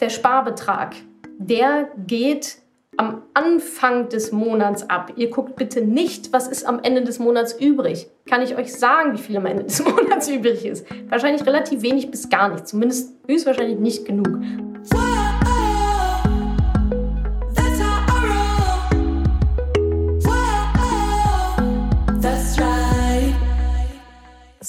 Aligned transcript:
der 0.00 0.10
Sparbetrag, 0.10 0.94
der 1.38 1.88
geht 2.06 2.58
am 2.96 3.22
Anfang 3.34 4.08
des 4.08 4.32
Monats 4.32 4.88
ab. 4.88 5.12
Ihr 5.16 5.28
guckt 5.28 5.56
bitte 5.56 5.82
nicht, 5.82 6.32
was 6.32 6.48
ist 6.48 6.64
am 6.66 6.80
Ende 6.82 7.04
des 7.04 7.18
Monats 7.18 7.52
übrig. 7.60 8.08
Kann 8.24 8.42
ich 8.42 8.56
euch 8.56 8.72
sagen, 8.72 9.12
wie 9.12 9.18
viel 9.18 9.36
am 9.36 9.46
Ende 9.46 9.64
des 9.64 9.84
Monats 9.84 10.28
übrig 10.28 10.64
ist? 10.64 10.86
Wahrscheinlich 11.10 11.46
relativ 11.46 11.82
wenig 11.82 12.10
bis 12.10 12.28
gar 12.30 12.48
nicht. 12.48 12.66
Zumindest 12.66 13.14
höchstwahrscheinlich 13.28 13.78
nicht 13.78 14.06
genug. 14.06 14.40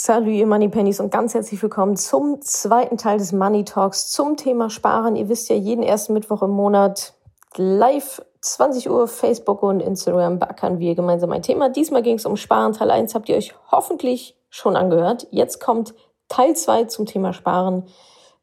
Salut, 0.07 0.29
ihr 0.29 0.47
Money 0.47 0.69
Pennies 0.69 1.01
und 1.01 1.11
ganz 1.11 1.33
herzlich 1.33 1.61
willkommen 1.61 1.97
zum 1.97 2.41
zweiten 2.41 2.95
Teil 2.95 3.17
des 3.17 3.33
Money 3.33 3.65
Talks 3.65 4.09
zum 4.09 4.37
Thema 4.37 4.69
Sparen. 4.69 5.17
Ihr 5.17 5.27
wisst 5.27 5.49
ja, 5.49 5.57
jeden 5.57 5.83
ersten 5.83 6.13
Mittwoch 6.13 6.43
im 6.43 6.51
Monat 6.51 7.13
live 7.57 8.21
20 8.39 8.89
Uhr 8.89 9.09
Facebook 9.09 9.63
und 9.63 9.81
Instagram 9.81 10.39
backern 10.39 10.79
wir 10.79 10.95
gemeinsam 10.95 11.33
ein 11.33 11.41
Thema. 11.41 11.67
Diesmal 11.67 12.03
ging 12.03 12.15
es 12.15 12.25
um 12.25 12.37
Sparen. 12.37 12.71
Teil 12.71 12.89
1 12.89 13.15
habt 13.15 13.27
ihr 13.27 13.35
euch 13.35 13.53
hoffentlich 13.69 14.37
schon 14.49 14.77
angehört. 14.77 15.27
Jetzt 15.31 15.59
kommt 15.59 15.93
Teil 16.29 16.55
2 16.55 16.85
zum 16.85 17.05
Thema 17.05 17.33
Sparen. 17.33 17.83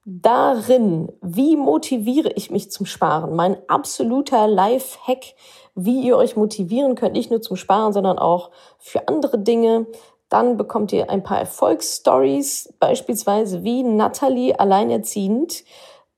Darin, 0.05 1.11
wie 1.23 1.57
motiviere 1.57 2.29
ich 2.35 2.51
mich 2.51 2.71
zum 2.71 2.85
Sparen? 2.85 3.35
Mein 3.35 3.57
absoluter 3.69 4.47
Life-Hack, 4.47 5.33
wie 5.75 6.03
ihr 6.03 6.19
euch 6.19 6.37
motivieren 6.37 6.95
könnt, 6.95 7.15
nicht 7.15 7.31
nur 7.31 7.41
zum 7.41 7.57
Sparen, 7.57 7.95
sondern 7.95 8.19
auch 8.19 8.51
für 8.79 9.09
andere 9.09 9.39
Dinge. 9.39 9.87
Dann 10.35 10.57
bekommt 10.57 10.93
ihr 10.93 11.11
ein 11.11 11.23
paar 11.23 11.39
Erfolgsstories, 11.39 12.75
beispielsweise 12.81 13.63
wie 13.63 13.85
Natalie 13.85 14.59
alleinerziehend 14.59 15.63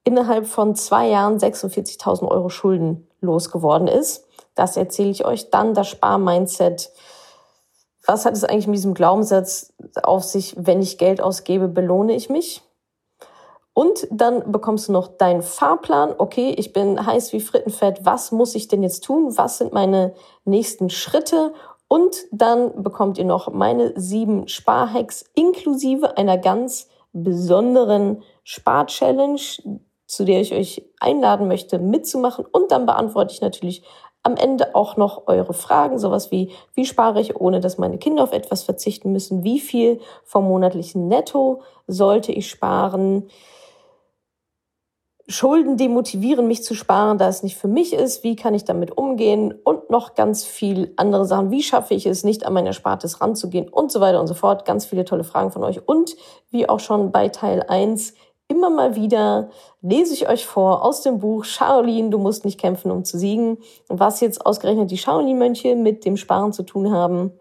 innerhalb 0.05 0.47
von 0.47 0.75
zwei 0.75 1.09
Jahren 1.09 1.37
46.000 1.37 2.27
Euro 2.27 2.49
Schulden 2.49 3.07
losgeworden 3.21 3.89
ist. 3.89 4.25
Das 4.55 4.79
erzähle 4.79 5.11
ich 5.11 5.27
euch 5.27 5.51
dann, 5.51 5.75
das 5.75 5.89
Sparmindset. 5.89 6.93
Was 8.07 8.25
hat 8.25 8.33
es 8.33 8.45
eigentlich 8.45 8.69
mit 8.69 8.77
diesem 8.77 8.95
Glaubenssatz 8.95 9.75
auf 10.03 10.25
sich, 10.25 10.55
wenn 10.57 10.81
ich 10.81 10.97
Geld 10.97 11.21
ausgebe, 11.21 11.69
belohne 11.69 12.15
ich 12.15 12.31
mich? 12.31 12.63
Und 13.75 14.09
dann 14.11 14.51
bekommst 14.51 14.89
du 14.89 14.93
noch 14.93 15.09
deinen 15.09 15.43
Fahrplan. 15.43 16.15
Okay, 16.17 16.55
ich 16.57 16.73
bin 16.73 17.05
heiß 17.05 17.35
wie 17.35 17.41
Frittenfett. 17.41 18.07
Was 18.07 18.33
muss 18.33 18.55
ich 18.55 18.69
denn 18.69 18.83
jetzt 18.83 19.05
tun? 19.05 19.37
Was 19.37 19.59
sind 19.59 19.75
meine 19.75 20.15
nächsten 20.47 20.89
Schritte? 20.89 21.53
Und 21.89 22.17
dann 22.33 22.83
bekommt 22.83 23.19
ihr 23.19 23.25
noch 23.25 23.53
meine 23.53 23.93
sieben 23.99 24.49
Sparhacks 24.49 25.25
inklusive 25.35 26.17
einer 26.17 26.37
ganz 26.37 26.89
besonderen 27.13 28.23
Spar-Challenge, 28.45 29.41
zu 30.07 30.25
der 30.25 30.41
ich 30.41 30.53
euch 30.53 30.85
einladen 31.01 31.49
möchte, 31.49 31.79
mitzumachen. 31.79 32.45
Und 32.45 32.71
dann 32.71 32.87
beantworte 32.87 33.33
ich 33.33 33.41
natürlich 33.41 33.83
am 34.27 34.37
Ende 34.37 34.75
auch 34.75 34.97
noch 34.97 35.29
eure 35.29 35.55
Fragen, 35.55 36.01
sowas 36.01 36.33
wie, 36.33 36.51
wie 36.75 36.85
spare 36.85 37.21
ich, 37.21 37.37
ohne 37.37 37.61
dass 37.61 37.79
meine 37.79 37.97
Kinder 37.97 38.25
auf 38.25 38.33
etwas 38.33 38.65
verzichten 38.65 39.13
müssen? 39.13 39.45
Wie 39.45 39.61
viel 39.61 40.01
vom 40.25 40.49
monatlichen 40.49 41.07
Netto 41.07 41.63
sollte 41.87 42.33
ich 42.33 42.51
sparen? 42.51 43.29
Schulden 45.29 45.77
demotivieren 45.77 46.47
mich 46.47 46.63
zu 46.63 46.75
sparen, 46.75 47.19
da 47.19 47.27
es 47.27 47.43
nicht 47.43 47.57
für 47.57 47.67
mich 47.67 47.93
ist. 47.93 48.23
Wie 48.23 48.37
kann 48.37 48.55
ich 48.55 48.65
damit 48.65 48.97
umgehen? 48.97 49.53
Und 49.65 49.91
noch 49.91 50.15
ganz 50.15 50.45
viel 50.45 50.93
andere 50.97 51.25
Sachen. 51.25 51.51
Wie 51.51 51.65
schaffe 51.65 51.95
ich 51.95 52.07
es, 52.07 52.23
nicht 52.23 52.47
an 52.47 52.53
meine 52.53 52.69
Erspartes 52.69 53.21
ranzugehen? 53.21 53.69
Und 53.69 53.91
so 53.91 54.01
weiter 54.01 54.21
und 54.21 54.29
so 54.29 54.35
fort. 54.35 54.65
Ganz 54.65 54.87
viele 54.87 55.05
tolle 55.05 55.25
Fragen 55.25 55.51
von 55.51 55.65
euch. 55.65 55.89
Und 55.89 56.17
wie 56.51 56.69
auch 56.69 56.79
schon 56.79 57.11
bei 57.11 57.29
Teil 57.29 57.65
1, 57.67 58.15
immer 58.47 58.71
mal 58.71 58.95
wieder 58.95 59.51
lese 59.83 60.15
ich 60.15 60.29
euch 60.29 60.47
vor 60.47 60.85
aus 60.85 61.03
dem 61.03 61.19
Buch 61.19 61.45
Shaolin, 61.45 62.13
du 62.13 62.19
musst 62.19 62.45
nicht 62.45 62.61
kämpfen, 62.61 62.93
um 62.93 63.05
zu 63.05 63.19
siegen. 63.19 63.59
Was 63.89 64.21
jetzt 64.21 64.47
ausgerechnet 64.47 64.93
die 64.93 64.99
Shaolin-Mönche 64.99 65.75
mit 65.75 66.05
dem 66.05 66.17
Sparen 66.17 66.53
zu 66.53 66.63
tun 66.63 66.93
haben, 66.93 67.33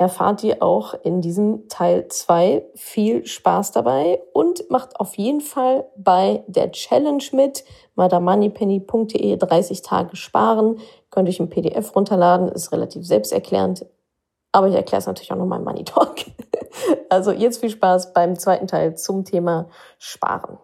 erfahrt 0.00 0.42
ihr 0.42 0.62
auch 0.62 0.94
in 1.04 1.20
diesem 1.20 1.68
Teil 1.68 2.08
2. 2.08 2.64
Viel 2.74 3.26
Spaß 3.26 3.72
dabei 3.72 4.22
und 4.32 4.70
macht 4.70 4.98
auf 4.98 5.18
jeden 5.18 5.42
Fall 5.42 5.84
bei 5.94 6.42
der 6.46 6.72
Challenge 6.72 7.22
mit 7.32 7.64
madamoneypenny.de 7.96 9.36
30 9.36 9.82
Tage 9.82 10.16
sparen. 10.16 10.78
Könnt 11.10 11.28
ihr 11.28 11.32
euch 11.32 11.40
ein 11.40 11.50
PDF 11.50 11.94
runterladen, 11.94 12.48
ist 12.48 12.72
relativ 12.72 13.06
selbsterklärend. 13.06 13.84
Aber 14.52 14.68
ich 14.68 14.74
erkläre 14.74 15.00
es 15.00 15.06
natürlich 15.06 15.32
auch 15.32 15.36
nochmal 15.36 15.58
im 15.58 15.66
Money 15.66 15.84
Talk. 15.84 16.16
Also 17.10 17.32
jetzt 17.32 17.60
viel 17.60 17.70
Spaß 17.70 18.12
beim 18.12 18.38
zweiten 18.38 18.68
Teil 18.68 18.96
zum 18.96 19.24
Thema 19.24 19.68
Sparen. 19.98 20.56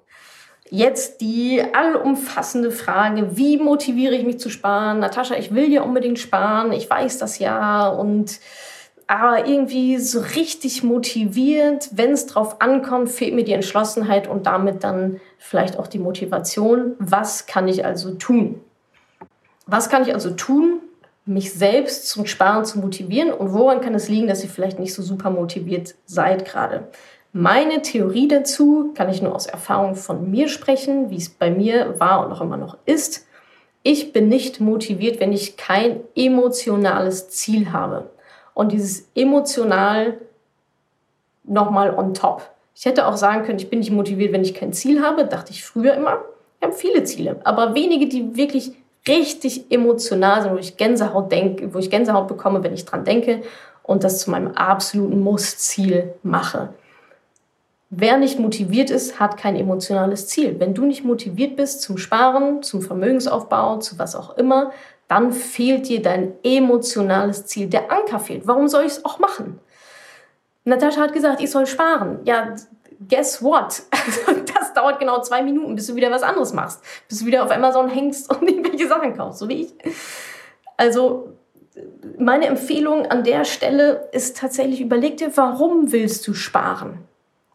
Jetzt 0.70 1.20
die 1.20 1.62
allumfassende 1.74 2.70
Frage, 2.70 3.36
wie 3.36 3.58
motiviere 3.58 4.14
ich 4.14 4.24
mich 4.24 4.38
zu 4.38 4.48
sparen? 4.48 5.00
Natascha, 5.00 5.34
ich 5.34 5.52
will 5.52 5.70
ja 5.70 5.82
unbedingt 5.82 6.20
sparen, 6.20 6.72
ich 6.72 6.88
weiß 6.88 7.18
das 7.18 7.40
ja 7.40 7.88
und 7.88 8.38
aber 9.08 9.46
irgendwie 9.46 9.98
so 9.98 10.20
richtig 10.20 10.82
motiviert, 10.82 11.90
wenn 11.92 12.10
es 12.10 12.26
drauf 12.26 12.60
ankommt, 12.60 13.08
fehlt 13.08 13.34
mir 13.34 13.44
die 13.44 13.52
Entschlossenheit 13.52 14.26
und 14.26 14.46
damit 14.46 14.82
dann 14.82 15.20
vielleicht 15.38 15.78
auch 15.78 15.86
die 15.86 16.00
Motivation. 16.00 16.94
Was 16.98 17.46
kann 17.46 17.68
ich 17.68 17.84
also 17.84 18.12
tun? 18.14 18.60
Was 19.66 19.88
kann 19.88 20.02
ich 20.02 20.12
also 20.12 20.30
tun, 20.30 20.80
mich 21.24 21.52
selbst 21.52 22.08
zum 22.08 22.26
Sparen 22.26 22.64
zu 22.64 22.78
motivieren 22.78 23.32
und 23.32 23.52
woran 23.52 23.80
kann 23.80 23.94
es 23.94 24.08
liegen, 24.08 24.26
dass 24.26 24.42
ihr 24.42 24.50
vielleicht 24.50 24.78
nicht 24.78 24.94
so 24.94 25.02
super 25.02 25.30
motiviert 25.30 25.94
seid 26.06 26.44
gerade? 26.44 26.88
Meine 27.32 27.82
Theorie 27.82 28.28
dazu 28.28 28.92
kann 28.94 29.10
ich 29.10 29.22
nur 29.22 29.34
aus 29.34 29.46
Erfahrung 29.46 29.94
von 29.94 30.30
mir 30.30 30.48
sprechen, 30.48 31.10
wie 31.10 31.16
es 31.16 31.28
bei 31.28 31.50
mir 31.50 32.00
war 32.00 32.24
und 32.24 32.32
auch 32.32 32.40
immer 32.40 32.56
noch 32.56 32.78
ist. 32.86 33.26
Ich 33.82 34.12
bin 34.12 34.28
nicht 34.28 34.60
motiviert, 34.60 35.20
wenn 35.20 35.32
ich 35.32 35.56
kein 35.56 36.00
emotionales 36.16 37.28
Ziel 37.28 37.72
habe. 37.72 38.10
Und 38.56 38.72
dieses 38.72 39.06
emotional 39.14 40.16
nochmal 41.44 41.94
on 41.94 42.14
top. 42.14 42.48
Ich 42.74 42.86
hätte 42.86 43.06
auch 43.06 43.18
sagen 43.18 43.44
können, 43.44 43.58
ich 43.58 43.68
bin 43.68 43.80
nicht 43.80 43.90
motiviert, 43.90 44.32
wenn 44.32 44.40
ich 44.40 44.54
kein 44.54 44.72
Ziel 44.72 45.02
habe, 45.02 45.26
dachte 45.26 45.52
ich 45.52 45.62
früher 45.62 45.92
immer. 45.92 46.22
Wir 46.58 46.68
haben 46.68 46.74
viele 46.74 47.04
Ziele, 47.04 47.36
aber 47.44 47.74
wenige, 47.74 48.08
die 48.08 48.34
wirklich 48.34 48.72
richtig 49.06 49.70
emotional 49.70 50.40
sind, 50.40 50.52
wo 50.52 50.56
ich 50.56 50.78
Gänsehaut 50.78 51.30
denke, 51.30 51.74
wo 51.74 51.78
ich 51.78 51.90
Gänsehaut 51.90 52.28
bekomme, 52.28 52.62
wenn 52.62 52.72
ich 52.72 52.86
dran 52.86 53.04
denke 53.04 53.42
und 53.82 54.04
das 54.04 54.20
zu 54.20 54.30
meinem 54.30 54.52
absoluten 54.52 55.20
Muss-Ziel 55.20 56.14
mache. 56.22 56.70
Wer 57.90 58.16
nicht 58.16 58.38
motiviert 58.38 58.88
ist, 58.88 59.20
hat 59.20 59.36
kein 59.36 59.56
emotionales 59.56 60.28
Ziel. 60.28 60.58
Wenn 60.58 60.72
du 60.72 60.86
nicht 60.86 61.04
motiviert 61.04 61.56
bist 61.56 61.82
zum 61.82 61.98
Sparen, 61.98 62.62
zum 62.62 62.80
Vermögensaufbau, 62.80 63.80
zu 63.80 63.98
was 63.98 64.16
auch 64.16 64.38
immer, 64.38 64.72
dann 65.08 65.32
fehlt 65.32 65.88
dir 65.88 66.02
dein 66.02 66.34
emotionales 66.42 67.46
Ziel. 67.46 67.68
Der 67.68 67.92
Anker 67.92 68.18
fehlt. 68.18 68.46
Warum 68.46 68.68
soll 68.68 68.84
ich 68.84 68.92
es 68.92 69.04
auch 69.04 69.18
machen? 69.18 69.60
Natascha 70.64 71.00
hat 71.00 71.12
gesagt, 71.12 71.40
ich 71.40 71.50
soll 71.50 71.66
sparen. 71.66 72.18
Ja, 72.24 72.54
guess 73.08 73.42
what? 73.42 73.82
Das 74.58 74.72
dauert 74.72 74.98
genau 75.00 75.22
zwei 75.22 75.42
Minuten, 75.42 75.74
bis 75.76 75.86
du 75.86 75.94
wieder 75.94 76.10
was 76.10 76.22
anderes 76.22 76.52
machst. 76.52 76.82
Bis 77.08 77.20
du 77.20 77.26
wieder 77.26 77.44
auf 77.44 77.50
Amazon 77.50 77.88
hängst 77.88 78.30
und 78.30 78.42
irgendwelche 78.48 78.88
Sachen 78.88 79.16
kaufst, 79.16 79.38
so 79.38 79.48
wie 79.48 79.62
ich. 79.62 79.74
Also, 80.76 81.32
meine 82.18 82.46
Empfehlung 82.46 83.06
an 83.06 83.22
der 83.22 83.44
Stelle 83.44 84.08
ist 84.12 84.36
tatsächlich, 84.36 84.80
überleg 84.80 85.16
dir, 85.18 85.34
warum 85.36 85.92
willst 85.92 86.26
du 86.26 86.34
sparen? 86.34 86.98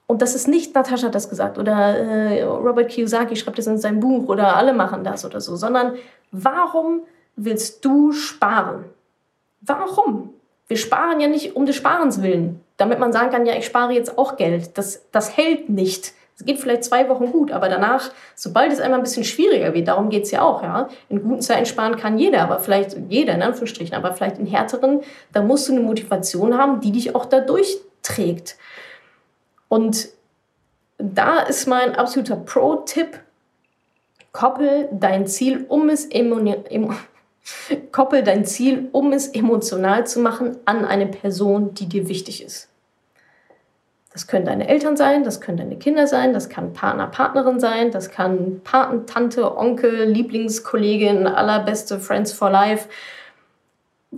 Und 0.07 0.21
das 0.21 0.35
ist 0.35 0.47
nicht, 0.47 0.73
Natascha 0.73 1.07
hat 1.07 1.15
das 1.15 1.29
gesagt 1.29 1.57
oder 1.57 1.97
äh, 1.97 2.43
Robert 2.43 2.89
Kiyosaki 2.89 3.35
schreibt 3.35 3.57
das 3.57 3.67
in 3.67 3.77
seinem 3.77 3.99
Buch 3.99 4.27
oder 4.29 4.55
alle 4.55 4.73
machen 4.73 5.03
das 5.03 5.25
oder 5.25 5.41
so, 5.41 5.55
sondern 5.55 5.95
warum 6.31 7.01
willst 7.01 7.20
du 7.35 8.11
sparen? 8.11 8.85
Warum? 9.61 10.33
Wir 10.67 10.77
sparen 10.77 11.19
ja 11.19 11.27
nicht 11.27 11.55
um 11.55 11.65
des 11.65 11.75
Sparens 11.75 12.21
willen, 12.21 12.61
damit 12.77 12.99
man 12.99 13.11
sagen 13.11 13.29
kann, 13.29 13.45
ja, 13.45 13.55
ich 13.55 13.65
spare 13.65 13.93
jetzt 13.93 14.17
auch 14.17 14.37
Geld. 14.37 14.77
Das, 14.77 15.05
das 15.11 15.35
hält 15.35 15.69
nicht. 15.69 16.13
Es 16.41 16.45
geht 16.45 16.59
vielleicht 16.59 16.83
zwei 16.83 17.07
Wochen 17.09 17.31
gut, 17.31 17.51
aber 17.51 17.69
danach, 17.69 18.09
sobald 18.33 18.73
es 18.73 18.79
einmal 18.79 18.99
ein 18.99 19.03
bisschen 19.03 19.23
schwieriger 19.23 19.75
wird, 19.75 19.87
darum 19.87 20.09
geht 20.09 20.23
es 20.23 20.31
ja 20.31 20.41
auch, 20.41 20.63
ja. 20.63 20.89
In 21.07 21.21
guten 21.21 21.41
Zeiten 21.41 21.67
sparen 21.67 21.97
kann 21.97 22.17
jeder, 22.17 22.41
aber 22.41 22.59
vielleicht 22.59 22.97
jeder, 23.09 23.35
in 23.35 23.43
Anführungsstrichen, 23.43 23.95
aber 23.95 24.13
vielleicht 24.13 24.39
in 24.39 24.47
härteren, 24.47 25.01
da 25.33 25.43
musst 25.43 25.67
du 25.67 25.73
eine 25.73 25.81
Motivation 25.81 26.57
haben, 26.57 26.81
die 26.81 26.91
dich 26.91 27.13
auch 27.13 27.25
da 27.25 27.41
durchträgt. 27.41 28.57
Und 29.67 30.09
da 30.97 31.41
ist 31.41 31.67
mein 31.67 31.95
absoluter 31.95 32.37
Pro-Tipp, 32.37 33.19
koppel 34.31 34.89
dein 34.91 35.27
Ziel, 35.27 35.65
um 35.67 35.89
es 35.89 36.05
Koppel 37.91 38.23
dein 38.23 38.45
Ziel, 38.45 38.89
um 38.91 39.13
es 39.13 39.27
emotional 39.27 40.05
zu 40.05 40.19
machen, 40.19 40.57
an 40.65 40.85
eine 40.85 41.07
Person, 41.07 41.73
die 41.73 41.87
dir 41.87 42.07
wichtig 42.07 42.43
ist. 42.43 42.69
Das 44.13 44.27
können 44.27 44.45
deine 44.45 44.67
Eltern 44.67 44.97
sein, 44.97 45.23
das 45.23 45.39
können 45.39 45.57
deine 45.57 45.77
Kinder 45.77 46.05
sein, 46.05 46.33
das 46.33 46.49
kann 46.49 46.73
Partner, 46.73 47.07
Partnerin 47.07 47.61
sein, 47.61 47.91
das 47.91 48.11
kann 48.11 48.59
Paten, 48.63 49.05
Tante, 49.05 49.57
Onkel, 49.57 50.03
Lieblingskollegin, 50.03 51.27
allerbeste 51.27 51.97
Friends 51.97 52.33
for 52.33 52.49
Life. 52.49 52.89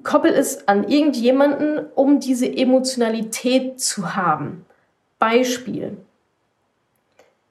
Koppel 0.01 0.33
es 0.33 0.67
an 0.67 0.87
irgendjemanden, 0.87 1.85
um 1.93 2.19
diese 2.19 2.51
Emotionalität 2.51 3.79
zu 3.79 4.15
haben. 4.15 4.65
Beispiel. 5.19 5.95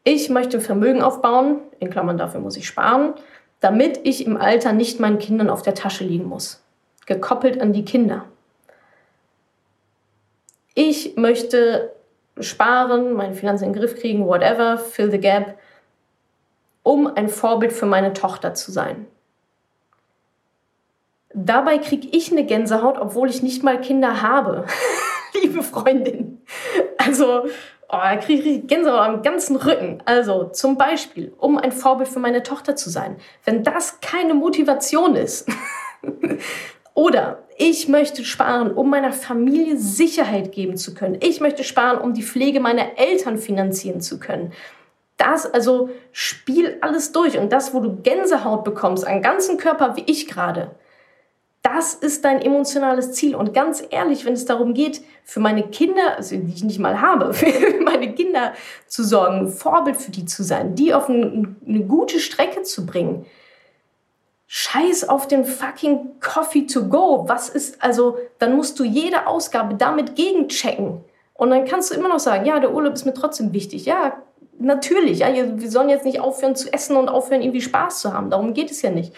Ich 0.03 0.29
möchte 0.29 0.61
Vermögen 0.61 1.01
aufbauen, 1.01 1.61
in 1.79 1.91
Klammern 1.91 2.19
dafür 2.19 2.41
muss 2.41 2.57
ich 2.57 2.67
sparen, 2.67 3.15
damit 3.63 4.01
ich 4.03 4.27
im 4.27 4.37
Alter 4.37 4.73
nicht 4.73 5.01
meinen 5.01 5.21
Kindern 5.21 5.49
auf 5.49 5.63
der 5.63 5.75
Tasche 5.75 6.03
liegen 6.05 6.27
muss. 6.27 6.61
Gekoppelt 7.07 7.61
an 7.61 7.73
die 7.73 7.85
Kinder. 7.85 8.25
Ich 10.75 11.17
möchte 11.17 11.93
sparen, 12.41 13.13
meine 13.13 13.35
Finanzen 13.35 13.65
in 13.67 13.73
den 13.73 13.81
Griff 13.81 14.01
kriegen, 14.01 14.27
whatever, 14.27 14.79
fill 14.79 15.13
the 15.13 15.21
gap, 15.21 15.59
um 16.83 17.07
ein 17.07 17.29
Vorbild 17.29 17.73
für 17.73 17.87
meine 17.87 18.13
Tochter 18.13 18.53
zu 18.55 18.73
sein. 18.73 19.07
Dabei 21.33 21.79
kriege 21.79 22.09
ich 22.11 22.33
eine 22.33 22.45
Gänsehaut, 22.45 22.99
obwohl 22.99 23.31
ich 23.31 23.45
nicht 23.45 23.63
mal 23.63 23.81
Kinder 23.81 24.23
habe. 24.23 24.67
Liebe 25.41 25.63
Freundin. 25.63 26.43
Also, 26.99 27.45
oh, 27.93 27.99
da 28.03 28.17
kriege 28.17 28.49
ich 28.49 28.67
Gänsehaut 28.67 29.01
am 29.01 29.23
ganzen 29.23 29.57
Rücken. 29.57 30.03
Also, 30.07 30.45
zum 30.45 30.77
Beispiel, 30.79 31.33
um 31.39 31.59
ein 31.59 31.73
Vorbild 31.73 32.09
für 32.09 32.19
meine 32.19 32.43
Tochter 32.43 32.75
zu 32.75 32.91
sein. 32.91 33.17
Wenn 33.45 33.63
das 33.63 34.01
keine 34.01 34.35
Motivation 34.35 35.15
ist. 35.15 35.49
Oder 36.95 37.45
ich 37.57 37.89
möchte 37.89 38.25
sparen, 38.25 38.73
um 38.73 38.91
meiner 38.91 39.13
Familie 39.13 39.79
Sicherheit 39.79 40.53
geben 40.53 40.77
zu 40.77 40.95
können. 40.95 41.19
Ich 41.21 41.41
möchte 41.41 41.65
sparen, 41.65 41.99
um 41.99 42.13
die 42.13 42.23
Pflege 42.23 42.61
meiner 42.61 42.99
Eltern 42.99 43.39
finanzieren 43.39 44.01
zu 44.01 44.19
können. 44.19 44.53
Das, 45.17 45.47
also 45.47 45.91
spiel 46.11 46.79
alles 46.81 47.13
durch. 47.13 47.39
Und 47.39 47.53
das, 47.53 47.73
wo 47.73 47.81
du 47.81 48.03
Gänsehaut 48.03 48.65
bekommst, 48.65 49.07
am 49.07 49.23
ganzen 49.23 49.57
Körper, 49.57 49.97
wie 49.97 50.05
ich 50.07 50.27
gerade, 50.27 50.73
das 51.63 51.95
ist 51.95 52.25
dein 52.25 52.41
emotionales 52.41 53.13
Ziel. 53.13 53.37
Und 53.37 53.55
ganz 53.55 53.83
ehrlich, 53.91 54.25
wenn 54.25 54.33
es 54.33 54.45
darum 54.45 54.75
geht, 54.75 55.01
für 55.25 55.39
meine 55.39 55.63
Kinder, 55.69 56.17
also 56.17 56.37
die 56.37 56.53
ich 56.53 56.65
nicht 56.65 56.81
mal 56.81 57.01
habe, 57.01 57.33
für 57.35 57.81
meine 57.81 58.13
Kinder 58.15 58.53
zu 58.87 59.05
sorgen, 59.05 59.49
Vorbild 59.49 59.97
für 59.97 60.11
die 60.11 60.25
zu 60.25 60.43
sein, 60.43 60.75
die 60.75 60.93
auf 60.93 61.09
eine, 61.09 61.55
eine 61.67 61.81
gute 61.85 62.19
Strecke 62.19 62.63
zu 62.63 62.85
bringen, 62.85 63.27
Scheiß 64.49 65.09
auf 65.09 65.29
den 65.29 65.47
fucking 65.47 66.21
Coffee 66.21 66.67
to 66.67 66.89
go. 66.89 67.25
Was 67.27 67.49
ist, 67.49 67.83
also, 67.83 68.19
dann 68.39 68.55
musst 68.55 68.79
du 68.79 68.85
jede 68.85 69.27
Ausgabe 69.27 69.77
damit 69.77 70.15
gegenchecken. 70.15 71.03
Und 71.33 71.51
dann 71.51 71.65
kannst 71.65 71.91
du 71.91 71.95
immer 71.95 72.11
noch 72.11 72.19
sagen, 72.19 72.45
ja, 72.45 72.61
der 72.61 72.75
Urlaub 72.75 72.93
ist 72.93 73.07
mir 73.07 73.15
trotzdem 73.15 73.55
wichtig. 73.55 73.87
Ja, 73.87 74.19
natürlich. 74.59 75.21
Ja, 75.21 75.29
wir 75.33 75.71
sollen 75.71 75.89
jetzt 75.89 76.05
nicht 76.05 76.21
aufhören 76.21 76.55
zu 76.55 76.71
essen 76.71 76.97
und 76.97 77.09
aufhören, 77.09 77.41
irgendwie 77.41 77.63
Spaß 77.63 78.01
zu 78.01 78.13
haben. 78.13 78.29
Darum 78.29 78.53
geht 78.53 78.71
es 78.71 78.83
ja 78.83 78.91
nicht. 78.91 79.15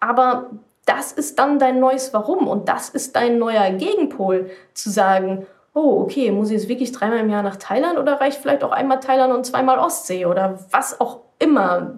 Aber 0.00 0.50
das 0.90 1.12
ist 1.12 1.38
dann 1.38 1.58
dein 1.58 1.78
neues 1.78 2.12
Warum 2.12 2.48
und 2.48 2.68
das 2.68 2.88
ist 2.88 3.14
dein 3.14 3.38
neuer 3.38 3.70
Gegenpol, 3.70 4.50
zu 4.74 4.90
sagen, 4.90 5.46
oh, 5.72 6.00
okay, 6.02 6.32
muss 6.32 6.48
ich 6.48 6.58
jetzt 6.58 6.68
wirklich 6.68 6.90
dreimal 6.90 7.20
im 7.20 7.30
Jahr 7.30 7.42
nach 7.42 7.56
Thailand 7.56 7.98
oder 7.98 8.20
reicht 8.20 8.40
vielleicht 8.40 8.64
auch 8.64 8.72
einmal 8.72 8.98
Thailand 8.98 9.32
und 9.32 9.46
zweimal 9.46 9.78
Ostsee 9.78 10.26
oder 10.26 10.58
was 10.70 11.00
auch 11.00 11.20
immer 11.38 11.94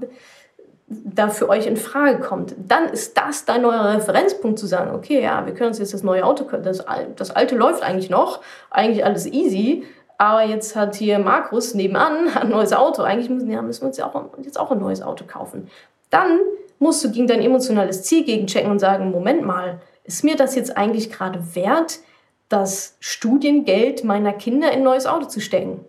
da 0.87 1.29
für 1.29 1.49
euch 1.49 1.67
in 1.67 1.79
Frage 1.79 2.21
kommt, 2.21 2.55
dann 2.59 2.91
ist 2.91 3.17
das 3.17 3.47
dein 3.47 3.63
neuer 3.63 3.95
Referenzpunkt 3.95 4.59
zu 4.59 4.67
sagen, 4.67 4.95
okay, 4.95 5.23
ja, 5.23 5.47
wir 5.47 5.55
können 5.55 5.69
uns 5.69 5.79
jetzt 5.79 5.95
das 5.95 6.03
neue 6.03 6.23
Auto, 6.23 6.45
das, 6.59 6.85
das 7.17 7.31
alte 7.31 7.57
läuft 7.57 7.83
eigentlich 7.83 8.11
noch, 8.11 8.41
eigentlich 8.71 9.03
alles 9.03 9.25
easy, 9.25 9.85
aber 10.19 10.43
jetzt 10.43 10.77
hat 10.77 10.95
hier 10.97 11.19
Markus 11.19 11.73
nebenan 11.73 12.29
ein 12.35 12.51
neues 12.51 12.75
Auto, 12.75 13.03
eigentlich 13.03 13.31
müssen, 13.31 13.51
ja, 13.51 13.63
müssen 13.63 13.83
wir 13.83 13.87
uns 13.87 13.97
ja 13.97 14.07
auch, 14.07 14.23
jetzt 14.43 14.61
auch 14.61 14.71
ein 14.71 14.81
neues 14.81 15.01
Auto 15.01 15.25
kaufen. 15.27 15.71
Dann 16.11 16.41
musst 16.83 17.05
du 17.05 17.11
gegen 17.11 17.27
dein 17.27 17.41
emotionales 17.41 18.03
Ziel 18.03 18.25
gegenchecken 18.25 18.71
und 18.71 18.81
sagen, 18.81 19.11
Moment 19.11 19.43
mal, 19.43 19.81
ist 20.05 20.25
mir 20.25 20.37
das 20.37 20.55
jetzt 20.55 20.77
eigentlich 20.77 21.11
gerade 21.11 21.55
wert, 21.55 22.01
das 22.49 22.97
Studiengeld 23.01 24.05
meiner 24.05 24.33
Kinder 24.33 24.71
in 24.73 24.81
ein 24.81 24.85
neues 24.85 25.07
Auto 25.07 25.27
zu 25.27 25.41
stecken? 25.41 25.85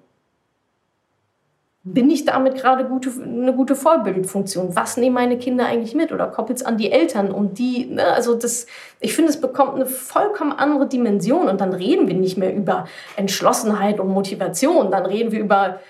Bin 1.85 2.09
ich 2.09 2.23
damit 2.23 2.55
gerade 2.55 2.85
gute, 2.85 3.11
eine 3.21 3.53
gute 3.53 3.75
Vorbildfunktion? 3.75 4.73
Was 4.73 4.95
nehmen 4.95 5.15
meine 5.15 5.37
Kinder 5.37 5.65
eigentlich 5.65 5.95
mit? 5.95 6.13
Oder 6.13 6.27
koppelt 6.27 6.59
es 6.59 6.65
an 6.65 6.77
die 6.77 6.91
Eltern? 6.91 7.31
Und 7.31 7.59
die, 7.59 7.87
ne, 7.87 8.05
also 8.05 8.35
das, 8.35 8.67
ich 9.01 9.13
finde, 9.13 9.31
es 9.31 9.41
bekommt 9.41 9.75
eine 9.75 9.85
vollkommen 9.85 10.53
andere 10.53 10.87
Dimension. 10.87 11.49
Und 11.49 11.59
dann 11.59 11.73
reden 11.73 12.07
wir 12.07 12.15
nicht 12.15 12.37
mehr 12.37 12.55
über 12.55 12.87
Entschlossenheit 13.17 13.99
und 13.99 14.07
Motivation. 14.07 14.91
Dann 14.91 15.05
reden 15.05 15.33
wir 15.33 15.41
über 15.41 15.81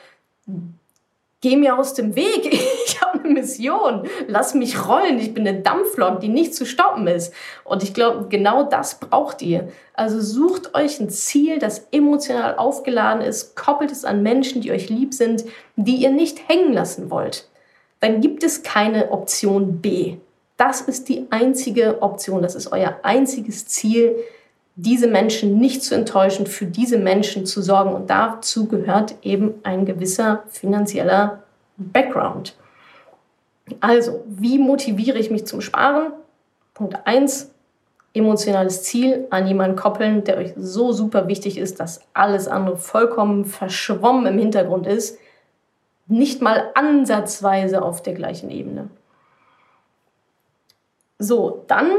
geh 1.43 1.57
mir 1.57 1.77
aus 1.77 1.93
dem 1.93 2.15
Weg, 2.15 2.53
ich 2.85 3.01
habe 3.01 3.19
eine 3.19 3.33
Mission, 3.33 4.07
lass 4.27 4.55
mich 4.55 4.87
rollen, 4.87 5.19
ich 5.19 5.33
bin 5.33 5.45
eine 5.45 5.59
Dampflok, 5.59 6.21
die 6.21 6.29
nicht 6.29 6.55
zu 6.55 6.65
stoppen 6.65 7.05
ist. 7.05 7.33
Und 7.65 7.83
ich 7.83 7.93
glaube, 7.93 8.27
genau 8.29 8.63
das 8.63 8.95
braucht 8.95 9.41
ihr. 9.41 9.67
Also 9.93 10.21
sucht 10.21 10.73
euch 10.73 10.99
ein 10.99 11.09
Ziel, 11.09 11.59
das 11.59 11.87
emotional 11.91 12.55
aufgeladen 12.55 13.21
ist, 13.21 13.55
koppelt 13.55 13.91
es 13.91 14.05
an 14.05 14.23
Menschen, 14.23 14.61
die 14.61 14.71
euch 14.71 14.89
lieb 14.89 15.13
sind, 15.13 15.43
die 15.75 15.97
ihr 15.97 16.11
nicht 16.11 16.47
hängen 16.47 16.73
lassen 16.73 17.11
wollt. 17.11 17.49
Dann 17.99 18.21
gibt 18.21 18.43
es 18.43 18.63
keine 18.63 19.11
Option 19.11 19.81
B. 19.81 20.15
Das 20.55 20.81
ist 20.81 21.09
die 21.09 21.27
einzige 21.29 22.01
Option, 22.01 22.41
das 22.41 22.55
ist 22.55 22.71
euer 22.71 22.99
einziges 23.03 23.67
Ziel, 23.67 24.15
diese 24.75 25.07
Menschen 25.07 25.59
nicht 25.59 25.83
zu 25.83 25.95
enttäuschen, 25.95 26.47
für 26.47 26.65
diese 26.65 26.97
Menschen 26.97 27.45
zu 27.45 27.61
sorgen. 27.61 27.93
Und 27.93 28.09
dazu 28.09 28.67
gehört 28.67 29.15
eben 29.21 29.55
ein 29.63 29.85
gewisser 29.85 30.43
finanzieller 30.49 31.43
Background. 31.77 32.55
Also, 33.79 34.23
wie 34.27 34.57
motiviere 34.57 35.19
ich 35.19 35.31
mich 35.31 35.45
zum 35.45 35.61
Sparen? 35.61 36.11
Punkt 36.73 36.97
1, 37.05 37.51
emotionales 38.13 38.83
Ziel 38.83 39.27
an 39.29 39.47
jemanden 39.47 39.75
koppeln, 39.75 40.23
der 40.23 40.37
euch 40.37 40.53
so 40.57 40.91
super 40.91 41.27
wichtig 41.27 41.57
ist, 41.57 41.79
dass 41.79 42.01
alles 42.13 42.47
andere 42.47 42.77
vollkommen 42.77 43.45
verschwommen 43.45 44.25
im 44.25 44.39
Hintergrund 44.39 44.87
ist. 44.87 45.17
Nicht 46.07 46.41
mal 46.41 46.71
ansatzweise 46.73 47.81
auf 47.81 48.03
der 48.03 48.13
gleichen 48.13 48.49
Ebene. 48.49 48.89
So, 51.19 51.63
dann 51.67 51.89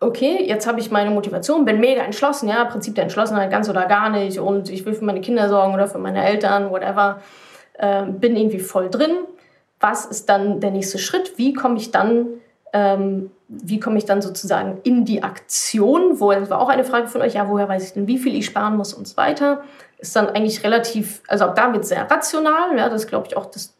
okay, 0.00 0.42
jetzt 0.46 0.66
habe 0.66 0.80
ich 0.80 0.90
meine 0.90 1.10
Motivation, 1.10 1.66
bin 1.66 1.78
mega 1.78 2.02
entschlossen, 2.02 2.48
ja, 2.48 2.64
Prinzip 2.64 2.94
der 2.94 3.04
Entschlossenheit, 3.04 3.50
ganz 3.50 3.68
oder 3.68 3.86
gar 3.86 4.08
nicht 4.08 4.38
und 4.40 4.70
ich 4.70 4.84
will 4.86 4.94
für 4.94 5.04
meine 5.04 5.20
Kinder 5.20 5.48
sorgen 5.48 5.74
oder 5.74 5.86
für 5.86 5.98
meine 5.98 6.24
Eltern, 6.24 6.70
whatever, 6.70 7.20
äh, 7.74 8.04
bin 8.04 8.34
irgendwie 8.34 8.58
voll 8.58 8.88
drin. 8.88 9.12
Was 9.78 10.06
ist 10.06 10.28
dann 10.28 10.60
der 10.60 10.70
nächste 10.70 10.98
Schritt? 10.98 11.38
Wie 11.38 11.52
komme 11.52 11.76
ich 11.76 11.90
dann, 11.90 12.26
ähm, 12.72 13.30
wie 13.48 13.80
komme 13.80 13.98
ich 13.98 14.04
dann 14.06 14.22
sozusagen 14.22 14.80
in 14.84 15.04
die 15.04 15.22
Aktion? 15.22 16.20
Wo, 16.20 16.32
das 16.32 16.50
war 16.50 16.60
auch 16.60 16.68
eine 16.68 16.84
Frage 16.84 17.08
von 17.08 17.20
euch, 17.20 17.34
ja, 17.34 17.48
woher 17.48 17.68
weiß 17.68 17.84
ich 17.84 17.92
denn, 17.92 18.06
wie 18.06 18.18
viel 18.18 18.34
ich 18.34 18.46
sparen 18.46 18.76
muss 18.76 18.94
und 18.94 19.06
so 19.06 19.16
weiter. 19.16 19.62
Ist 19.98 20.16
dann 20.16 20.28
eigentlich 20.28 20.64
relativ, 20.64 21.22
also 21.28 21.46
auch 21.46 21.54
damit 21.54 21.84
sehr 21.84 22.10
rational, 22.10 22.76
ja, 22.76 22.88
das 22.88 23.06
glaube 23.06 23.26
ich 23.28 23.36
auch 23.36 23.46
das 23.46 23.74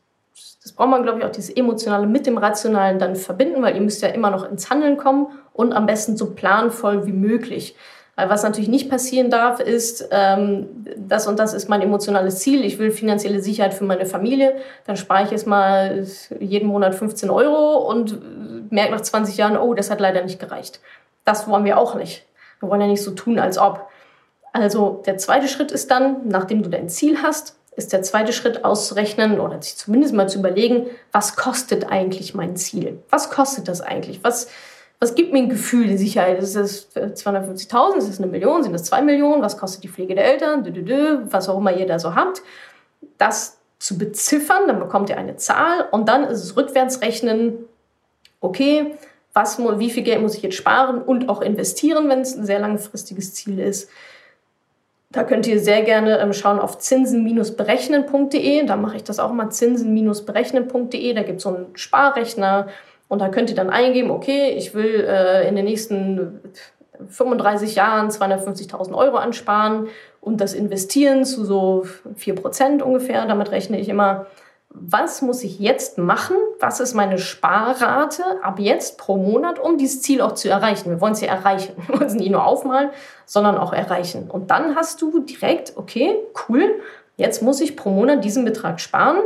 das 0.71 0.77
braucht 0.77 0.91
man, 0.91 1.03
glaube 1.03 1.19
ich, 1.19 1.25
auch 1.25 1.33
dieses 1.33 1.51
Emotionale 1.51 2.07
mit 2.07 2.27
dem 2.27 2.39
Rationalen 2.39 3.01
dann 3.01 3.17
verbinden, 3.17 3.61
weil 3.61 3.75
ihr 3.75 3.81
müsst 3.81 4.03
ja 4.03 4.09
immer 4.09 4.31
noch 4.31 4.49
ins 4.49 4.71
Handeln 4.71 4.97
kommen 4.97 5.27
und 5.53 5.73
am 5.73 5.85
besten 5.85 6.17
so 6.17 6.33
planvoll 6.33 7.07
wie 7.07 7.13
möglich. 7.13 7.75
Weil 8.15 8.31
was 8.31 8.45
natürlich 8.45 8.69
nicht 8.69 8.89
passieren 8.89 9.31
darf, 9.31 9.59
ist, 9.59 10.09
ähm, 10.13 10.69
das 10.97 11.27
und 11.27 11.41
das 11.41 11.55
ist 11.55 11.69
mein 11.69 11.83
emotionales 11.83 12.39
Ziel. 12.39 12.65
Ich 12.65 12.79
will 12.79 12.93
finanzielle 12.93 13.41
Sicherheit 13.41 13.75
für 13.75 13.83
meine 13.83 14.07
Familie. 14.07 14.55
Dann 14.87 14.97
spare 14.97 15.25
ich 15.25 15.33
jetzt 15.33 15.49
mal 15.49 16.07
jeden 16.39 16.69
Monat 16.69 16.95
15 16.95 17.31
Euro 17.31 17.79
und 17.91 18.71
merke 18.71 18.93
nach 18.93 19.01
20 19.01 19.37
Jahren, 19.37 19.57
oh, 19.57 19.75
das 19.75 19.91
hat 19.91 19.99
leider 19.99 20.23
nicht 20.23 20.39
gereicht. 20.39 20.79
Das 21.25 21.49
wollen 21.49 21.65
wir 21.65 21.79
auch 21.79 21.97
nicht. 21.97 22.25
Wir 22.61 22.69
wollen 22.69 22.81
ja 22.81 22.87
nicht 22.87 23.03
so 23.03 23.11
tun, 23.11 23.41
als 23.41 23.59
ob. 23.59 23.89
Also 24.53 25.03
der 25.05 25.19
zweite 25.19 25.49
Schritt 25.49 25.73
ist 25.73 25.91
dann, 25.91 26.29
nachdem 26.29 26.63
du 26.63 26.71
dein 26.71 26.89
Ziel 26.89 27.23
hast, 27.25 27.60
ist 27.81 27.95
der 27.95 28.03
zweite 28.03 28.35
Schritt 28.35 28.65
auszurechnen 28.65 29.41
oder 29.41 29.61
sich 29.63 29.77
zumindest 29.77 30.13
mal 30.13 30.29
zu 30.29 30.39
überlegen, 30.39 30.87
was 31.13 31.35
kostet 31.35 31.91
eigentlich 31.91 32.35
mein 32.35 32.55
Ziel? 32.55 33.03
Was 33.09 33.31
kostet 33.31 33.69
das 33.69 33.81
eigentlich? 33.81 34.23
Was, 34.23 34.49
was 34.99 35.15
gibt 35.15 35.33
mir 35.33 35.39
ein 35.39 35.49
Gefühl 35.49 35.89
der 35.89 35.97
Sicherheit? 35.97 36.39
Ist 36.43 36.57
das 36.57 36.95
250.000? 36.95 37.97
Ist 37.97 38.09
das 38.09 38.19
eine 38.19 38.27
Million? 38.27 38.63
Sind 38.63 38.75
das 38.75 38.85
zwei 38.85 39.01
Millionen? 39.01 39.41
Was 39.41 39.57
kostet 39.57 39.83
die 39.83 39.89
Pflege 39.89 40.15
der 40.15 40.27
Eltern? 40.27 40.63
Dö, 40.63 40.71
dö, 40.71 40.83
dö, 40.83 41.19
was 41.31 41.49
auch 41.49 41.57
immer 41.57 41.75
ihr 41.75 41.87
da 41.87 41.99
so 41.99 42.15
habt. 42.15 42.43
Das 43.17 43.57
zu 43.79 43.97
beziffern, 43.97 44.69
dann 44.69 44.79
bekommt 44.79 45.09
ihr 45.09 45.17
eine 45.17 45.37
Zahl 45.37 45.89
und 45.91 46.07
dann 46.07 46.25
ist 46.25 46.45
es 46.45 46.55
rückwärts 46.55 47.01
rechnen, 47.01 47.55
okay, 48.43 48.95
was, 49.33 49.59
wie 49.59 49.91
viel 49.91 50.03
Geld 50.03 50.21
muss 50.21 50.35
ich 50.35 50.43
jetzt 50.43 50.57
sparen 50.57 51.01
und 51.01 51.31
auch 51.31 51.41
investieren, 51.41 52.11
wenn 52.11 52.21
es 52.21 52.37
ein 52.37 52.45
sehr 52.45 52.59
langfristiges 52.59 53.33
Ziel 53.33 53.59
ist. 53.59 53.89
Da 55.13 55.25
könnt 55.25 55.47
ihr 55.49 55.59
sehr 55.59 55.83
gerne 55.83 56.19
ähm, 56.21 56.33
schauen 56.33 56.61
auf 56.61 56.79
zinsen-berechnen.de. 56.79 58.65
Da 58.67 58.77
mache 58.77 58.97
ich 58.97 59.05
das 59.05 59.19
auch 59.19 59.33
mal 59.33 59.51
zinsen-berechnen.de. 59.51 61.15
Da 61.15 61.23
gibt 61.23 61.39
es 61.39 61.43
so 61.43 61.49
einen 61.49 61.77
Sparrechner 61.77 62.69
und 63.09 63.21
da 63.21 63.29
könnt 63.29 63.51
ihr 63.51 63.57
dann 63.57 63.71
eingeben, 63.71 64.13
okay, 64.13 64.51
ich 64.51 64.73
will 64.73 65.05
äh, 65.05 65.49
in 65.49 65.57
den 65.57 65.65
nächsten 65.65 66.41
35 67.09 67.75
Jahren 67.75 68.09
250.000 68.11 68.95
Euro 68.95 69.17
ansparen 69.17 69.89
und 70.21 70.41
das 70.41 70.55
investieren 70.55 71.25
zu 71.25 71.45
so 71.45 71.87
4% 72.17 72.83
ungefähr. 72.83 73.27
Damit 73.27 73.51
rechne 73.51 73.81
ich 73.81 73.89
immer 73.89 74.27
was 74.73 75.21
muss 75.21 75.43
ich 75.43 75.59
jetzt 75.59 75.99
machen? 75.99 76.37
Was 76.61 76.81
ist 76.81 76.95
meine 76.95 77.19
Sparrate 77.19 78.23
ab 78.43 78.59
jetzt 78.61 78.99
pro 78.99 79.17
Monat, 79.17 79.59
um 79.59 79.79
dieses 79.79 80.01
Ziel 80.01 80.21
auch 80.21 80.33
zu 80.33 80.49
erreichen? 80.49 80.91
Wir 80.91 81.01
wollen 81.01 81.13
es 81.13 81.21
ja 81.21 81.29
erreichen. 81.29 81.75
Wir 81.87 81.99
wollen 81.99 82.07
es 82.07 82.15
nicht 82.15 82.31
nur 82.31 82.45
aufmalen, 82.45 82.91
sondern 83.27 83.59
auch 83.59 83.73
erreichen. 83.73 84.31
Und 84.31 84.51
dann 84.51 84.77
hast 84.77 85.03
du 85.03 85.21
direkt, 85.21 85.77
okay, 85.77 86.17
cool, 86.49 86.81
Jetzt 87.21 87.43
muss 87.43 87.61
ich 87.61 87.77
pro 87.77 87.91
Monat 87.91 88.25
diesen 88.25 88.47
Betrag 88.47 88.81
sparen. 88.81 89.19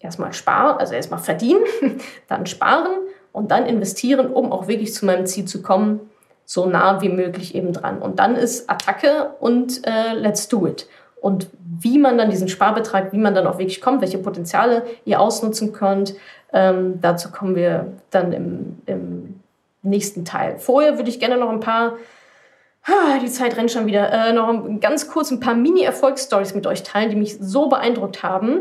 Erstmal 0.00 0.32
sparen, 0.32 0.78
also 0.78 0.94
erstmal 0.94 1.20
verdienen, 1.20 1.62
dann 2.28 2.46
sparen 2.46 2.96
und 3.30 3.50
dann 3.50 3.66
investieren, 3.66 4.32
um 4.32 4.52
auch 4.52 4.68
wirklich 4.68 4.94
zu 4.94 5.04
meinem 5.04 5.26
Ziel 5.26 5.44
zu 5.44 5.60
kommen, 5.60 6.00
so 6.46 6.64
nah 6.64 7.02
wie 7.02 7.10
möglich 7.10 7.54
eben 7.54 7.74
dran. 7.74 8.00
Und 8.00 8.20
dann 8.20 8.36
ist 8.36 8.70
Attacke 8.70 9.34
und 9.38 9.86
äh, 9.86 10.14
let's 10.14 10.48
do 10.48 10.66
it. 10.66 10.88
Und 11.24 11.48
wie 11.80 11.96
man 11.98 12.18
dann 12.18 12.28
diesen 12.28 12.48
Sparbetrag, 12.48 13.14
wie 13.14 13.18
man 13.18 13.34
dann 13.34 13.46
auch 13.46 13.56
wirklich 13.58 13.80
kommt, 13.80 14.02
welche 14.02 14.18
Potenziale 14.18 14.82
ihr 15.06 15.20
ausnutzen 15.20 15.72
könnt, 15.72 16.14
ähm, 16.52 17.00
dazu 17.00 17.32
kommen 17.32 17.56
wir 17.56 17.94
dann 18.10 18.34
im, 18.34 18.78
im 18.84 19.40
nächsten 19.82 20.26
Teil. 20.26 20.58
Vorher 20.58 20.98
würde 20.98 21.08
ich 21.08 21.18
gerne 21.18 21.38
noch 21.38 21.48
ein 21.48 21.60
paar 21.60 21.94
die 23.22 23.30
Zeit 23.30 23.56
rennt 23.56 23.70
schon 23.70 23.86
wieder. 23.86 24.12
Äh, 24.12 24.34
noch 24.34 24.62
ganz 24.80 25.08
kurz 25.08 25.30
ein 25.30 25.40
paar 25.40 25.54
Mini-Erfolgsstories 25.54 26.54
mit 26.54 26.66
euch 26.66 26.82
teilen, 26.82 27.08
die 27.08 27.16
mich 27.16 27.38
so 27.40 27.70
beeindruckt 27.70 28.22
haben. 28.22 28.58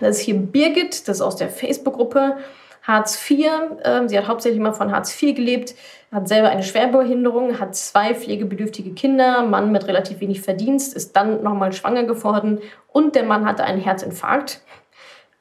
Das 0.00 0.16
ist 0.16 0.22
hier 0.22 0.36
Birgit, 0.36 1.06
das 1.08 1.18
ist 1.18 1.20
aus 1.20 1.36
der 1.36 1.50
Facebook-Gruppe 1.50 2.38
Hartz 2.82 3.18
IV. 3.30 3.48
Äh, 3.82 4.08
sie 4.08 4.18
hat 4.18 4.28
hauptsächlich 4.28 4.60
mal 4.60 4.72
von 4.72 4.92
Hartz 4.92 5.20
IV 5.20 5.34
gelebt, 5.34 5.74
hat 6.10 6.28
selber 6.28 6.50
eine 6.50 6.62
Schwerbehinderung, 6.62 7.58
hat 7.58 7.74
zwei 7.74 8.14
pflegebedürftige 8.14 8.92
Kinder, 8.92 9.42
Mann 9.42 9.72
mit 9.72 9.86
relativ 9.86 10.20
wenig 10.20 10.42
Verdienst, 10.42 10.94
ist 10.94 11.16
dann 11.16 11.42
nochmal 11.42 11.72
schwanger 11.72 12.04
geworden 12.04 12.60
und 12.88 13.14
der 13.14 13.24
Mann 13.24 13.46
hatte 13.46 13.64
einen 13.64 13.80
Herzinfarkt. 13.80 14.60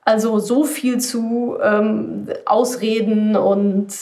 Also 0.03 0.39
so 0.39 0.63
viel 0.63 0.99
zu 0.99 1.57
ähm, 1.61 2.27
Ausreden 2.45 3.35
und 3.35 3.93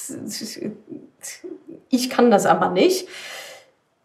ich 1.90 2.10
kann 2.10 2.32
das 2.32 2.46
aber 2.46 2.70
nicht. 2.70 3.08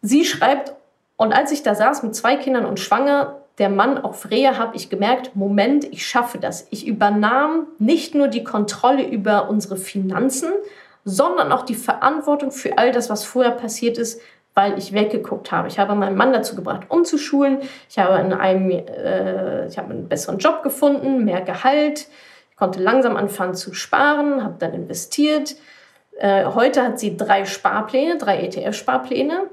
Sie 0.02 0.24
schreibt, 0.24 0.74
und 1.16 1.32
als 1.32 1.52
ich 1.52 1.62
da 1.62 1.74
saß 1.74 2.02
mit 2.02 2.14
zwei 2.14 2.36
Kindern 2.36 2.66
und 2.66 2.80
schwanger, 2.80 3.43
der 3.58 3.68
Mann 3.68 3.98
auf 3.98 4.30
Rehe, 4.30 4.58
habe 4.58 4.76
ich 4.76 4.90
gemerkt, 4.90 5.36
Moment, 5.36 5.84
ich 5.84 6.06
schaffe 6.06 6.38
das. 6.38 6.66
Ich 6.70 6.86
übernahm 6.86 7.68
nicht 7.78 8.14
nur 8.14 8.28
die 8.28 8.44
Kontrolle 8.44 9.06
über 9.06 9.48
unsere 9.48 9.76
Finanzen, 9.76 10.52
sondern 11.04 11.52
auch 11.52 11.62
die 11.62 11.74
Verantwortung 11.74 12.50
für 12.50 12.78
all 12.78 12.90
das, 12.90 13.10
was 13.10 13.24
vorher 13.24 13.52
passiert 13.52 13.98
ist, 13.98 14.20
weil 14.54 14.78
ich 14.78 14.92
weggeguckt 14.92 15.52
habe. 15.52 15.68
Ich 15.68 15.78
habe 15.78 15.94
meinen 15.94 16.16
Mann 16.16 16.32
dazu 16.32 16.56
gebracht, 16.56 16.82
umzuschulen. 16.88 17.58
Ich 17.88 17.98
habe, 17.98 18.20
in 18.20 18.32
einem, 18.32 18.70
äh, 18.70 19.66
ich 19.66 19.78
habe 19.78 19.92
einen 19.92 20.08
besseren 20.08 20.38
Job 20.38 20.62
gefunden, 20.62 21.24
mehr 21.24 21.40
Gehalt. 21.40 22.08
Ich 22.50 22.56
konnte 22.56 22.80
langsam 22.80 23.16
anfangen 23.16 23.54
zu 23.54 23.74
sparen, 23.74 24.44
habe 24.44 24.54
dann 24.58 24.72
investiert. 24.74 25.56
Äh, 26.16 26.44
heute 26.46 26.82
hat 26.82 27.00
sie 27.00 27.16
drei 27.16 27.44
Sparpläne, 27.44 28.16
drei 28.16 28.40
ETF-Sparpläne 28.44 29.48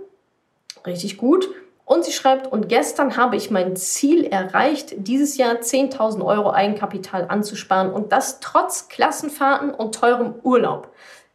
richtig 0.85 1.17
gut. 1.17 1.49
Und 1.85 2.05
sie 2.05 2.11
schreibt, 2.11 2.47
und 2.47 2.69
gestern 2.69 3.17
habe 3.17 3.35
ich 3.35 3.51
mein 3.51 3.75
Ziel 3.75 4.25
erreicht, 4.25 4.93
dieses 4.95 5.37
Jahr 5.37 5.55
10.000 5.55 6.23
Euro 6.23 6.51
Eigenkapital 6.51 7.25
anzusparen 7.27 7.91
und 7.91 8.11
das 8.11 8.39
trotz 8.39 8.87
Klassenfahrten 8.87 9.71
und 9.71 9.95
teurem 9.95 10.35
Urlaub. 10.43 10.89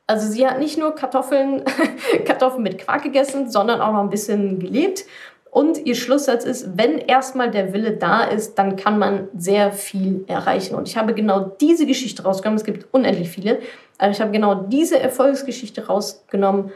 Also 0.06 0.28
sie 0.28 0.46
hat 0.46 0.58
nicht 0.58 0.78
nur 0.78 0.94
Kartoffeln, 0.94 1.64
Kartoffeln 2.24 2.62
mit 2.62 2.78
Quark 2.78 3.02
gegessen, 3.02 3.50
sondern 3.50 3.80
auch 3.80 3.92
noch 3.92 4.00
ein 4.00 4.10
bisschen 4.10 4.60
gelebt. 4.60 5.04
Und 5.50 5.86
ihr 5.86 5.94
Schlusssatz 5.94 6.44
ist, 6.44 6.76
wenn 6.76 6.98
erstmal 6.98 7.50
der 7.50 7.72
Wille 7.72 7.92
da 7.92 8.24
ist, 8.24 8.56
dann 8.56 8.76
kann 8.76 8.98
man 8.98 9.28
sehr 9.36 9.72
viel 9.72 10.24
erreichen. 10.26 10.74
Und 10.74 10.86
ich 10.86 10.96
habe 10.96 11.14
genau 11.14 11.40
diese 11.60 11.86
Geschichte 11.86 12.24
rausgenommen. 12.24 12.58
Es 12.58 12.64
gibt 12.64 12.92
unendlich 12.92 13.30
viele. 13.30 13.60
Aber 13.98 14.10
ich 14.10 14.20
habe 14.20 14.30
genau 14.32 14.54
diese 14.54 14.98
Erfolgsgeschichte 14.98 15.86
rausgenommen, 15.86 16.72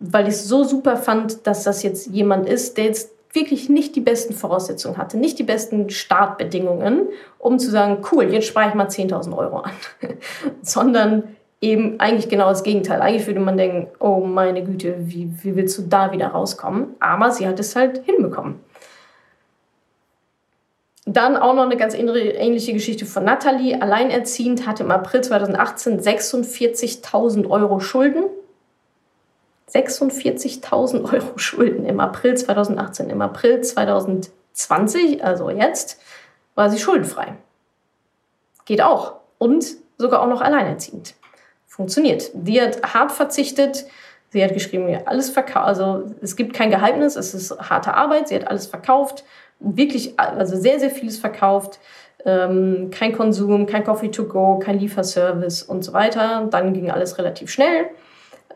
weil 0.00 0.26
ich 0.26 0.34
es 0.34 0.48
so 0.48 0.64
super 0.64 0.96
fand, 0.96 1.46
dass 1.46 1.62
das 1.62 1.82
jetzt 1.82 2.08
jemand 2.08 2.48
ist, 2.48 2.78
der 2.78 2.86
jetzt 2.86 3.12
wirklich 3.32 3.68
nicht 3.68 3.94
die 3.94 4.00
besten 4.00 4.34
Voraussetzungen 4.34 4.96
hatte, 4.96 5.16
nicht 5.16 5.38
die 5.38 5.44
besten 5.44 5.90
Startbedingungen, 5.90 7.08
um 7.38 7.58
zu 7.58 7.70
sagen, 7.70 8.02
cool, 8.10 8.24
jetzt 8.24 8.46
spare 8.46 8.70
ich 8.70 8.74
mal 8.74 8.88
10.000 8.88 9.36
Euro 9.36 9.58
an, 9.58 9.72
sondern 10.62 11.36
eben 11.60 12.00
eigentlich 12.00 12.28
genau 12.28 12.48
das 12.48 12.64
Gegenteil. 12.64 13.02
Eigentlich 13.02 13.26
würde 13.26 13.40
man 13.40 13.58
denken, 13.58 13.88
oh 14.00 14.20
meine 14.20 14.64
Güte, 14.64 14.96
wie, 14.98 15.30
wie 15.42 15.54
willst 15.54 15.78
du 15.78 15.82
da 15.82 16.10
wieder 16.10 16.28
rauskommen? 16.28 16.94
Aber 16.98 17.30
sie 17.30 17.46
hat 17.46 17.60
es 17.60 17.76
halt 17.76 18.02
hinbekommen. 18.04 18.58
Dann 21.06 21.36
auch 21.36 21.54
noch 21.54 21.64
eine 21.64 21.76
ganz 21.76 21.94
ähnliche 21.94 22.72
Geschichte 22.72 23.04
von 23.04 23.24
Nathalie. 23.24 23.80
Alleinerziehend 23.80 24.66
hatte 24.66 24.84
im 24.84 24.90
April 24.90 25.22
2018 25.22 26.00
46.000 26.00 27.48
Euro 27.50 27.80
Schulden 27.80 28.24
46.000 29.72 31.12
Euro 31.12 31.36
Schulden 31.38 31.86
im 31.86 32.00
April 32.00 32.36
2018. 32.36 33.10
Im 33.10 33.22
April 33.22 33.60
2020, 33.60 35.24
also 35.24 35.50
jetzt, 35.50 36.00
war 36.54 36.70
sie 36.70 36.78
schuldenfrei. 36.78 37.34
Geht 38.64 38.82
auch. 38.82 39.14
Und 39.38 39.66
sogar 39.96 40.22
auch 40.22 40.28
noch 40.28 40.40
alleinerziehend. 40.40 41.14
Funktioniert. 41.66 42.30
Die 42.34 42.60
hat 42.60 42.82
hart 42.82 43.12
verzichtet. 43.12 43.86
Sie 44.30 44.44
hat 44.44 44.54
geschrieben, 44.54 44.96
alles 45.06 45.30
verkauft. 45.30 45.66
Also 45.66 46.04
es 46.20 46.36
gibt 46.36 46.54
kein 46.54 46.70
Geheimnis, 46.70 47.16
es 47.16 47.34
ist 47.34 47.58
harte 47.58 47.94
Arbeit. 47.94 48.28
Sie 48.28 48.34
hat 48.34 48.46
alles 48.48 48.66
verkauft. 48.66 49.24
Wirklich, 49.58 50.18
also 50.18 50.56
sehr, 50.56 50.78
sehr 50.80 50.90
vieles 50.90 51.18
verkauft. 51.18 51.80
Ähm, 52.24 52.90
kein 52.90 53.12
Konsum, 53.12 53.66
kein 53.66 53.84
Coffee 53.84 54.10
to 54.10 54.24
go, 54.24 54.58
kein 54.58 54.78
Lieferservice 54.78 55.62
und 55.62 55.84
so 55.84 55.92
weiter. 55.92 56.46
Dann 56.50 56.74
ging 56.74 56.90
alles 56.90 57.18
relativ 57.18 57.50
schnell. 57.50 57.86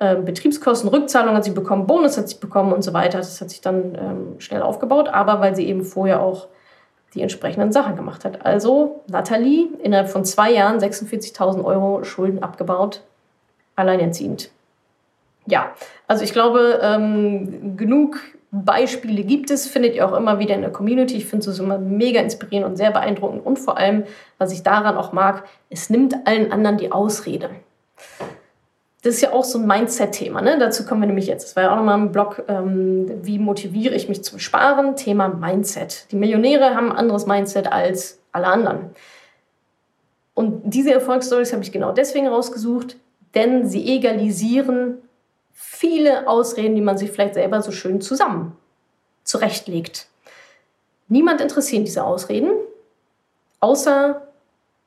Ähm, 0.05 0.25
Betriebskostenrückzahlung 0.25 1.35
hat 1.35 1.45
sie 1.45 1.53
bekommen, 1.53 1.87
Bonus 1.87 2.19
hat 2.19 2.29
sie 2.29 2.37
bekommen 2.37 2.73
und 2.73 2.83
so 2.83 2.93
weiter. 2.93 3.19
Das 3.19 3.41
hat 3.41 3.51
sich 3.51 3.61
dann 3.61 3.97
ähm, 3.99 4.41
schnell 4.41 4.63
aufgebaut, 4.63 5.09
aber 5.09 5.41
weil 5.41 5.57
sie 5.57 5.67
eben 5.67 5.83
vorher 5.83 6.21
auch 6.21 6.49
die 7.15 7.23
entsprechenden 7.23 7.73
Sachen 7.73 7.97
gemacht 7.97 8.25
hat. 8.25 8.45
Also 8.45 9.03
Nathalie 9.07 9.69
innerhalb 9.83 10.09
von 10.09 10.25
zwei 10.25 10.53
Jahren 10.53 10.79
46.000 10.79 11.65
Euro 11.65 12.05
Schulden 12.05 12.43
abgebaut, 12.43 13.03
alleinerziehend. 13.77 14.51
Ja, 15.47 15.73
also 16.09 16.25
ich 16.25 16.33
glaube, 16.33 16.81
ähm, 16.83 17.77
genug 17.77 18.21
Beispiele 18.51 19.25
gibt 19.25 19.51
es, 19.51 19.67
findet 19.67 19.95
ihr 19.95 20.07
auch 20.07 20.17
immer 20.17 20.39
wieder 20.39 20.55
in 20.55 20.61
der 20.61 20.71
Community. 20.71 21.17
Ich 21.17 21.27
finde 21.27 21.51
es 21.51 21.59
immer 21.59 21.79
mega 21.79 22.21
inspirierend 22.21 22.67
und 22.69 22.77
sehr 22.77 22.91
beeindruckend. 22.91 23.45
Und 23.45 23.59
vor 23.59 23.79
allem, 23.79 24.05
was 24.39 24.53
ich 24.53 24.63
daran 24.63 24.97
auch 24.97 25.13
mag, 25.13 25.45
es 25.71 25.91
nimmt 25.91 26.27
allen 26.27 26.53
anderen 26.53 26.79
die 26.79 26.93
Ausrede 26.93 27.51
das 29.05 29.17
ist 29.17 29.21
ja 29.21 29.35
auch 29.35 29.45
so 29.45 29.59
ein 29.59 29.67
Mindset-Thema. 29.67 30.41
Ne? 30.41 30.57
Dazu 30.59 30.87
kommen 30.87 31.03
wir 31.03 31.07
nämlich 31.07 31.27
jetzt. 31.27 31.45
Das 31.45 31.57
war 31.57 31.65
ja 31.65 31.73
auch 31.73 31.77
nochmal 31.77 31.99
im 31.99 32.11
Blog, 32.11 32.43
ähm, 32.49 33.21
wie 33.23 33.39
motiviere 33.39 33.95
ich 33.95 34.09
mich 34.09 34.25
zum 34.25 34.39
Sparen? 34.39 34.97
Thema 34.97 35.29
Mindset. 35.29 36.11
Die 36.11 36.17
Millionäre 36.17 36.75
haben 36.75 36.91
ein 36.91 36.97
anderes 36.97 37.27
Mindset 37.27 37.71
als 37.71 38.19
alle 38.33 38.47
anderen. 38.47 38.95
Und 40.33 40.63
diese 40.65 40.91
Erfolgsstories 40.91 41.53
habe 41.53 41.63
ich 41.63 41.71
genau 41.71 41.93
deswegen 41.93 42.29
rausgesucht, 42.29 42.97
denn 43.35 43.69
sie 43.69 43.87
egalisieren 43.95 44.97
viele 45.53 46.27
Ausreden, 46.27 46.75
die 46.75 46.81
man 46.81 46.97
sich 46.97 47.11
vielleicht 47.11 47.35
selber 47.35 47.61
so 47.61 47.73
schön 47.73 48.01
zusammen 48.01 48.57
zurechtlegt. 49.23 50.07
Niemand 51.09 51.43
interessiert 51.43 51.87
diese 51.87 52.05
Ausreden, 52.05 52.53
außer 53.61 54.27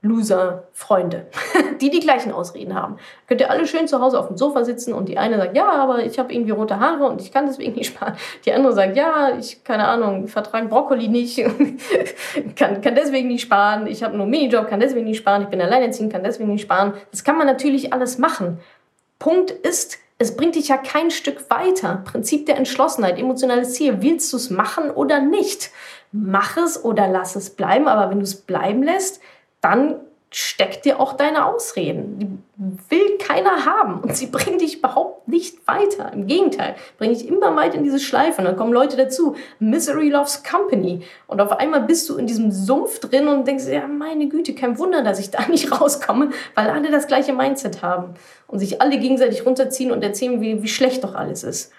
Loser-Freunde, 0.02 1.26
die 1.82 1.90
die 1.90 2.00
gleichen 2.00 2.32
Ausreden 2.32 2.76
haben. 2.76 2.98
Könnt 3.28 3.42
ihr 3.42 3.50
alle 3.50 3.66
schön 3.66 3.88
zu 3.88 4.00
Hause 4.00 4.20
auf 4.20 4.28
dem 4.28 4.38
Sofa 4.38 4.64
sitzen 4.64 4.94
und 4.94 5.10
die 5.10 5.18
eine 5.18 5.38
sagt, 5.38 5.58
ja, 5.58 5.72
aber 5.72 6.06
ich 6.06 6.20
habe 6.20 6.32
irgendwie 6.32 6.52
rote 6.52 6.80
Haare 6.80 7.06
und 7.06 7.22
ich 7.22 7.32
kann 7.32 7.48
deswegen 7.48 7.74
nicht 7.74 7.88
sparen. 7.94 8.16
Die 8.46 8.54
andere 8.54 8.74
sagt, 8.74 8.96
ja, 8.96 9.36
ich, 9.38 9.64
keine 9.64 9.88
Ahnung, 9.88 10.28
vertrage 10.28 10.68
Brokkoli 10.68 11.08
nicht, 11.08 11.38
kann, 12.56 12.82
kann 12.82 12.96
deswegen 12.96 13.28
nicht 13.28 13.42
sparen. 13.42 13.88
Ich 13.88 14.04
habe 14.04 14.16
nur 14.16 14.24
einen 14.24 14.32
Minijob, 14.32 14.68
kann 14.68 14.80
deswegen 14.80 15.06
nicht 15.06 15.18
sparen. 15.18 15.44
Ich 15.44 15.50
bin 15.50 15.62
alleinerziehend, 15.62 16.14
kann 16.14 16.24
deswegen 16.24 16.52
nicht 16.52 16.62
sparen. 16.62 16.94
Das 17.12 17.24
kann 17.24 17.38
man 17.38 17.48
natürlich 17.48 17.92
alles 17.92 18.20
machen. 18.20 18.60
Punkt 19.18 19.50
ist, 19.50 19.98
es 20.20 20.36
bringt 20.36 20.56
dich 20.56 20.68
ja 20.68 20.78
kein 20.78 21.12
Stück 21.12 21.50
weiter. 21.50 22.02
Prinzip 22.06 22.46
der 22.46 22.58
Entschlossenheit, 22.58 23.20
emotionales 23.20 23.74
Ziel. 23.74 24.02
Willst 24.02 24.32
du 24.32 24.38
es 24.38 24.50
machen 24.50 24.92
oder 24.92 25.20
nicht? 25.20 25.72
Mach 26.12 26.58
es 26.58 26.84
oder 26.84 27.08
lass 27.08 27.36
es 27.36 27.52
bleiben. 27.52 27.88
Aber 27.88 28.10
wenn 28.10 28.20
du 28.20 28.24
es 28.24 28.36
bleiben 28.42 28.84
lässt, 28.84 29.22
dann 29.62 29.96
steckt 30.30 30.84
dir 30.84 31.00
auch 31.00 31.14
deine 31.14 31.46
Ausreden. 31.46 32.44
Die 32.58 32.92
will 32.92 33.18
keiner 33.18 33.66
haben 33.66 34.02
und 34.02 34.16
sie 34.16 34.28
bringen 34.28 34.60
dich 34.60 34.80
überhaupt 34.80 35.28
nicht 35.28 35.66
weiter. 35.68 36.12
Im 36.12 36.28
Gegenteil, 36.28 36.76
bringen 36.98 37.14
dich 37.14 37.28
immer 37.28 37.56
weiter 37.56 37.76
in 37.76 37.84
diese 37.84 38.00
Schleife 38.00 38.40
und 38.40 38.46
dann 38.46 38.58
kommen 38.58 38.74
Leute 38.74 38.98
dazu. 38.98 39.36
Misery 39.60 40.10
loves 40.10 40.44
company. 40.44 41.02
Und 41.28 41.40
auf 41.40 41.54
einmal 41.54 41.82
bist 41.82 42.10
du 42.10 42.18
in 42.18 42.28
diesem 42.28 42.52
Sumpf 42.52 43.00
drin 43.00 43.28
und 43.28 43.48
denkst, 43.48 43.68
ja, 43.68 43.88
meine 43.88 44.28
Güte, 44.28 44.54
kein 44.54 44.78
Wunder, 44.78 45.02
dass 45.02 45.20
ich 45.20 45.32
da 45.32 45.48
nicht 45.50 45.72
rauskomme, 45.72 46.32
weil 46.56 46.70
alle 46.70 46.92
das 46.92 47.08
gleiche 47.08 47.32
Mindset 47.32 47.82
haben 47.82 48.16
und 48.48 48.60
sich 48.60 48.82
alle 48.82 48.98
gegenseitig 48.98 49.46
runterziehen 49.46 49.92
und 49.92 50.04
erzählen, 50.04 50.42
wie, 50.42 50.62
wie 50.62 50.68
schlecht 50.68 51.06
doch 51.06 51.16
alles 51.16 51.44
ist. 51.44 51.72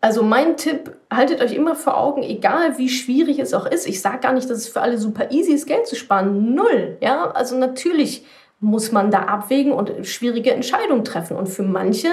Also 0.00 0.22
mein 0.22 0.56
Tipp, 0.56 0.96
haltet 1.12 1.40
euch 1.40 1.52
immer 1.52 1.74
vor 1.74 1.96
Augen, 1.96 2.22
egal 2.22 2.78
wie 2.78 2.88
schwierig 2.88 3.40
es 3.40 3.52
auch 3.52 3.66
ist. 3.66 3.86
Ich 3.86 4.00
sage 4.00 4.20
gar 4.20 4.32
nicht, 4.32 4.48
dass 4.48 4.58
es 4.58 4.68
für 4.68 4.80
alle 4.80 4.98
super 4.98 5.30
easy 5.32 5.52
ist, 5.52 5.66
Geld 5.66 5.86
zu 5.86 5.96
sparen. 5.96 6.54
Null. 6.54 6.96
Ja, 7.00 7.30
also 7.32 7.56
natürlich 7.56 8.24
muss 8.60 8.92
man 8.92 9.10
da 9.10 9.22
abwägen 9.22 9.72
und 9.72 10.06
schwierige 10.06 10.52
Entscheidungen 10.52 11.04
treffen. 11.04 11.36
Und 11.36 11.48
für 11.48 11.62
manche, 11.62 12.08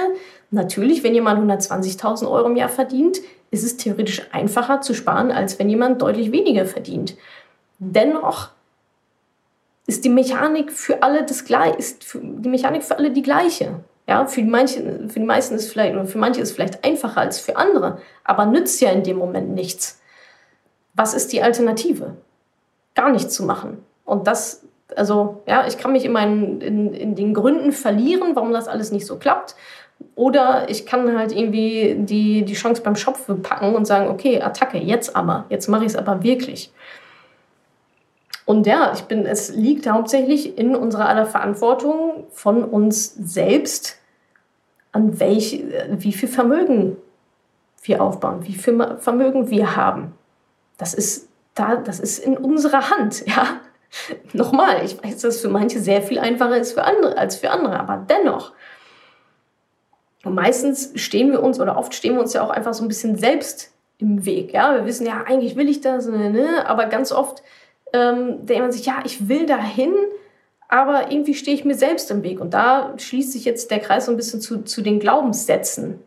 natürlich, 0.50 1.04
wenn 1.04 1.14
jemand 1.14 1.50
120.000 1.50 2.28
Euro 2.30 2.48
im 2.48 2.56
Jahr 2.56 2.68
verdient, 2.68 3.18
ist 3.50 3.64
es 3.64 3.76
theoretisch 3.76 4.22
einfacher 4.32 4.80
zu 4.80 4.94
sparen, 4.94 5.30
als 5.30 5.58
wenn 5.58 5.68
jemand 5.68 6.02
deutlich 6.02 6.32
weniger 6.32 6.66
verdient. 6.66 7.16
Dennoch 7.78 8.50
ist 9.86 10.04
die 10.04 10.08
Mechanik 10.08 10.72
für 10.72 11.02
alle 11.02 11.24
das 11.24 11.44
gleiche, 11.44 11.78
ist 11.78 12.14
die 12.14 12.48
Mechanik 12.48 12.82
für 12.82 12.98
alle 12.98 13.10
die 13.10 13.22
gleiche. 13.22 13.80
Ja, 14.08 14.24
für 14.26 14.40
die, 14.40 14.48
manchen, 14.48 15.10
für 15.10 15.18
die 15.18 15.26
meisten 15.26 15.56
ist 15.56 15.72
vielleicht, 15.72 16.08
für 16.08 16.18
manche 16.18 16.40
ist 16.40 16.50
es 16.50 16.54
vielleicht 16.54 16.84
einfacher 16.84 17.20
als 17.20 17.40
für 17.40 17.56
andere, 17.56 17.98
aber 18.22 18.46
nützt 18.46 18.80
ja 18.80 18.90
in 18.90 19.02
dem 19.02 19.16
Moment 19.16 19.54
nichts. 19.54 20.00
Was 20.94 21.12
ist 21.12 21.32
die 21.32 21.42
Alternative? 21.42 22.16
Gar 22.94 23.10
nichts 23.10 23.34
zu 23.34 23.44
machen. 23.44 23.84
Und 24.04 24.28
das, 24.28 24.64
also, 24.94 25.42
ja, 25.46 25.66
ich 25.66 25.76
kann 25.76 25.92
mich 25.92 26.04
in, 26.04 26.12
meinen, 26.12 26.60
in, 26.60 26.94
in 26.94 27.14
den 27.16 27.34
Gründen 27.34 27.72
verlieren, 27.72 28.36
warum 28.36 28.52
das 28.52 28.68
alles 28.68 28.92
nicht 28.92 29.06
so 29.06 29.16
klappt. 29.16 29.56
Oder 30.14 30.68
ich 30.70 30.86
kann 30.86 31.18
halt 31.18 31.32
irgendwie 31.32 31.96
die, 31.98 32.44
die 32.44 32.54
Chance 32.54 32.82
beim 32.82 32.96
Schopf 32.96 33.28
packen 33.42 33.74
und 33.74 33.86
sagen, 33.86 34.08
okay, 34.08 34.40
Attacke, 34.40 34.78
jetzt 34.78 35.16
aber, 35.16 35.46
jetzt 35.48 35.68
mache 35.68 35.84
ich 35.84 35.90
es 35.90 35.96
aber 35.96 36.22
wirklich. 36.22 36.72
Und 38.46 38.66
ja, 38.66 38.92
ich 38.94 39.02
bin, 39.02 39.26
es 39.26 39.54
liegt 39.54 39.90
hauptsächlich 39.90 40.56
in 40.56 40.76
unserer 40.76 41.08
aller 41.08 41.26
Verantwortung 41.26 42.28
von 42.30 42.64
uns 42.64 43.12
selbst, 43.14 43.98
an 44.92 45.20
welch, 45.20 45.62
wie 45.90 46.12
viel 46.12 46.28
Vermögen 46.28 46.96
wir 47.82 48.00
aufbauen, 48.00 48.46
wie 48.46 48.54
viel 48.54 48.96
Vermögen 48.98 49.50
wir 49.50 49.76
haben. 49.76 50.14
Das 50.78 50.94
ist 50.94 51.28
da, 51.54 51.76
das 51.76 52.00
ist 52.00 52.18
in 52.18 52.36
unserer 52.36 52.90
Hand, 52.90 53.26
ja. 53.26 53.60
Nochmal, 54.32 54.84
ich 54.84 55.02
weiß, 55.02 55.22
dass 55.22 55.36
es 55.36 55.40
für 55.40 55.48
manche 55.48 55.80
sehr 55.80 56.02
viel 56.02 56.18
einfacher 56.18 56.56
ist 56.56 56.72
für 56.72 56.84
andere, 56.84 57.16
als 57.18 57.36
für 57.36 57.50
andere, 57.50 57.78
aber 57.80 58.04
dennoch. 58.08 58.52
Und 60.24 60.34
meistens 60.34 60.92
stehen 60.96 61.32
wir 61.32 61.42
uns 61.42 61.60
oder 61.60 61.76
oft 61.76 61.94
stehen 61.94 62.14
wir 62.14 62.20
uns 62.20 62.32
ja 62.32 62.42
auch 62.42 62.50
einfach 62.50 62.74
so 62.74 62.84
ein 62.84 62.88
bisschen 62.88 63.16
selbst 63.16 63.72
im 63.98 64.26
Weg. 64.26 64.52
Ja, 64.52 64.74
wir 64.74 64.84
wissen 64.84 65.06
ja, 65.06 65.24
eigentlich 65.26 65.56
will 65.56 65.68
ich 65.68 65.80
das, 65.80 66.06
ne, 66.06 66.30
ne, 66.30 66.68
aber 66.68 66.86
ganz 66.86 67.12
oft 67.12 67.42
ähm, 67.96 68.46
denkt 68.46 68.62
man 68.62 68.72
sich, 68.72 68.86
ja, 68.86 68.98
ich 69.04 69.28
will 69.28 69.46
dahin, 69.46 69.92
aber 70.68 71.10
irgendwie 71.10 71.34
stehe 71.34 71.56
ich 71.56 71.64
mir 71.64 71.74
selbst 71.74 72.10
im 72.10 72.22
Weg. 72.22 72.40
Und 72.40 72.54
da 72.54 72.94
schließt 72.96 73.32
sich 73.32 73.44
jetzt 73.44 73.70
der 73.70 73.78
Kreis 73.78 74.06
so 74.06 74.12
ein 74.12 74.16
bisschen 74.16 74.40
zu, 74.40 74.62
zu 74.64 74.82
den 74.82 75.00
Glaubenssätzen. 75.00 76.00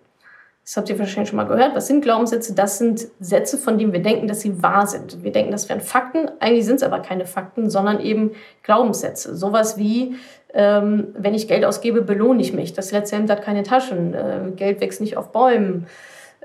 Das 0.64 0.78
habt 0.78 0.90
ihr 0.90 1.00
wahrscheinlich 1.00 1.30
schon 1.30 1.38
mal 1.38 1.46
gehört. 1.46 1.74
Was 1.74 1.88
sind 1.88 2.02
Glaubenssätze? 2.02 2.54
Das 2.54 2.78
sind 2.78 3.08
Sätze, 3.20 3.58
von 3.58 3.80
denen 3.80 3.92
wir 3.92 4.04
denken, 4.04 4.28
dass 4.28 4.42
sie 4.42 4.62
wahr 4.62 4.86
sind. 4.86 5.24
Wir 5.24 5.32
denken, 5.32 5.52
das 5.52 5.68
wären 5.68 5.82
Fakten. 5.82 6.30
Eigentlich 6.40 6.66
sind 6.66 6.76
es 6.76 6.84
aber 6.84 7.00
keine 7.00 7.26
Fakten, 7.26 7.72
sondern 7.72 8.00
eben 8.00 8.32
Glaubenssätze. 8.62 9.36
Sowas 9.36 9.80
wie, 9.80 10.16
ähm, 10.54 11.08
wenn 11.18 11.34
ich 11.34 11.48
Geld 11.48 11.66
ausgebe, 11.66 12.04
belohne 12.04 12.42
ich 12.42 12.54
mich. 12.54 12.74
Das 12.74 12.92
letzte 12.92 13.16
Hemd 13.16 13.32
hat 13.32 13.42
keine 13.42 13.64
Taschen. 13.64 14.14
Äh, 14.14 14.52
Geld 14.56 14.80
wächst 14.80 15.02
nicht 15.02 15.18
auf 15.18 15.32
Bäumen 15.32 15.88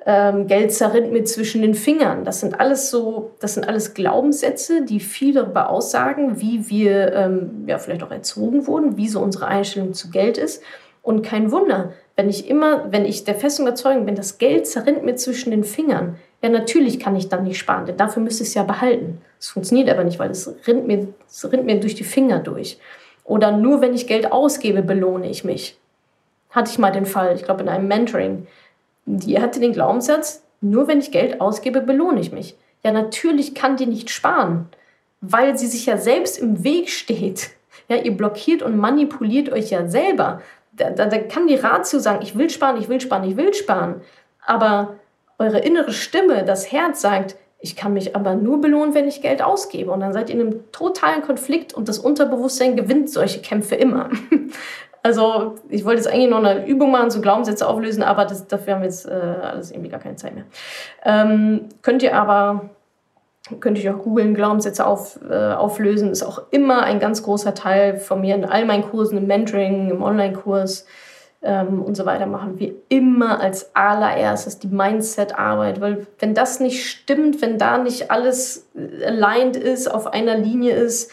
ähm, 0.06 0.46
Geld 0.46 0.72
zerrinnt 0.72 1.12
mir 1.12 1.24
zwischen 1.24 1.62
den 1.62 1.74
Fingern. 1.74 2.24
Das 2.24 2.40
sind 2.40 2.60
alles 2.60 2.90
so, 2.90 3.30
das 3.40 3.54
sind 3.54 3.66
alles 3.66 3.94
Glaubenssätze, 3.94 4.82
die 4.82 5.00
viel 5.00 5.32
darüber 5.32 5.70
aussagen, 5.70 6.40
wie 6.40 6.68
wir 6.68 7.12
ähm, 7.14 7.64
ja 7.66 7.78
vielleicht 7.78 8.02
auch 8.02 8.10
erzogen 8.10 8.66
wurden, 8.66 8.96
wie 8.96 9.08
so 9.08 9.20
unsere 9.20 9.46
Einstellung 9.46 9.94
zu 9.94 10.10
Geld 10.10 10.36
ist. 10.36 10.62
Und 11.00 11.22
kein 11.22 11.52
Wunder, 11.52 11.92
wenn 12.16 12.28
ich 12.28 12.48
immer, 12.48 12.92
wenn 12.92 13.04
ich 13.04 13.24
der 13.24 13.34
festen 13.34 13.62
Überzeugung 13.62 14.06
bin, 14.06 14.14
das 14.14 14.38
Geld 14.38 14.66
zerrinnt 14.66 15.04
mir 15.04 15.16
zwischen 15.16 15.50
den 15.50 15.64
Fingern, 15.64 16.16
ja 16.42 16.48
natürlich 16.50 17.00
kann 17.00 17.16
ich 17.16 17.28
dann 17.28 17.44
nicht 17.44 17.58
sparen, 17.58 17.86
denn 17.86 17.96
dafür 17.96 18.22
müsste 18.22 18.42
ich 18.42 18.50
es 18.50 18.54
ja 18.54 18.62
behalten. 18.62 19.20
Es 19.40 19.48
funktioniert 19.48 19.88
aber 19.88 20.04
nicht, 20.04 20.18
weil 20.18 20.30
es 20.30 20.54
rinnt 20.66 20.86
mir, 20.86 21.08
es 21.26 21.50
rinnt 21.50 21.64
mir 21.64 21.80
durch 21.80 21.94
die 21.94 22.04
Finger 22.04 22.38
durch. 22.38 22.78
Oder 23.24 23.52
nur 23.52 23.80
wenn 23.80 23.94
ich 23.94 24.06
Geld 24.06 24.32
ausgebe, 24.32 24.82
belohne 24.82 25.30
ich 25.30 25.44
mich. 25.44 25.78
Hatte 26.50 26.70
ich 26.70 26.78
mal 26.78 26.92
den 26.92 27.06
Fall, 27.06 27.34
ich 27.34 27.44
glaube 27.44 27.62
in 27.62 27.68
einem 27.68 27.88
Mentoring 27.88 28.46
die 29.06 29.40
hatte 29.40 29.60
den 29.60 29.72
Glaubenssatz, 29.72 30.42
nur 30.60 30.88
wenn 30.88 31.00
ich 31.00 31.10
Geld 31.10 31.40
ausgebe, 31.40 31.80
belohne 31.80 32.20
ich 32.20 32.32
mich. 32.32 32.56
Ja, 32.82 32.92
natürlich 32.92 33.54
kann 33.54 33.76
die 33.76 33.86
nicht 33.86 34.10
sparen, 34.10 34.68
weil 35.20 35.58
sie 35.58 35.66
sich 35.66 35.86
ja 35.86 35.96
selbst 35.96 36.38
im 36.38 36.64
Weg 36.64 36.90
steht. 36.90 37.50
Ja, 37.88 37.96
ihr 37.96 38.16
blockiert 38.16 38.62
und 38.62 38.76
manipuliert 38.76 39.50
euch 39.50 39.70
ja 39.70 39.88
selber. 39.88 40.40
Da, 40.72 40.90
da, 40.90 41.06
da 41.06 41.18
kann 41.18 41.46
die 41.46 41.54
Ratio 41.54 41.98
sagen, 41.98 42.22
ich 42.22 42.36
will 42.36 42.50
sparen, 42.50 42.80
ich 42.80 42.88
will 42.88 43.00
sparen, 43.00 43.28
ich 43.28 43.36
will 43.36 43.52
sparen. 43.54 44.00
Aber 44.44 44.96
eure 45.38 45.58
innere 45.58 45.92
Stimme, 45.92 46.44
das 46.44 46.72
Herz 46.72 47.00
sagt, 47.00 47.36
ich 47.64 47.76
kann 47.76 47.94
mich 47.94 48.14
aber 48.14 48.34
nur 48.34 48.60
belohnen, 48.60 48.94
wenn 48.94 49.08
ich 49.08 49.22
Geld 49.22 49.42
ausgebe. 49.42 49.90
Und 49.90 50.00
dann 50.00 50.12
seid 50.12 50.28
ihr 50.28 50.34
in 50.34 50.42
einem 50.42 50.72
totalen 50.72 51.22
Konflikt 51.22 51.72
und 51.72 51.88
das 51.88 51.98
Unterbewusstsein 51.98 52.76
gewinnt 52.76 53.08
solche 53.08 53.40
Kämpfe 53.40 53.74
immer. 53.74 54.10
Also 55.04 55.56
ich 55.68 55.84
wollte 55.84 55.98
jetzt 55.98 56.10
eigentlich 56.10 56.30
noch 56.30 56.42
eine 56.42 56.66
Übung 56.66 56.90
machen, 56.90 57.10
so 57.10 57.20
Glaubenssätze 57.20 57.68
auflösen, 57.68 58.02
aber 58.02 58.24
das, 58.24 58.46
dafür 58.46 58.74
haben 58.74 58.80
wir 58.80 58.86
jetzt 58.86 59.06
äh, 59.06 59.10
alles 59.10 59.70
irgendwie 59.70 59.90
gar 59.90 60.00
keine 60.00 60.16
Zeit 60.16 60.34
mehr. 60.34 60.44
Ähm, 61.04 61.68
könnt 61.82 62.02
ihr 62.02 62.16
aber, 62.16 62.70
könnt 63.60 63.78
ihr 63.78 63.94
auch 63.94 64.02
googeln, 64.02 64.34
Glaubenssätze 64.34 64.86
auf, 64.86 65.20
äh, 65.28 65.52
auflösen, 65.52 66.10
ist 66.10 66.22
auch 66.22 66.44
immer 66.52 66.84
ein 66.84 67.00
ganz 67.00 67.22
großer 67.22 67.52
Teil 67.54 67.98
von 67.98 68.22
mir 68.22 68.34
in 68.34 68.46
all 68.46 68.64
meinen 68.64 68.82
Kursen, 68.82 69.18
im 69.18 69.26
Mentoring, 69.26 69.90
im 69.90 70.02
Online-Kurs 70.02 70.86
ähm, 71.42 71.82
und 71.82 71.98
so 71.98 72.06
weiter 72.06 72.24
machen 72.24 72.58
wir 72.58 72.72
immer 72.88 73.40
als 73.40 73.76
allererstes 73.76 74.58
die 74.58 74.68
Mindset-Arbeit, 74.68 75.82
weil 75.82 76.06
wenn 76.18 76.32
das 76.32 76.60
nicht 76.60 76.88
stimmt, 76.88 77.42
wenn 77.42 77.58
da 77.58 77.76
nicht 77.76 78.10
alles 78.10 78.70
aligned 79.04 79.56
ist, 79.56 79.86
auf 79.86 80.06
einer 80.06 80.38
Linie 80.38 80.74
ist, 80.76 81.12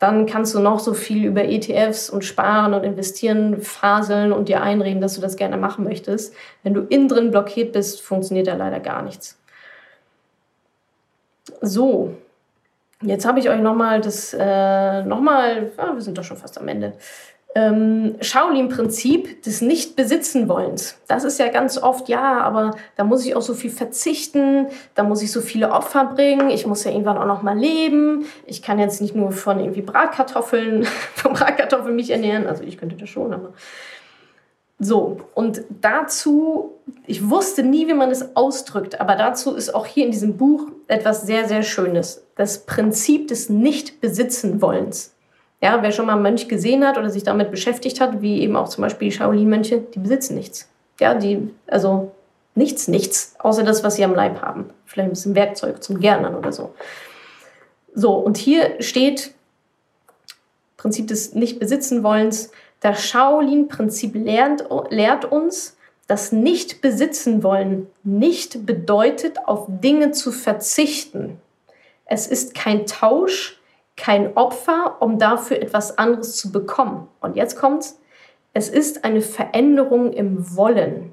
dann 0.00 0.24
kannst 0.24 0.54
du 0.54 0.60
noch 0.60 0.80
so 0.80 0.94
viel 0.94 1.26
über 1.26 1.44
ETFs 1.44 2.08
und 2.08 2.24
Sparen 2.24 2.72
und 2.72 2.84
Investieren 2.84 3.60
faseln 3.60 4.32
und 4.32 4.48
dir 4.48 4.62
einreden, 4.62 5.02
dass 5.02 5.14
du 5.14 5.20
das 5.20 5.36
gerne 5.36 5.58
machen 5.58 5.84
möchtest. 5.84 6.34
Wenn 6.62 6.72
du 6.72 6.80
innen 6.80 7.06
drin 7.06 7.30
blockiert 7.30 7.72
bist, 7.72 8.00
funktioniert 8.00 8.46
da 8.46 8.54
leider 8.54 8.80
gar 8.80 9.02
nichts. 9.02 9.38
So, 11.60 12.14
jetzt 13.02 13.26
habe 13.26 13.40
ich 13.40 13.50
euch 13.50 13.60
nochmal 13.60 14.00
das, 14.00 14.32
äh, 14.32 15.02
nochmal, 15.04 15.70
ja, 15.76 15.94
wir 15.94 16.00
sind 16.00 16.16
doch 16.16 16.24
schon 16.24 16.38
fast 16.38 16.58
am 16.58 16.68
Ende, 16.68 16.94
ähm, 17.54 18.16
Shaolin-Prinzip 18.20 19.42
des 19.42 19.60
Nicht-Besitzen-Wollens. 19.60 20.98
Das 21.08 21.24
ist 21.24 21.38
ja 21.38 21.48
ganz 21.48 21.78
oft, 21.78 22.08
ja, 22.08 22.40
aber 22.40 22.76
da 22.96 23.04
muss 23.04 23.26
ich 23.26 23.34
auch 23.34 23.42
so 23.42 23.54
viel 23.54 23.70
verzichten, 23.70 24.66
da 24.94 25.02
muss 25.02 25.22
ich 25.22 25.32
so 25.32 25.40
viele 25.40 25.72
Opfer 25.72 26.04
bringen, 26.04 26.50
ich 26.50 26.66
muss 26.66 26.84
ja 26.84 26.92
irgendwann 26.92 27.18
auch 27.18 27.26
noch 27.26 27.42
mal 27.42 27.58
leben, 27.58 28.24
ich 28.46 28.62
kann 28.62 28.78
jetzt 28.78 29.00
nicht 29.00 29.16
nur 29.16 29.32
von 29.32 29.58
irgendwie 29.58 29.82
Bratkartoffeln, 29.82 30.84
von 31.14 31.32
Bratkartoffeln 31.32 31.96
mich 31.96 32.10
ernähren, 32.10 32.46
also 32.46 32.62
ich 32.62 32.78
könnte 32.78 32.96
das 32.96 33.08
schon, 33.08 33.34
aber 33.34 33.52
so, 34.82 35.18
und 35.34 35.62
dazu, 35.68 36.78
ich 37.06 37.28
wusste 37.28 37.62
nie, 37.62 37.86
wie 37.86 37.94
man 37.94 38.10
es 38.10 38.34
ausdrückt, 38.34 38.98
aber 38.98 39.14
dazu 39.14 39.54
ist 39.54 39.74
auch 39.74 39.84
hier 39.84 40.06
in 40.06 40.10
diesem 40.10 40.38
Buch 40.38 40.68
etwas 40.86 41.26
sehr, 41.26 41.46
sehr 41.46 41.62
Schönes. 41.62 42.24
Das 42.34 42.64
Prinzip 42.64 43.28
des 43.28 43.50
Nicht-Besitzen-Wollens. 43.50 45.14
Ja, 45.62 45.82
wer 45.82 45.92
schon 45.92 46.06
mal 46.06 46.14
einen 46.14 46.22
Mönch 46.22 46.48
gesehen 46.48 46.86
hat 46.86 46.96
oder 46.96 47.10
sich 47.10 47.22
damit 47.22 47.50
beschäftigt 47.50 48.00
hat, 48.00 48.22
wie 48.22 48.40
eben 48.40 48.56
auch 48.56 48.68
zum 48.68 48.82
Beispiel 48.82 49.10
die 49.10 49.16
Shaolin-Mönche, 49.16 49.78
die 49.78 49.98
besitzen 49.98 50.34
nichts. 50.34 50.68
Ja, 50.98 51.14
die, 51.14 51.50
also 51.66 52.12
nichts, 52.54 52.88
nichts, 52.88 53.34
außer 53.38 53.62
das, 53.62 53.84
was 53.84 53.96
sie 53.96 54.04
am 54.04 54.14
Leib 54.14 54.40
haben. 54.40 54.70
Vielleicht 54.86 55.08
ein 55.08 55.12
bisschen 55.12 55.34
Werkzeug 55.34 55.82
zum 55.82 56.00
Gärtnern 56.00 56.34
oder 56.34 56.52
so. 56.52 56.74
So, 57.94 58.14
und 58.14 58.38
hier 58.38 58.80
steht 58.80 59.34
Prinzip 60.76 61.08
des 61.08 61.34
Nicht-Besitzen-Wollens. 61.34 62.52
Das 62.80 63.04
Shaolin-Prinzip 63.04 64.14
lehrt, 64.14 64.64
lehrt 64.88 65.26
uns, 65.26 65.76
dass 66.06 66.32
Nicht-Besitzen-Wollen 66.32 67.86
nicht 68.02 68.64
bedeutet, 68.64 69.38
auf 69.46 69.66
Dinge 69.68 70.12
zu 70.12 70.32
verzichten. 70.32 71.38
Es 72.06 72.26
ist 72.26 72.54
kein 72.54 72.86
Tausch, 72.86 73.59
kein 74.00 74.34
Opfer, 74.36 74.96
um 75.00 75.18
dafür 75.18 75.60
etwas 75.60 75.98
anderes 75.98 76.36
zu 76.36 76.50
bekommen. 76.50 77.08
Und 77.20 77.36
jetzt 77.36 77.56
kommt's. 77.56 78.00
Es 78.52 78.68
ist 78.68 79.04
eine 79.04 79.20
Veränderung 79.20 80.12
im 80.12 80.56
Wollen. 80.56 81.12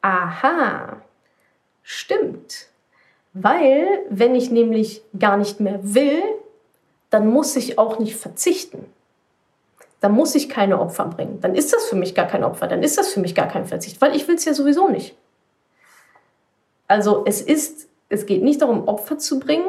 Aha, 0.00 0.96
stimmt. 1.82 2.68
Weil, 3.34 3.86
wenn 4.08 4.34
ich 4.34 4.50
nämlich 4.50 5.02
gar 5.16 5.36
nicht 5.36 5.60
mehr 5.60 5.78
will, 5.82 6.22
dann 7.10 7.28
muss 7.28 7.54
ich 7.54 7.78
auch 7.78 7.98
nicht 7.98 8.16
verzichten. 8.16 8.86
Dann 10.00 10.12
muss 10.12 10.34
ich 10.34 10.48
keine 10.48 10.80
Opfer 10.80 11.04
bringen. 11.04 11.40
Dann 11.40 11.54
ist 11.54 11.72
das 11.72 11.84
für 11.84 11.96
mich 11.96 12.14
gar 12.14 12.26
kein 12.26 12.44
Opfer. 12.44 12.66
Dann 12.66 12.82
ist 12.82 12.96
das 12.96 13.12
für 13.12 13.20
mich 13.20 13.34
gar 13.34 13.48
kein 13.48 13.66
Verzicht, 13.66 14.00
weil 14.00 14.16
ich 14.16 14.26
will 14.26 14.36
es 14.36 14.44
ja 14.44 14.54
sowieso 14.54 14.88
nicht. 14.88 15.14
Also 16.86 17.24
es 17.26 17.42
ist, 17.42 17.88
es 18.08 18.24
geht 18.24 18.42
nicht 18.42 18.62
darum, 18.62 18.88
Opfer 18.88 19.18
zu 19.18 19.38
bringen, 19.38 19.66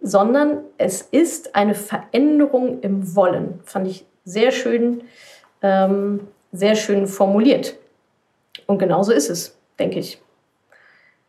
sondern 0.00 0.62
es 0.78 1.02
ist 1.02 1.54
eine 1.54 1.74
Veränderung 1.74 2.80
im 2.80 3.14
Wollen. 3.16 3.60
Fand 3.64 3.88
ich 3.88 4.06
sehr 4.24 4.52
schön, 4.52 5.02
ähm, 5.62 6.28
sehr 6.52 6.74
schön 6.74 7.06
formuliert. 7.06 7.76
Und 8.66 8.78
genauso 8.78 9.12
ist 9.12 9.30
es, 9.30 9.56
denke 9.78 9.98
ich. 9.98 10.20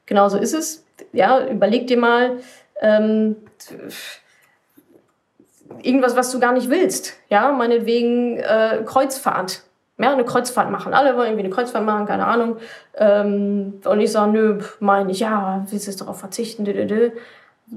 Genauso 0.06 0.38
ist 0.38 0.54
es. 0.54 0.86
Ja, 1.14 1.48
überleg 1.48 1.88
dir 1.88 1.98
mal, 1.98 2.40
ähm, 2.82 3.38
irgendwas, 5.82 6.16
was 6.16 6.32
du 6.32 6.40
gar 6.40 6.54
nicht 6.54 6.70
willst. 6.70 7.14
Ja, 7.30 7.52
meinetwegen 7.52 8.38
äh, 8.38 8.84
Kreuzfahrt. 8.86 9.64
Ja, 9.98 10.14
eine 10.14 10.24
Kreuzfahrt 10.24 10.72
machen. 10.72 10.94
Alle 10.94 11.16
wollen 11.16 11.28
irgendwie 11.28 11.46
eine 11.46 11.54
Kreuzfahrt 11.54 11.86
machen, 11.86 12.06
keine 12.06 12.26
Ahnung. 12.26 12.58
Ähm, 12.96 13.82
und 13.84 14.00
ich 14.00 14.12
sage, 14.12 14.32
nö, 14.32 14.60
meine 14.80 15.12
ich, 15.12 15.20
ja, 15.20 15.66
willst 15.70 15.88
du 15.88 15.92
darauf 16.06 16.20
verzichten? 16.20 16.66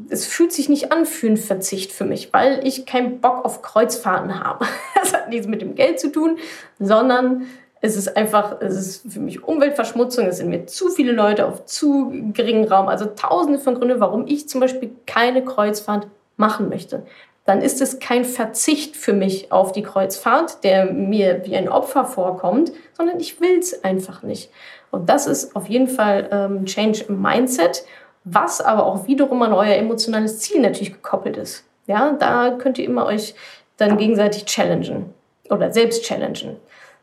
Es 0.08 0.26
fühlt 0.26 0.52
sich 0.52 0.68
nicht 0.68 0.92
an 0.92 1.04
für 1.04 1.26
einen 1.26 1.36
Verzicht 1.36 1.92
für 1.92 2.04
mich, 2.04 2.32
weil 2.32 2.66
ich 2.66 2.86
keinen 2.86 3.20
Bock 3.20 3.44
auf 3.44 3.62
Kreuzfahrten 3.62 4.42
habe. 4.42 4.66
Das 4.94 5.12
hat 5.14 5.30
nichts 5.30 5.48
mit 5.48 5.60
dem 5.60 5.74
Geld 5.74 5.98
zu 5.98 6.12
tun, 6.12 6.38
sondern 6.78 7.46
es 7.80 7.96
ist 7.96 8.16
einfach, 8.16 8.60
es 8.60 8.76
ist 8.76 9.12
für 9.12 9.18
mich 9.18 9.42
Umweltverschmutzung, 9.42 10.26
es 10.26 10.36
sind 10.36 10.48
mir 10.48 10.66
zu 10.66 10.90
viele 10.90 11.10
Leute 11.10 11.44
auf 11.46 11.66
zu 11.66 12.12
geringen 12.32 12.68
Raum. 12.68 12.86
Also 12.86 13.06
tausende 13.06 13.58
von 13.58 13.74
Gründen, 13.74 13.98
warum 13.98 14.28
ich 14.28 14.48
zum 14.48 14.60
Beispiel 14.60 14.92
keine 15.06 15.44
Kreuzfahrt 15.44 16.06
machen 16.36 16.68
möchte. 16.68 17.04
Dann 17.44 17.60
ist 17.60 17.80
es 17.80 17.98
kein 17.98 18.24
Verzicht 18.24 18.96
für 18.96 19.12
mich 19.12 19.50
auf 19.50 19.72
die 19.72 19.82
Kreuzfahrt, 19.82 20.62
der 20.62 20.92
mir 20.92 21.44
wie 21.44 21.56
ein 21.56 21.68
Opfer 21.68 22.04
vorkommt, 22.04 22.70
sondern 22.92 23.18
ich 23.18 23.40
will 23.40 23.58
es 23.58 23.82
einfach 23.82 24.22
nicht. 24.22 24.50
Und 24.92 25.08
das 25.08 25.26
ist 25.26 25.56
auf 25.56 25.68
jeden 25.68 25.88
Fall 25.88 26.28
ähm, 26.30 26.64
Change 26.66 27.06
im 27.08 27.20
Mindset, 27.20 27.84
was 28.24 28.60
aber 28.60 28.86
auch 28.86 29.06
wiederum 29.06 29.42
an 29.42 29.52
euer 29.52 29.74
emotionales 29.74 30.38
Ziel 30.40 30.60
natürlich 30.60 30.92
gekoppelt 30.92 31.36
ist. 31.36 31.64
Ja, 31.86 32.12
da 32.12 32.50
könnt 32.52 32.78
ihr 32.78 32.84
immer 32.84 33.06
euch 33.06 33.34
dann 33.76 33.98
gegenseitig 33.98 34.44
challengen 34.44 35.12
oder 35.50 35.72
selbst 35.72 36.04
challengen. 36.04 36.56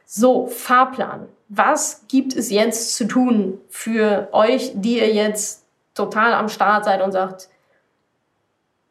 So, 0.05 0.47
Fahrplan. 0.47 1.27
Was 1.49 2.05
gibt 2.07 2.35
es 2.35 2.49
jetzt 2.49 2.95
zu 2.95 3.05
tun 3.05 3.59
für 3.69 4.29
euch, 4.31 4.71
die 4.75 4.99
ihr 4.99 5.13
jetzt 5.13 5.65
total 5.93 6.33
am 6.33 6.47
Start 6.47 6.85
seid 6.85 7.01
und 7.01 7.11
sagt, 7.11 7.49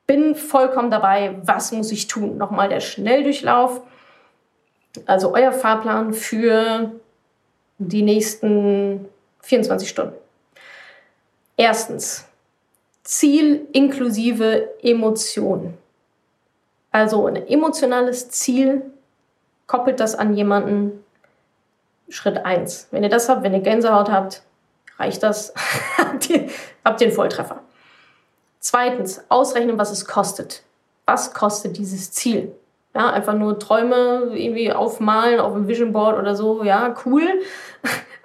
bin 0.07 0.35
vollkommen 0.35 0.91
dabei, 0.91 1.39
was 1.43 1.73
muss 1.73 1.93
ich 1.93 2.07
tun? 2.09 2.37
Nochmal 2.37 2.69
der 2.69 2.81
Schnelldurchlauf. 2.81 3.83
Also 5.07 5.35
euer 5.35 5.53
Fahrplan 5.53 6.13
für 6.15 6.93
die 7.79 8.03
nächsten 8.03 9.07
24 9.41 9.89
Stunden. 9.89 10.15
Erstens, 11.59 12.25
Ziel 13.03 13.67
inklusive 13.73 14.69
Emotion. 14.81 15.77
Also 16.93 17.27
ein 17.27 17.49
emotionales 17.49 18.31
Ziel, 18.31 18.83
koppelt 19.67 19.99
das 19.99 20.15
an 20.15 20.35
jemanden, 20.35 21.05
Schritt 22.09 22.39
1. 22.39 22.89
Wenn 22.93 23.03
ihr 23.03 23.09
das 23.09 23.29
habt, 23.29 23.43
wenn 23.43 23.55
ihr 23.55 23.61
Gänsehaut 23.61 24.09
habt, 24.09 24.43
reicht 24.99 25.23
das. 25.25 25.53
habt, 25.99 26.31
ihr, 26.31 26.49
habt 26.85 27.03
Volltreffer. 27.13 27.61
Zweitens, 28.61 29.21
ausrechnen, 29.29 29.79
was 29.79 29.91
es 29.91 30.07
kostet. 30.07 30.63
Was 31.07 31.35
kostet 31.35 31.77
dieses 31.77 32.13
Ziel? 32.13 32.53
Ja, 32.95 33.11
einfach 33.11 33.35
nur 33.35 33.59
Träume 33.59 34.31
irgendwie 34.33 34.73
aufmalen 34.73 35.41
auf 35.41 35.55
dem 35.55 35.67
Vision 35.67 35.93
Board 35.93 36.19
oder 36.19 36.37
so, 36.37 36.63
ja, 36.63 36.95
cool. 37.05 37.27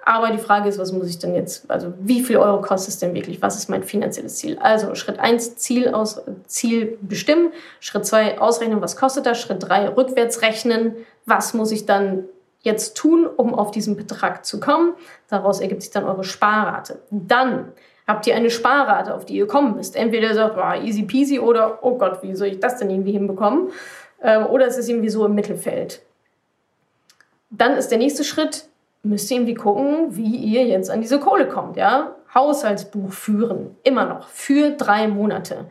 Aber 0.06 0.30
die 0.30 0.38
Frage 0.38 0.68
ist, 0.68 0.78
was 0.78 0.92
muss 0.92 1.08
ich 1.08 1.18
denn 1.18 1.34
jetzt, 1.34 1.70
also 1.70 1.94
wie 1.98 2.22
viel 2.22 2.36
Euro 2.36 2.60
kostet 2.60 2.90
es 2.90 2.98
denn 2.98 3.14
wirklich? 3.14 3.40
Was 3.40 3.56
ist 3.56 3.70
mein 3.70 3.82
finanzielles 3.82 4.36
Ziel? 4.36 4.58
Also 4.58 4.94
Schritt 4.94 5.18
1, 5.18 5.56
Ziel, 5.56 5.88
aus, 5.88 6.20
Ziel 6.46 6.98
bestimmen. 7.00 7.52
Schritt 7.80 8.04
2, 8.04 8.38
ausrechnen, 8.38 8.82
was 8.82 8.96
kostet 8.96 9.24
das? 9.24 9.40
Schritt 9.40 9.66
3, 9.66 9.88
rückwärts 9.96 10.42
rechnen. 10.42 10.94
Was 11.24 11.54
muss 11.54 11.72
ich 11.72 11.86
dann 11.86 12.24
jetzt 12.64 12.96
tun, 12.96 13.26
um 13.26 13.54
auf 13.54 13.70
diesen 13.70 13.94
Betrag 13.94 14.44
zu 14.44 14.58
kommen. 14.58 14.94
Daraus 15.28 15.60
ergibt 15.60 15.82
sich 15.82 15.90
dann 15.90 16.04
eure 16.04 16.24
Sparrate. 16.24 17.00
Dann 17.10 17.72
habt 18.06 18.26
ihr 18.26 18.34
eine 18.34 18.50
Sparrate, 18.50 19.14
auf 19.14 19.24
die 19.24 19.36
ihr 19.36 19.46
kommen 19.46 19.76
müsst. 19.76 19.96
Entweder 19.96 20.28
ihr 20.28 20.34
sagt, 20.34 20.56
oh, 20.58 20.84
easy 20.84 21.02
peasy 21.02 21.38
oder, 21.38 21.78
oh 21.82 21.96
Gott, 21.96 22.22
wie 22.22 22.34
soll 22.34 22.48
ich 22.48 22.60
das 22.60 22.78
denn 22.78 22.90
irgendwie 22.90 23.12
hinbekommen? 23.12 23.70
Ähm, 24.22 24.46
oder 24.46 24.66
es 24.66 24.78
ist 24.78 24.88
irgendwie 24.88 25.10
so 25.10 25.24
im 25.26 25.34
Mittelfeld. 25.34 26.02
Dann 27.50 27.76
ist 27.76 27.88
der 27.88 27.98
nächste 27.98 28.24
Schritt, 28.24 28.66
müsst 29.04 29.30
ihr 29.30 29.36
irgendwie 29.36 29.54
gucken, 29.54 30.16
wie 30.16 30.36
ihr 30.36 30.64
jetzt 30.64 30.90
an 30.90 31.00
diese 31.00 31.20
Kohle 31.20 31.48
kommt. 31.48 31.76
Ja? 31.76 32.14
Haushaltsbuch 32.34 33.12
führen, 33.12 33.76
immer 33.84 34.06
noch, 34.06 34.28
für 34.28 34.70
drei 34.70 35.08
Monate. 35.08 35.66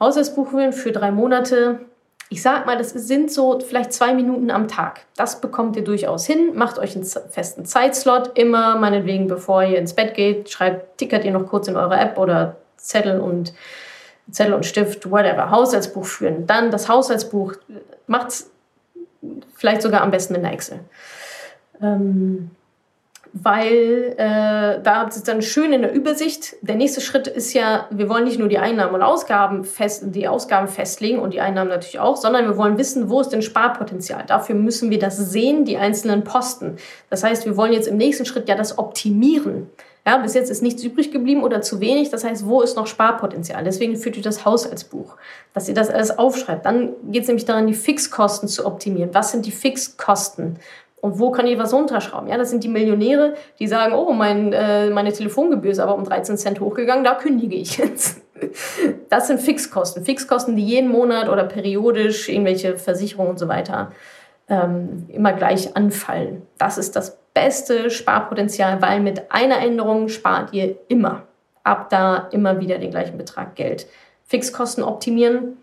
Haushaltsbuch 0.00 0.48
führen 0.48 0.72
für 0.72 0.92
drei 0.92 1.10
Monate 1.10 1.80
ich 2.28 2.42
sag 2.42 2.66
mal, 2.66 2.76
das 2.76 2.90
sind 2.90 3.30
so 3.30 3.60
vielleicht 3.60 3.92
zwei 3.92 4.12
Minuten 4.12 4.50
am 4.50 4.66
Tag. 4.66 5.02
Das 5.16 5.40
bekommt 5.40 5.76
ihr 5.76 5.84
durchaus 5.84 6.26
hin. 6.26 6.52
Macht 6.54 6.78
euch 6.78 6.96
einen 6.96 7.04
festen 7.04 7.64
Zeitslot. 7.64 8.36
Immer, 8.36 8.76
meinetwegen, 8.76 9.28
bevor 9.28 9.62
ihr 9.62 9.78
ins 9.78 9.94
Bett 9.94 10.14
geht, 10.14 10.50
schreibt, 10.50 10.98
tickert 10.98 11.24
ihr 11.24 11.30
noch 11.30 11.46
kurz 11.46 11.68
in 11.68 11.76
eure 11.76 11.96
App 11.96 12.18
oder 12.18 12.56
Zettel 12.76 13.20
und 13.20 13.54
Zettel 14.30 14.54
und 14.54 14.66
Stift, 14.66 15.08
whatever, 15.08 15.50
Haushaltsbuch 15.50 16.04
führen. 16.04 16.46
Dann 16.48 16.72
das 16.72 16.88
Haushaltsbuch 16.88 17.54
macht 18.08 18.32
vielleicht 19.54 19.82
sogar 19.82 20.00
am 20.00 20.10
besten 20.10 20.34
in 20.34 20.42
der 20.42 20.52
Excel. 20.52 20.80
Ähm, 21.82 22.50
weil 23.42 24.14
äh, 24.16 24.82
da 24.82 25.02
ist 25.06 25.16
es 25.16 25.22
dann 25.22 25.42
schön 25.42 25.72
in 25.72 25.82
der 25.82 25.92
Übersicht. 25.92 26.56
Der 26.62 26.74
nächste 26.74 27.02
Schritt 27.02 27.26
ist 27.26 27.52
ja, 27.52 27.86
wir 27.90 28.08
wollen 28.08 28.24
nicht 28.24 28.38
nur 28.38 28.48
die 28.48 28.58
Einnahmen 28.58 28.94
und 28.94 29.02
Ausgaben 29.02 29.64
fest, 29.64 30.04
die 30.06 30.26
Ausgaben 30.26 30.68
festlegen 30.68 31.18
und 31.18 31.34
die 31.34 31.40
Einnahmen 31.40 31.68
natürlich 31.68 31.98
auch, 31.98 32.16
sondern 32.16 32.46
wir 32.46 32.56
wollen 32.56 32.78
wissen, 32.78 33.10
wo 33.10 33.20
ist 33.20 33.30
denn 33.30 33.42
Sparpotenzial. 33.42 34.24
Dafür 34.26 34.54
müssen 34.54 34.90
wir 34.90 34.98
das 34.98 35.18
sehen, 35.18 35.66
die 35.66 35.76
einzelnen 35.76 36.24
Posten. 36.24 36.76
Das 37.10 37.24
heißt, 37.24 37.44
wir 37.44 37.58
wollen 37.58 37.74
jetzt 37.74 37.88
im 37.88 37.98
nächsten 37.98 38.24
Schritt 38.24 38.48
ja 38.48 38.54
das 38.54 38.78
optimieren. 38.78 39.68
Ja, 40.06 40.18
bis 40.18 40.34
jetzt 40.34 40.50
ist 40.50 40.62
nichts 40.62 40.84
übrig 40.84 41.10
geblieben 41.10 41.42
oder 41.42 41.60
zu 41.60 41.80
wenig. 41.80 42.10
Das 42.10 42.24
heißt, 42.24 42.46
wo 42.46 42.62
ist 42.62 42.76
noch 42.76 42.86
Sparpotenzial? 42.86 43.64
Deswegen 43.64 43.96
führt 43.96 44.16
ihr 44.16 44.22
das 44.22 44.44
Haushaltsbuch, 44.44 45.16
dass 45.52 45.68
ihr 45.68 45.74
das 45.74 45.90
alles 45.90 46.16
aufschreibt. 46.16 46.64
Dann 46.64 46.92
geht 47.10 47.22
es 47.22 47.28
nämlich 47.28 47.44
daran, 47.44 47.66
die 47.66 47.74
Fixkosten 47.74 48.48
zu 48.48 48.64
optimieren. 48.64 49.10
Was 49.12 49.32
sind 49.32 49.44
die 49.44 49.50
Fixkosten? 49.50 50.58
Und 51.00 51.18
wo 51.18 51.30
kann 51.30 51.46
ich 51.46 51.58
was 51.58 51.72
runterschrauben? 51.72 52.28
Ja, 52.28 52.36
das 52.36 52.50
sind 52.50 52.64
die 52.64 52.68
Millionäre, 52.68 53.34
die 53.58 53.68
sagen, 53.68 53.94
oh, 53.94 54.12
mein, 54.12 54.52
äh, 54.52 54.90
meine 54.90 55.12
Telefongebühr 55.12 55.70
ist 55.70 55.78
aber 55.78 55.94
um 55.94 56.04
13 56.04 56.36
Cent 56.36 56.60
hochgegangen, 56.60 57.04
da 57.04 57.14
kündige 57.14 57.56
ich 57.56 57.78
jetzt. 57.78 58.22
Das 59.08 59.28
sind 59.28 59.40
Fixkosten. 59.40 60.04
Fixkosten, 60.04 60.56
die 60.56 60.64
jeden 60.64 60.90
Monat 60.90 61.30
oder 61.30 61.44
periodisch 61.44 62.28
irgendwelche 62.28 62.76
Versicherungen 62.76 63.30
und 63.30 63.38
so 63.38 63.48
weiter 63.48 63.92
ähm, 64.48 65.06
immer 65.08 65.32
gleich 65.32 65.76
anfallen. 65.76 66.42
Das 66.58 66.76
ist 66.78 66.96
das 66.96 67.18
beste 67.34 67.90
Sparpotenzial, 67.90 68.80
weil 68.82 69.00
mit 69.00 69.30
einer 69.32 69.58
Änderung 69.58 70.08
spart 70.08 70.52
ihr 70.52 70.76
immer. 70.88 71.22
Ab 71.64 71.90
da 71.90 72.28
immer 72.30 72.60
wieder 72.60 72.78
den 72.78 72.90
gleichen 72.90 73.18
Betrag 73.18 73.56
Geld. 73.56 73.86
Fixkosten 74.24 74.84
optimieren, 74.84 75.56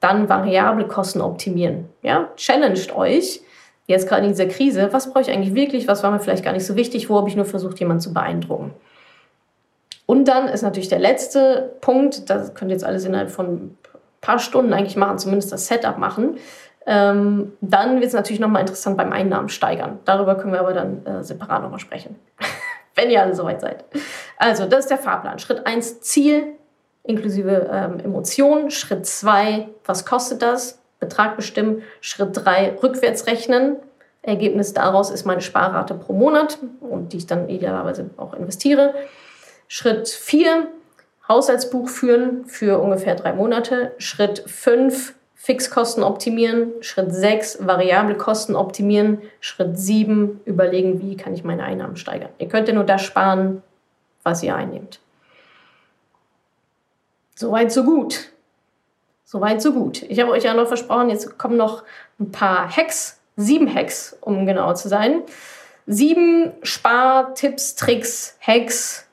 dann 0.00 0.28
variable 0.28 0.86
Kosten 0.86 1.20
optimieren. 1.20 1.88
Ja, 2.02 2.30
challenged 2.36 2.94
euch 2.94 3.40
jetzt 3.86 4.08
gerade 4.08 4.22
in 4.22 4.32
dieser 4.32 4.46
Krise, 4.46 4.92
was 4.92 5.12
brauche 5.12 5.22
ich 5.22 5.30
eigentlich 5.30 5.54
wirklich, 5.54 5.88
was 5.88 6.02
war 6.02 6.10
mir 6.10 6.20
vielleicht 6.20 6.44
gar 6.44 6.52
nicht 6.52 6.66
so 6.66 6.76
wichtig, 6.76 7.08
wo 7.08 7.16
habe 7.16 7.28
ich 7.28 7.36
nur 7.36 7.44
versucht, 7.44 7.78
jemanden 7.78 8.00
zu 8.00 8.12
beeindrucken. 8.12 8.72
Und 10.06 10.26
dann 10.26 10.48
ist 10.48 10.62
natürlich 10.62 10.88
der 10.88 10.98
letzte 10.98 11.74
Punkt, 11.80 12.30
das 12.30 12.54
könnt 12.54 12.70
ihr 12.70 12.74
jetzt 12.74 12.84
alles 12.84 13.04
innerhalb 13.04 13.30
von 13.30 13.46
ein 13.46 13.78
paar 14.20 14.38
Stunden 14.38 14.72
eigentlich 14.72 14.96
machen, 14.96 15.18
zumindest 15.18 15.52
das 15.52 15.66
Setup 15.66 15.98
machen. 15.98 16.38
Ähm, 16.86 17.52
dann 17.60 17.96
wird 17.96 18.06
es 18.06 18.12
natürlich 18.12 18.38
nochmal 18.38 18.60
interessant 18.60 18.96
beim 18.96 19.12
Einnahmen 19.12 19.48
steigern. 19.48 19.98
Darüber 20.04 20.36
können 20.36 20.52
wir 20.52 20.60
aber 20.60 20.72
dann 20.72 21.04
äh, 21.04 21.24
separat 21.24 21.62
nochmal 21.62 21.80
sprechen, 21.80 22.14
wenn 22.94 23.10
ihr 23.10 23.20
alle 23.20 23.34
soweit 23.34 23.60
seid. 23.60 23.84
Also, 24.38 24.66
das 24.66 24.80
ist 24.80 24.90
der 24.90 24.98
Fahrplan. 24.98 25.40
Schritt 25.40 25.66
1, 25.66 26.00
Ziel 26.02 26.54
inklusive 27.02 27.68
ähm, 27.72 28.00
Emotionen. 28.00 28.70
Schritt 28.70 29.06
2, 29.06 29.68
was 29.84 30.04
kostet 30.04 30.42
das? 30.42 30.80
Betrag 30.98 31.36
bestimmen. 31.36 31.82
Schritt 32.00 32.30
3, 32.32 32.78
rückwärts 32.82 33.26
rechnen. 33.26 33.76
Ergebnis 34.22 34.72
daraus 34.74 35.10
ist 35.10 35.24
meine 35.24 35.40
Sparrate 35.40 35.94
pro 35.94 36.12
Monat 36.12 36.58
und 36.80 37.12
die 37.12 37.18
ich 37.18 37.26
dann 37.26 37.48
idealerweise 37.48 38.10
auch 38.16 38.34
investiere. 38.34 38.94
Schritt 39.68 40.08
4, 40.08 40.66
Haushaltsbuch 41.28 41.88
führen 41.88 42.46
für 42.46 42.80
ungefähr 42.80 43.14
drei 43.14 43.32
Monate. 43.32 43.92
Schritt 43.98 44.40
5, 44.46 45.14
Fixkosten 45.34 46.02
optimieren. 46.02 46.72
Schritt 46.80 47.14
6, 47.14 47.66
variable 47.66 48.16
Kosten 48.16 48.56
optimieren. 48.56 49.22
Schritt 49.40 49.78
7, 49.78 50.40
überlegen, 50.44 51.00
wie 51.00 51.16
kann 51.16 51.34
ich 51.34 51.44
meine 51.44 51.62
Einnahmen 51.62 51.96
steigern. 51.96 52.30
Ihr 52.38 52.48
könnt 52.48 52.66
ja 52.66 52.74
nur 52.74 52.84
das 52.84 53.02
sparen, 53.02 53.62
was 54.24 54.42
ihr 54.42 54.56
einnehmt. 54.56 54.98
Soweit, 57.36 57.70
so 57.70 57.84
gut. 57.84 58.32
Soweit, 59.28 59.60
so 59.60 59.72
gut. 59.72 60.04
Ich 60.04 60.20
habe 60.20 60.30
euch 60.30 60.44
ja 60.44 60.54
noch 60.54 60.68
versprochen, 60.68 61.10
jetzt 61.10 61.36
kommen 61.36 61.56
noch 61.56 61.82
ein 62.20 62.30
paar 62.30 62.74
Hacks, 62.74 63.18
sieben 63.34 63.72
Hacks, 63.74 64.16
um 64.20 64.46
genau 64.46 64.72
zu 64.74 64.88
sein. 64.88 65.22
Sieben 65.88 66.52
Spar-Tipps, 66.62 67.74
Tricks, 67.74 68.38
Hacks 68.40 69.08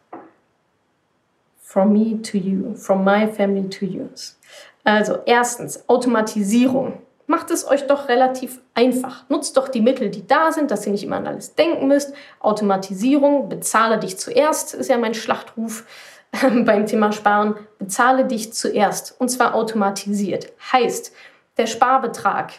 from 1.60 1.94
me 1.94 2.22
to 2.22 2.38
you, 2.38 2.76
from 2.76 3.04
my 3.04 3.28
family 3.28 3.68
to 3.68 3.86
yours. 3.86 4.40
Also 4.84 5.18
erstens, 5.26 5.90
Automatisierung. 5.90 7.02
Macht 7.26 7.50
es 7.50 7.68
euch 7.68 7.88
doch 7.88 8.08
relativ 8.08 8.60
einfach. 8.76 9.28
Nutzt 9.30 9.58
doch 9.58 9.68
die 9.68 9.82
Mittel, 9.82 10.12
die 10.12 10.28
da 10.28 10.52
sind, 10.52 10.70
dass 10.70 10.86
ihr 10.86 10.92
nicht 10.92 11.06
immer 11.06 11.16
an 11.16 11.26
alles 11.26 11.56
denken 11.56 11.88
müsst. 11.88 12.14
Automatisierung, 12.40 13.50
bezahle 13.50 13.98
dich 13.98 14.20
zuerst, 14.20 14.76
ist 14.76 14.90
ja 14.90 15.00
mein 15.00 15.16
Schlachtruf. 15.16 15.86
beim 16.66 16.86
Thema 16.86 17.12
Sparen, 17.12 17.56
bezahle 17.80 18.26
dich 18.26 18.54
zuerst 18.54 19.16
und 19.20 19.30
zwar 19.30 19.56
automatisiert. 19.56 20.52
Heißt, 20.72 21.14
der 21.58 21.68
Sparbetrag, 21.68 22.54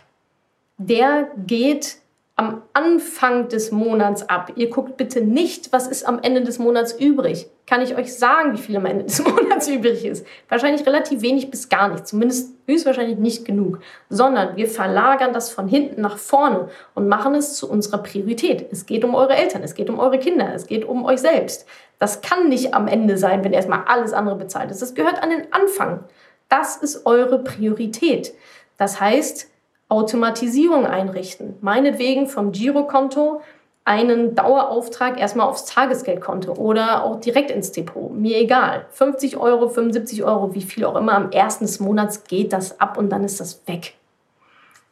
der 0.79 1.29
geht 1.37 1.99
am 2.37 2.63
Anfang 2.73 3.49
des 3.49 3.71
Monats 3.71 4.29
ab. 4.29 4.53
Ihr 4.57 4.69
guckt 4.69 4.97
bitte 4.97 5.21
nicht, 5.21 5.73
was 5.73 5.87
ist 5.87 6.07
am 6.07 6.19
Ende 6.21 6.43
des 6.43 6.59
Monats 6.59 6.93
übrig. 6.93 7.47
Kann 7.65 7.81
ich 7.81 7.97
euch 7.97 8.13
sagen, 8.13 8.55
wie 8.55 8.61
viel 8.61 8.77
am 8.77 8.87
Ende 8.87 9.05
des 9.05 9.25
Monats 9.25 9.69
übrig 9.69 10.05
ist? 10.05 10.27
Wahrscheinlich 10.49 10.85
relativ 10.85 11.23
wenig 11.23 11.53
bis 11.53 11.69
gar 11.69 11.89
nicht, 11.89 12.09
zumindest 12.09 12.53
höchstwahrscheinlich 12.67 13.19
nicht 13.19 13.45
genug, 13.45 13.79
sondern 14.09 14.57
wir 14.57 14.67
verlagern 14.67 15.33
das 15.33 15.51
von 15.51 15.69
hinten 15.69 16.01
nach 16.01 16.19
vorne 16.19 16.69
und 16.95 17.07
machen 17.07 17.37
es 17.37 17.55
zu 17.55 17.71
unserer 17.71 17.99
Priorität. 17.99 18.67
Es 18.73 18.85
geht 18.85 19.05
um 19.05 19.15
eure 19.15 19.37
Eltern, 19.37 19.63
es 19.63 19.75
geht 19.75 19.89
um 19.89 20.01
eure 20.01 20.19
Kinder, 20.19 20.53
es 20.55 20.67
geht 20.67 20.85
um 20.85 21.05
euch 21.05 21.21
selbst. 21.21 21.67
Das 22.01 22.21
kann 22.21 22.49
nicht 22.49 22.75
am 22.75 22.89
Ende 22.89 23.17
sein, 23.17 23.45
wenn 23.45 23.53
erstmal 23.53 23.85
alles 23.87 24.13
andere 24.13 24.35
bezahlt 24.35 24.73
ist. 24.73 24.83
Das 24.83 24.95
gehört 24.95 25.23
an 25.23 25.31
den 25.31 25.53
Anfang. 25.53 26.01
Das 26.49 26.77
ist 26.77 27.07
eure 27.07 27.39
Priorität. 27.39 28.35
Das 28.77 29.01
heißt, 29.01 29.49
Automatisierung 29.95 30.87
einrichten. 30.87 31.55
Meinetwegen 31.61 32.27
vom 32.27 32.51
Girokonto 32.51 33.41
einen 33.85 34.35
Dauerauftrag 34.35 35.21
erstmal 35.21 35.47
aufs 35.47 35.67
Tagesgeldkonto 35.67 36.55
oder 36.55 37.05
auch 37.05 37.21
direkt 37.21 37.51
ins 37.53 37.71
Depot. 37.71 38.13
Mir 38.13 38.39
egal. 38.39 38.87
50 38.91 39.37
Euro, 39.37 39.69
75 39.69 40.25
Euro, 40.25 40.53
wie 40.55 40.63
viel 40.63 40.85
auch 40.85 40.97
immer. 40.97 41.13
Am 41.13 41.31
ersten 41.31 41.65
des 41.65 41.79
Monats 41.79 42.25
geht 42.25 42.53
das 42.53 42.81
ab 42.81 42.99
und 42.99 43.11
dann 43.11 43.23
ist 43.23 43.39
das 43.39 43.63
weg. 43.69 43.95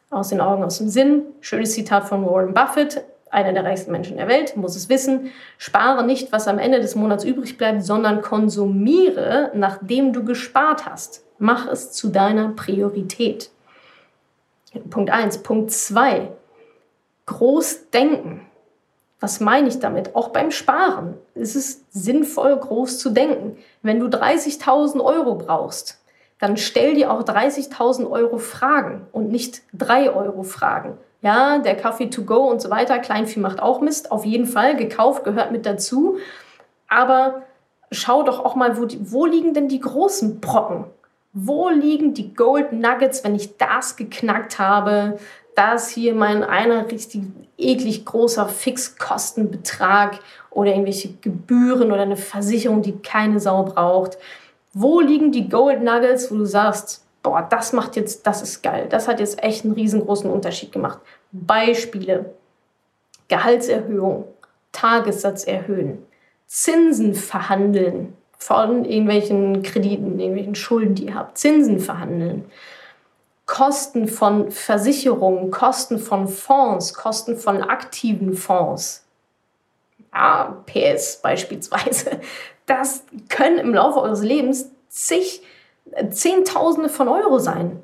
Aus 0.09 0.29
den 0.29 0.39
Augen, 0.39 0.63
aus 0.63 0.77
dem 0.77 0.87
Sinn. 0.87 1.23
Schönes 1.41 1.73
Zitat 1.73 2.07
von 2.07 2.25
Warren 2.25 2.53
Buffett, 2.53 3.03
einer 3.29 3.51
der 3.51 3.65
reichsten 3.65 3.91
Menschen 3.91 4.17
der 4.17 4.27
Welt, 4.29 4.55
muss 4.55 4.75
es 4.75 4.87
wissen. 4.87 5.31
Spare 5.57 6.05
nicht, 6.05 6.31
was 6.31 6.47
am 6.47 6.59
Ende 6.59 6.79
des 6.79 6.95
Monats 6.95 7.25
übrig 7.25 7.57
bleibt, 7.57 7.83
sondern 7.83 8.21
konsumiere, 8.21 9.51
nachdem 9.53 10.13
du 10.13 10.23
gespart 10.23 10.85
hast. 10.85 11.25
Mach 11.39 11.67
es 11.67 11.91
zu 11.91 12.09
deiner 12.09 12.49
Priorität. 12.49 13.49
Punkt 14.89 15.11
1. 15.11 15.39
Punkt 15.39 15.71
2. 15.71 16.29
Groß 17.25 17.89
denken. 17.91 18.45
Was 19.19 19.39
meine 19.39 19.69
ich 19.69 19.79
damit? 19.79 20.15
Auch 20.15 20.29
beim 20.29 20.51
Sparen 20.51 21.13
ist 21.33 21.55
es 21.55 21.85
sinnvoll, 21.91 22.57
groß 22.57 22.99
zu 22.99 23.09
denken. 23.09 23.57
Wenn 23.81 23.99
du 23.99 24.07
30.000 24.07 25.01
Euro 25.01 25.35
brauchst, 25.35 25.99
dann 26.39 26.57
stell 26.57 26.95
dir 26.95 27.09
auch 27.09 27.23
30.000 27.23 28.09
Euro 28.09 28.37
Fragen 28.37 29.07
und 29.13 29.29
nicht 29.29 29.61
3 29.73 30.11
Euro 30.11 30.43
Fragen. 30.43 30.97
Ja, 31.21 31.59
der 31.59 31.77
Kaffee 31.77 32.09
to 32.09 32.23
go 32.23 32.49
und 32.49 32.61
so 32.61 32.69
weiter, 32.69 32.99
Kleinvieh 32.99 33.39
macht 33.39 33.61
auch 33.61 33.79
Mist, 33.79 34.11
auf 34.11 34.25
jeden 34.25 34.45
Fall, 34.45 34.75
gekauft 34.75 35.23
gehört 35.23 35.53
mit 35.53 35.65
dazu. 35.65 36.17
Aber 36.89 37.43
schau 37.91 38.23
doch 38.23 38.43
auch 38.43 38.55
mal, 38.55 38.77
wo, 38.77 38.83
die, 38.83 38.99
wo 39.09 39.25
liegen 39.25 39.53
denn 39.53 39.69
die 39.69 39.79
großen 39.79 40.41
Brocken? 40.41 40.83
Wo 41.33 41.69
liegen 41.69 42.13
die 42.13 42.33
Gold 42.33 42.71
Nuggets, 42.71 43.23
wenn 43.23 43.35
ich 43.35 43.57
das 43.57 43.95
geknackt 43.95 44.59
habe? 44.59 45.17
Das 45.55 45.89
hier 45.89 46.13
mein 46.13 46.43
einer 46.43 46.89
richtig 46.89 47.23
eklig 47.57 48.05
großer 48.05 48.47
Fixkostenbetrag 48.47 50.19
oder 50.51 50.71
irgendwelche 50.71 51.13
Gebühren 51.21 51.91
oder 51.91 52.03
eine 52.03 52.17
Versicherung, 52.17 52.81
die 52.81 52.99
keine 52.99 53.39
Sau 53.39 53.63
braucht. 53.63 54.17
Wo 54.73 54.99
liegen 54.99 55.31
die 55.31 55.49
Gold 55.49 55.83
Nuggets, 55.83 56.31
wo 56.31 56.35
du 56.35 56.45
sagst, 56.45 57.05
boah, 57.21 57.45
das 57.47 57.73
macht 57.73 57.95
jetzt, 57.95 58.25
das 58.27 58.41
ist 58.41 58.61
geil. 58.61 58.87
Das 58.89 59.07
hat 59.07 59.19
jetzt 59.19 59.43
echt 59.43 59.65
einen 59.65 59.73
riesengroßen 59.73 60.29
Unterschied 60.29 60.71
gemacht. 60.71 60.99
Beispiele. 61.31 62.33
Gehaltserhöhung, 63.27 64.25
Tagessatz 64.71 65.45
erhöhen, 65.45 66.05
Zinsen 66.45 67.15
verhandeln, 67.15 68.13
von 68.45 68.83
irgendwelchen 68.83 69.63
Krediten, 69.63 70.19
irgendwelchen 70.19 70.55
Schulden, 70.55 70.95
die 70.95 71.05
ihr 71.05 71.15
habt, 71.15 71.37
Zinsen 71.37 71.79
verhandeln, 71.79 72.45
Kosten 73.45 74.07
von 74.07 74.51
Versicherungen, 74.51 75.49
Kosten 75.49 75.97
von 75.97 76.27
Fonds, 76.27 76.93
Kosten 76.93 77.37
von 77.37 77.61
aktiven 77.61 78.33
Fonds. 78.33 79.05
Ja, 80.13 80.63
PS 80.65 81.21
beispielsweise. 81.21 82.19
Das 82.65 83.03
können 83.29 83.59
im 83.59 83.73
Laufe 83.73 84.01
eures 84.01 84.21
Lebens 84.21 84.69
zig, 84.89 85.41
Zehntausende 86.11 86.89
von 86.89 87.07
Euro 87.07 87.39
sein. 87.39 87.81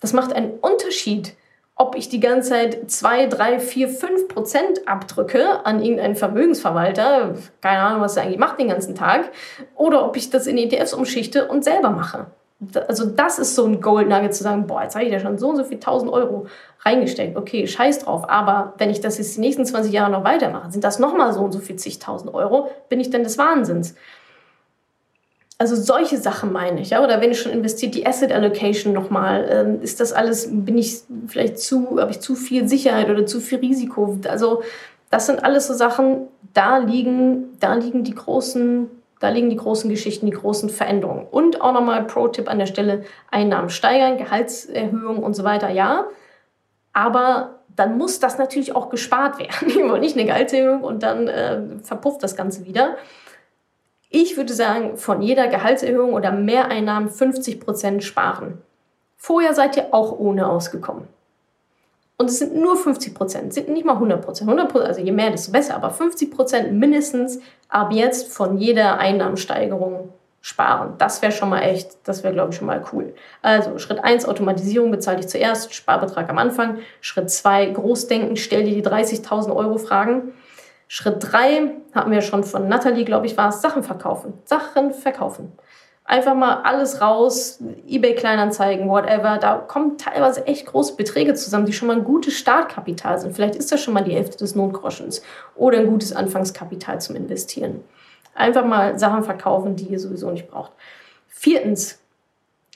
Das 0.00 0.12
macht 0.12 0.32
einen 0.32 0.58
Unterschied, 0.60 1.34
ob 1.74 1.96
ich 1.96 2.08
die 2.08 2.20
ganze 2.20 2.50
Zeit 2.50 2.90
2, 2.90 3.26
3, 3.26 3.58
4, 3.58 3.88
5 3.88 4.28
Prozent 4.28 4.86
abdrücke 4.86 5.64
an 5.64 5.82
irgendeinen 5.82 6.14
Vermögensverwalter, 6.14 7.34
keine 7.60 7.80
Ahnung, 7.80 8.02
was 8.02 8.16
er 8.16 8.24
eigentlich 8.24 8.38
macht 8.38 8.60
den 8.60 8.68
ganzen 8.68 8.94
Tag, 8.94 9.30
oder 9.74 10.04
ob 10.04 10.16
ich 10.16 10.30
das 10.30 10.46
in 10.46 10.58
ETFs 10.58 10.94
umschichte 10.94 11.48
und 11.48 11.64
selber 11.64 11.90
mache. 11.90 12.26
Also 12.86 13.06
das 13.06 13.38
ist 13.38 13.56
so 13.56 13.64
ein 13.64 13.80
Gold 13.80 14.08
zu 14.32 14.42
sagen, 14.44 14.66
boah, 14.66 14.82
jetzt 14.82 14.94
habe 14.94 15.04
ich 15.04 15.10
da 15.10 15.18
schon 15.18 15.38
so 15.38 15.48
und 15.48 15.56
so 15.56 15.64
viel 15.64 15.78
1000 15.78 16.12
Euro 16.12 16.46
reingesteckt. 16.80 17.36
Okay, 17.36 17.66
scheiß 17.66 18.00
drauf. 18.00 18.28
Aber 18.28 18.74
wenn 18.78 18.90
ich 18.90 19.00
das 19.00 19.18
jetzt 19.18 19.36
die 19.36 19.40
nächsten 19.40 19.66
20 19.66 19.92
Jahre 19.92 20.12
noch 20.12 20.22
weitermache, 20.22 20.70
sind 20.70 20.84
das 20.84 21.00
nochmal 21.00 21.32
so 21.32 21.40
und 21.40 21.50
so 21.52 21.58
viel 21.58 21.76
zigtausend 21.76 22.32
Euro, 22.32 22.70
bin 22.88 23.00
ich 23.00 23.10
denn 23.10 23.24
des 23.24 23.36
Wahnsinns. 23.38 23.96
Also 25.62 25.76
solche 25.76 26.18
Sachen 26.18 26.52
meine 26.52 26.80
ich, 26.80 26.90
ja. 26.90 27.04
Oder 27.04 27.20
wenn 27.20 27.30
ich 27.30 27.40
schon 27.40 27.52
investiert, 27.52 27.94
die 27.94 28.04
Asset 28.04 28.32
Allocation 28.32 28.92
nochmal, 28.92 29.46
ähm, 29.48 29.80
ist 29.80 30.00
das 30.00 30.12
alles, 30.12 30.48
bin 30.50 30.76
ich 30.76 31.02
vielleicht 31.28 31.60
zu, 31.60 32.00
habe 32.00 32.10
ich 32.10 32.18
zu 32.18 32.34
viel 32.34 32.66
Sicherheit 32.66 33.08
oder 33.08 33.26
zu 33.26 33.38
viel 33.38 33.60
Risiko? 33.60 34.18
Also 34.26 34.64
das 35.10 35.26
sind 35.26 35.44
alles 35.44 35.68
so 35.68 35.74
Sachen, 35.74 36.26
da 36.52 36.78
liegen, 36.78 37.56
da 37.60 37.74
liegen 37.74 38.02
die 38.02 38.12
großen, 38.12 38.90
da 39.20 39.28
liegen 39.28 39.50
die 39.50 39.56
großen 39.56 39.88
Geschichten, 39.88 40.26
die 40.26 40.32
großen 40.32 40.68
Veränderungen. 40.68 41.28
Und 41.30 41.60
auch 41.60 41.72
nochmal 41.72 42.08
Pro-Tipp 42.08 42.50
an 42.50 42.58
der 42.58 42.66
Stelle: 42.66 43.04
Einnahmen 43.30 43.68
steigern, 43.68 44.18
Gehaltserhöhung 44.18 45.22
und 45.22 45.34
so 45.34 45.44
weiter, 45.44 45.70
ja. 45.70 46.06
Aber 46.92 47.60
dann 47.76 47.98
muss 47.98 48.18
das 48.18 48.36
natürlich 48.36 48.74
auch 48.74 48.90
gespart 48.90 49.38
werden. 49.38 50.00
Nicht 50.00 50.16
eine 50.16 50.26
Gehaltserhöhung 50.26 50.82
und 50.82 51.04
dann 51.04 51.28
äh, 51.28 51.60
verpufft 51.84 52.20
das 52.24 52.34
Ganze 52.34 52.66
wieder. 52.66 52.96
Ich 54.14 54.36
würde 54.36 54.52
sagen, 54.52 54.98
von 54.98 55.22
jeder 55.22 55.48
Gehaltserhöhung 55.48 56.12
oder 56.12 56.32
Mehreinnahmen 56.32 57.08
50 57.08 57.60
Prozent 57.60 58.04
sparen. 58.04 58.58
Vorher 59.16 59.54
seid 59.54 59.78
ihr 59.78 59.94
auch 59.94 60.18
ohne 60.18 60.48
ausgekommen. 60.50 61.04
Und 62.18 62.28
es 62.28 62.38
sind 62.38 62.54
nur 62.54 62.76
50 62.76 63.14
Prozent, 63.14 63.54
sind 63.54 63.70
nicht 63.70 63.86
mal 63.86 63.94
100 63.94 64.22
Prozent. 64.22 64.50
100 64.50 64.76
also 64.76 65.00
je 65.00 65.12
mehr, 65.12 65.30
desto 65.30 65.50
besser, 65.50 65.74
aber 65.74 65.88
50 65.88 66.30
Prozent 66.30 66.72
mindestens 66.74 67.40
ab 67.70 67.90
jetzt 67.90 68.30
von 68.30 68.58
jeder 68.58 68.98
Einnahmensteigerung 68.98 70.10
sparen. 70.42 70.92
Das 70.98 71.22
wäre 71.22 71.32
schon 71.32 71.48
mal 71.48 71.60
echt, 71.60 71.96
das 72.04 72.22
wäre, 72.22 72.34
glaube 72.34 72.50
ich, 72.50 72.58
schon 72.58 72.66
mal 72.66 72.84
cool. 72.92 73.14
Also 73.40 73.78
Schritt 73.78 74.04
1, 74.04 74.26
Automatisierung 74.26 74.90
bezahle 74.90 75.20
ich 75.20 75.28
zuerst, 75.28 75.72
Sparbetrag 75.72 76.28
am 76.28 76.36
Anfang. 76.36 76.80
Schritt 77.00 77.30
2, 77.30 77.70
Großdenken, 77.70 78.36
stell 78.36 78.64
dir 78.64 78.74
die 78.74 78.86
30.000 78.86 79.56
Euro 79.56 79.78
Fragen. 79.78 80.34
Schritt 80.94 81.16
drei 81.20 81.70
hatten 81.94 82.10
wir 82.10 82.20
schon 82.20 82.44
von 82.44 82.68
Natalie, 82.68 83.06
glaube 83.06 83.24
ich, 83.24 83.38
war 83.38 83.48
es 83.48 83.62
Sachen 83.62 83.82
verkaufen. 83.82 84.34
Sachen 84.44 84.92
verkaufen. 84.92 85.50
Einfach 86.04 86.34
mal 86.34 86.64
alles 86.64 87.00
raus, 87.00 87.62
eBay 87.88 88.14
Kleinanzeigen, 88.14 88.90
whatever. 88.90 89.38
Da 89.38 89.54
kommen 89.56 89.96
teilweise 89.96 90.46
echt 90.46 90.66
große 90.66 90.94
Beträge 90.96 91.32
zusammen, 91.32 91.64
die 91.64 91.72
schon 91.72 91.88
mal 91.88 91.96
ein 91.96 92.04
gutes 92.04 92.34
Startkapital 92.34 93.18
sind. 93.18 93.34
Vielleicht 93.34 93.56
ist 93.56 93.72
das 93.72 93.80
schon 93.82 93.94
mal 93.94 94.04
die 94.04 94.12
Hälfte 94.12 94.36
des 94.36 94.54
Notgroschens 94.54 95.22
oder 95.56 95.78
ein 95.78 95.86
gutes 95.86 96.12
Anfangskapital 96.14 97.00
zum 97.00 97.16
Investieren. 97.16 97.82
Einfach 98.34 98.66
mal 98.66 98.98
Sachen 98.98 99.22
verkaufen, 99.22 99.76
die 99.76 99.86
ihr 99.86 99.98
sowieso 99.98 100.30
nicht 100.30 100.50
braucht. 100.50 100.72
Viertens, 101.26 102.00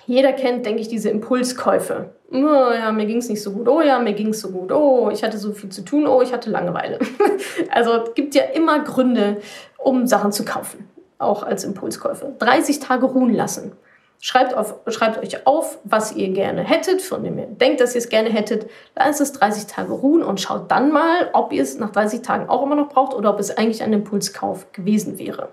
jeder 0.06 0.32
kennt, 0.32 0.64
denke 0.64 0.80
ich, 0.80 0.88
diese 0.88 1.10
Impulskäufe. 1.10 2.15
Oh 2.32 2.72
ja, 2.72 2.90
mir 2.90 3.06
ging 3.06 3.18
es 3.18 3.28
nicht 3.28 3.42
so 3.42 3.52
gut. 3.52 3.68
Oh 3.68 3.80
ja, 3.80 3.98
mir 3.98 4.12
ging 4.12 4.28
es 4.28 4.40
so 4.40 4.50
gut. 4.50 4.72
Oh, 4.72 5.10
ich 5.12 5.22
hatte 5.22 5.38
so 5.38 5.52
viel 5.52 5.70
zu 5.70 5.82
tun. 5.82 6.06
Oh, 6.06 6.22
ich 6.22 6.32
hatte 6.32 6.50
Langeweile. 6.50 6.98
also 7.70 7.92
es 7.92 8.14
gibt 8.14 8.34
ja 8.34 8.42
immer 8.42 8.80
Gründe, 8.80 9.38
um 9.78 10.06
Sachen 10.06 10.32
zu 10.32 10.44
kaufen. 10.44 10.88
Auch 11.18 11.44
als 11.44 11.64
Impulskäufe. 11.64 12.34
30 12.38 12.80
Tage 12.80 13.06
ruhen 13.06 13.32
lassen. 13.32 13.72
Schreibt, 14.20 14.56
auf, 14.56 14.74
schreibt 14.88 15.22
euch 15.22 15.46
auf, 15.46 15.78
was 15.84 16.16
ihr 16.16 16.30
gerne 16.30 16.62
hättet, 16.62 17.02
von 17.02 17.22
dem 17.22 17.38
ihr 17.38 17.46
denkt, 17.46 17.80
dass 17.80 17.94
ihr 17.94 18.00
es 18.00 18.08
gerne 18.08 18.30
hättet. 18.30 18.68
Lasst 18.96 19.20
es 19.20 19.32
30 19.32 19.66
Tage 19.66 19.92
ruhen 19.92 20.22
und 20.22 20.40
schaut 20.40 20.70
dann 20.70 20.90
mal, 20.90 21.30
ob 21.32 21.52
ihr 21.52 21.62
es 21.62 21.78
nach 21.78 21.90
30 21.90 22.22
Tagen 22.22 22.48
auch 22.48 22.62
immer 22.64 22.76
noch 22.76 22.88
braucht 22.88 23.14
oder 23.14 23.30
ob 23.30 23.38
es 23.38 23.56
eigentlich 23.56 23.82
ein 23.82 23.92
Impulskauf 23.92 24.72
gewesen 24.72 25.18
wäre. 25.18 25.50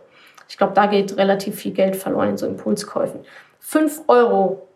Ich 0.48 0.58
glaube, 0.58 0.74
da 0.74 0.88
geht 0.88 1.18
relativ 1.18 1.56
viel 1.56 1.74
Geld 1.74 1.96
verloren 1.96 2.30
in 2.30 2.38
so 2.38 2.48
Impulskäufen. 2.48 3.22
5 3.60 4.04
Euro 4.08 4.68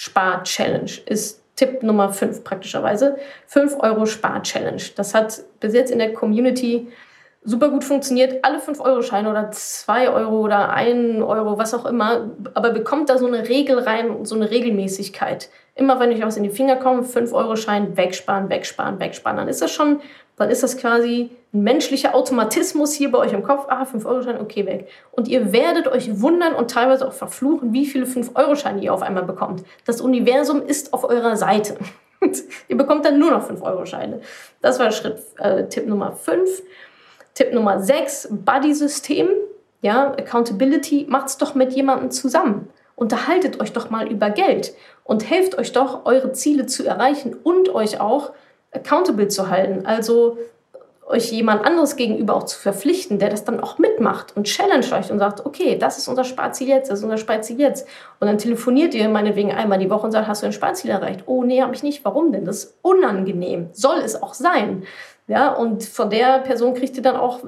Spar-Challenge 0.00 0.92
ist 1.06 1.42
Tipp 1.56 1.82
Nummer 1.82 2.12
5 2.12 2.44
praktischerweise. 2.44 3.18
5 3.48 3.80
Euro 3.80 4.06
Spar-Challenge. 4.06 4.80
Das 4.94 5.12
hat 5.12 5.42
bis 5.58 5.74
jetzt 5.74 5.90
in 5.90 5.98
der 5.98 6.12
Community 6.12 6.86
super 7.44 7.70
gut 7.70 7.84
funktioniert, 7.84 8.44
alle 8.44 8.58
5-Euro-Scheine 8.58 9.30
oder 9.30 9.50
2 9.50 10.10
Euro 10.10 10.40
oder 10.40 10.70
1 10.70 11.22
Euro, 11.22 11.58
was 11.58 11.72
auch 11.74 11.86
immer, 11.86 12.30
aber 12.54 12.70
bekommt 12.70 13.08
da 13.08 13.18
so 13.18 13.26
eine 13.26 13.48
Regel 13.48 13.78
rein, 13.78 14.24
so 14.24 14.34
eine 14.34 14.50
Regelmäßigkeit. 14.50 15.48
Immer 15.74 16.00
wenn 16.00 16.10
euch 16.10 16.20
was 16.20 16.36
in 16.36 16.42
die 16.42 16.50
Finger 16.50 16.76
kommt, 16.76 17.06
5-Euro-Schein 17.06 17.96
wegsparen, 17.96 18.50
wegsparen, 18.50 18.98
wegsparen, 18.98 19.36
dann 19.36 19.48
ist 19.48 19.62
das 19.62 19.70
schon, 19.70 20.00
dann 20.36 20.50
ist 20.50 20.62
das 20.62 20.76
quasi 20.76 21.30
ein 21.54 21.62
menschlicher 21.62 22.14
Automatismus 22.14 22.92
hier 22.92 23.10
bei 23.10 23.18
euch 23.18 23.32
im 23.32 23.42
Kopf. 23.42 23.66
Ah, 23.68 23.84
5-Euro-Schein, 23.84 24.40
okay, 24.40 24.66
weg. 24.66 24.88
Und 25.12 25.28
ihr 25.28 25.52
werdet 25.52 25.88
euch 25.88 26.20
wundern 26.20 26.54
und 26.54 26.70
teilweise 26.70 27.06
auch 27.06 27.12
verfluchen, 27.12 27.72
wie 27.72 27.86
viele 27.86 28.06
5-Euro-Scheine 28.06 28.82
ihr 28.82 28.92
auf 28.92 29.02
einmal 29.02 29.24
bekommt. 29.24 29.64
Das 29.86 30.00
Universum 30.00 30.62
ist 30.62 30.92
auf 30.92 31.04
eurer 31.04 31.36
Seite. 31.36 31.76
ihr 32.68 32.76
bekommt 32.76 33.04
dann 33.04 33.18
nur 33.18 33.30
noch 33.30 33.48
5-Euro-Scheine. 33.48 34.20
Das 34.60 34.78
war 34.78 34.90
Schritt, 34.90 35.18
äh, 35.38 35.64
Tipp 35.68 35.86
Nummer 35.86 36.12
5. 36.12 36.62
Tipp 37.38 37.52
Nummer 37.52 37.80
6, 37.80 38.30
Buddy-System. 38.32 39.28
Ja, 39.80 40.10
Accountability, 40.10 41.06
macht's 41.08 41.38
doch 41.38 41.54
mit 41.54 41.72
jemandem 41.72 42.10
zusammen. 42.10 42.68
Unterhaltet 42.96 43.60
euch 43.60 43.72
doch 43.72 43.90
mal 43.90 44.10
über 44.10 44.30
Geld 44.30 44.74
und 45.04 45.30
helft 45.30 45.56
euch 45.56 45.70
doch, 45.70 46.04
eure 46.04 46.32
Ziele 46.32 46.66
zu 46.66 46.84
erreichen 46.84 47.36
und 47.44 47.72
euch 47.72 48.00
auch 48.00 48.32
accountable 48.72 49.28
zu 49.28 49.50
halten. 49.50 49.86
Also 49.86 50.36
euch 51.06 51.30
jemand 51.30 51.64
anderes 51.64 51.94
gegenüber 51.94 52.34
auch 52.34 52.42
zu 52.42 52.58
verpflichten, 52.58 53.20
der 53.20 53.28
das 53.28 53.44
dann 53.44 53.60
auch 53.60 53.78
mitmacht 53.78 54.36
und 54.36 54.48
challenge 54.48 54.92
euch 54.92 55.12
und 55.12 55.20
sagt, 55.20 55.46
okay, 55.46 55.78
das 55.78 55.96
ist 55.96 56.08
unser 56.08 56.24
Sparziel 56.24 56.66
jetzt, 56.66 56.90
das 56.90 56.98
ist 56.98 57.04
unser 57.04 57.18
Sparziel 57.18 57.60
jetzt. 57.60 57.86
Und 58.18 58.26
dann 58.26 58.38
telefoniert 58.38 58.94
ihr 58.94 59.08
meinetwegen 59.08 59.52
einmal 59.52 59.78
die 59.78 59.90
Woche 59.90 60.06
und 60.06 60.10
sagt, 60.10 60.26
hast 60.26 60.42
du 60.42 60.46
ein 60.46 60.52
Sparziel 60.52 60.90
erreicht? 60.90 61.22
Oh, 61.26 61.44
nee, 61.44 61.62
habe 61.62 61.72
ich 61.72 61.84
nicht. 61.84 62.04
Warum 62.04 62.32
denn? 62.32 62.44
Das 62.44 62.64
ist 62.64 62.78
unangenehm. 62.82 63.68
Soll 63.70 63.98
es 63.98 64.20
auch 64.20 64.34
sein. 64.34 64.82
Ja, 65.28 65.52
und 65.52 65.84
von 65.84 66.08
der 66.08 66.38
Person 66.38 66.72
kriegt 66.72 66.96
ihr 66.96 67.02
dann 67.02 67.16
auch 67.16 67.40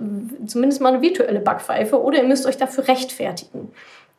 zumindest 0.46 0.82
mal 0.82 0.92
eine 0.92 1.02
virtuelle 1.02 1.40
Backpfeife 1.40 2.00
oder 2.00 2.18
ihr 2.18 2.28
müsst 2.28 2.46
euch 2.46 2.58
dafür 2.58 2.86
rechtfertigen. 2.86 3.72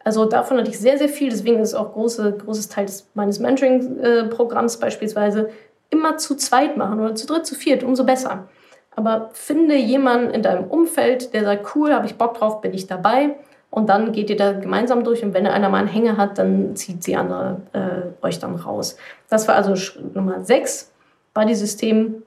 Also 0.03 0.25
davon 0.25 0.57
hatte 0.57 0.71
ich 0.71 0.79
sehr, 0.79 0.97
sehr 0.97 1.09
viel. 1.09 1.29
Deswegen 1.29 1.59
ist 1.59 1.75
auch 1.75 1.93
große, 1.93 2.39
großes 2.43 2.69
Teil 2.69 2.87
des, 2.87 3.07
meines 3.13 3.39
Mentoring-Programms 3.39 4.77
beispielsweise 4.77 5.51
immer 5.91 6.17
zu 6.17 6.35
zweit 6.35 6.75
machen 6.75 6.99
oder 6.99 7.13
zu 7.13 7.27
dritt, 7.27 7.45
zu 7.45 7.53
viert, 7.53 7.83
umso 7.83 8.03
besser. 8.03 8.47
Aber 8.95 9.29
finde 9.33 9.75
jemanden 9.75 10.31
in 10.31 10.41
deinem 10.41 10.65
Umfeld, 10.65 11.33
der 11.35 11.43
sagt, 11.43 11.75
cool, 11.75 11.93
habe 11.93 12.07
ich 12.07 12.15
Bock 12.15 12.33
drauf, 12.33 12.61
bin 12.61 12.73
ich 12.73 12.87
dabei. 12.87 13.35
Und 13.69 13.89
dann 13.89 14.11
geht 14.11 14.29
ihr 14.29 14.35
da 14.35 14.53
gemeinsam 14.53 15.03
durch 15.03 15.23
und 15.23 15.33
wenn 15.33 15.47
einer 15.47 15.69
mal 15.69 15.77
einen 15.77 15.87
Hänger 15.87 16.17
hat, 16.17 16.37
dann 16.37 16.75
zieht 16.75 17.05
die 17.07 17.15
andere 17.15 17.61
äh, 17.71 18.25
euch 18.25 18.39
dann 18.39 18.55
raus. 18.55 18.97
Das 19.29 19.47
war 19.47 19.55
also 19.55 19.75
Schritt 19.75 20.13
Nummer 20.13 20.43
6, 20.43 20.91
Buddy-System 21.33 22.23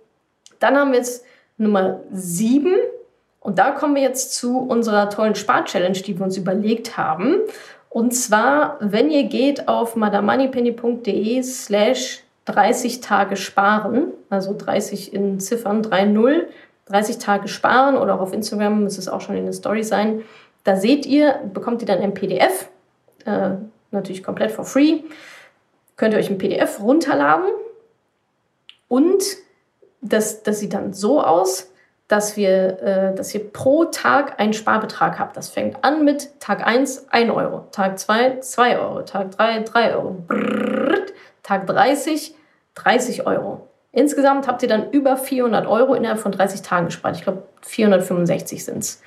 dann 0.61 0.77
haben 0.77 0.93
wir 0.93 0.99
jetzt 0.99 1.25
Nummer 1.57 2.01
7 2.12 2.75
und 3.40 3.59
da 3.59 3.73
kommen 3.73 3.95
wir 3.95 4.03
jetzt 4.03 4.35
zu 4.35 4.59
unserer 4.59 5.11
tollen 5.11 5.35
Spar-Challenge, 5.35 5.99
die 5.99 6.19
wir 6.19 6.25
uns 6.25 6.37
überlegt 6.37 6.97
haben. 6.97 7.40
Und 7.90 8.12
zwar, 8.12 8.79
wenn 8.81 9.11
ihr 9.11 9.25
geht 9.25 9.69
auf 9.69 9.97
madamoneypenny.de 9.97 11.43
slash 11.43 12.23
30 12.47 13.01
Tage 13.01 13.37
sparen, 13.37 14.09
also 14.31 14.55
30 14.57 15.12
in 15.12 15.40
Ziffern 15.40 15.83
3.0, 15.83 16.45
30 16.87 17.19
Tage 17.19 17.49
sparen 17.49 17.97
oder 17.97 18.14
auch 18.14 18.21
auf 18.21 18.33
Instagram 18.33 18.83
müsste 18.83 19.01
es 19.01 19.09
auch 19.09 19.21
schon 19.21 19.37
in 19.37 19.45
der 19.45 19.53
Story 19.53 19.85
sein. 19.85 20.23
Da 20.64 20.77
seht 20.77 21.07
ihr, 21.07 21.40
bekommt 21.53 21.83
ihr 21.83 21.87
dann 21.87 22.01
ein 22.01 22.14
PDF, 22.14 22.69
äh, 23.27 23.51
natürlich 23.90 24.23
komplett 24.23 24.51
for 24.51 24.64
free. 24.64 25.01
Könnt 25.97 26.14
ihr 26.14 26.19
euch 26.19 26.31
ein 26.31 26.38
PDF 26.38 26.81
runterladen 26.81 27.49
und 28.88 29.23
das, 30.05 30.43
das 30.43 30.61
sieht 30.61 30.75
dann 30.75 30.93
so 30.93 31.23
aus, 31.23 31.71
dass, 32.09 32.37
wir, 32.37 32.83
äh, 32.83 33.14
dass 33.14 33.35
ihr 33.35 33.51
pro 33.51 33.87
Tag 33.87 34.38
einen 34.38 34.53
Sparbetrag 34.53 35.19
habt. 35.19 35.37
Das 35.37 35.49
fängt 35.49 35.83
an 35.83 36.05
mit 36.05 36.38
Tag 36.38 36.67
1 36.67 37.09
1 37.11 37.31
Euro, 37.31 37.67
Tag 37.73 37.99
2 37.99 38.40
2 38.40 38.79
Euro, 38.79 39.03
Tag 39.03 39.31
3 39.33 39.61
3 39.61 39.97
Euro, 39.97 40.11
Brrrt, 40.27 41.12
Tag 41.43 41.67
30 41.67 42.35
30 42.75 43.27
Euro. 43.27 43.69
Insgesamt 43.93 44.49
habt 44.49 44.62
ihr 44.62 44.69
dann 44.69 44.90
über 44.90 45.17
400 45.17 45.67
Euro 45.67 45.95
innerhalb 45.95 46.19
von 46.19 46.33
30 46.33 46.62
Tagen 46.62 46.87
gespart. 46.87 47.17
Ich 47.17 47.23
glaube, 47.23 47.45
465 47.62 48.64
sind 48.64 48.79
es. 48.79 49.01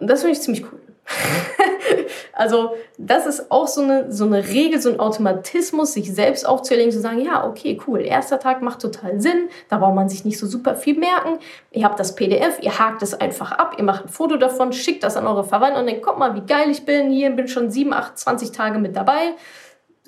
Und 0.00 0.10
das 0.10 0.20
finde 0.20 0.32
ich 0.32 0.42
ziemlich 0.42 0.64
cool. 0.64 0.80
Also 2.40 2.74
das 2.96 3.26
ist 3.26 3.50
auch 3.50 3.68
so 3.68 3.82
eine, 3.82 4.10
so 4.10 4.24
eine 4.24 4.48
Regel, 4.48 4.80
so 4.80 4.88
ein 4.88 4.98
Automatismus, 4.98 5.92
sich 5.92 6.10
selbst 6.10 6.48
aufzuerlegen, 6.48 6.90
zu 6.90 6.98
sagen, 6.98 7.20
ja, 7.20 7.46
okay, 7.46 7.78
cool, 7.86 8.00
erster 8.00 8.38
Tag 8.38 8.62
macht 8.62 8.80
total 8.80 9.20
Sinn, 9.20 9.50
da 9.68 9.76
braucht 9.76 9.94
man 9.94 10.08
sich 10.08 10.24
nicht 10.24 10.38
so 10.38 10.46
super 10.46 10.74
viel 10.74 10.98
merken. 10.98 11.38
Ihr 11.70 11.84
habt 11.84 12.00
das 12.00 12.14
PDF, 12.14 12.58
ihr 12.62 12.78
hakt 12.78 13.02
es 13.02 13.12
einfach 13.12 13.52
ab, 13.52 13.74
ihr 13.76 13.84
macht 13.84 14.06
ein 14.06 14.08
Foto 14.08 14.38
davon, 14.38 14.72
schickt 14.72 15.04
das 15.04 15.18
an 15.18 15.26
eure 15.26 15.44
Verwandten 15.44 15.80
und 15.80 15.86
denkt, 15.86 16.02
guck 16.02 16.18
mal, 16.18 16.34
wie 16.34 16.46
geil 16.46 16.70
ich 16.70 16.86
bin, 16.86 17.10
hier 17.10 17.30
bin 17.30 17.46
schon 17.46 17.70
7, 17.70 17.92
8, 17.92 18.18
20 18.18 18.52
Tage 18.52 18.78
mit 18.78 18.96
dabei. 18.96 19.34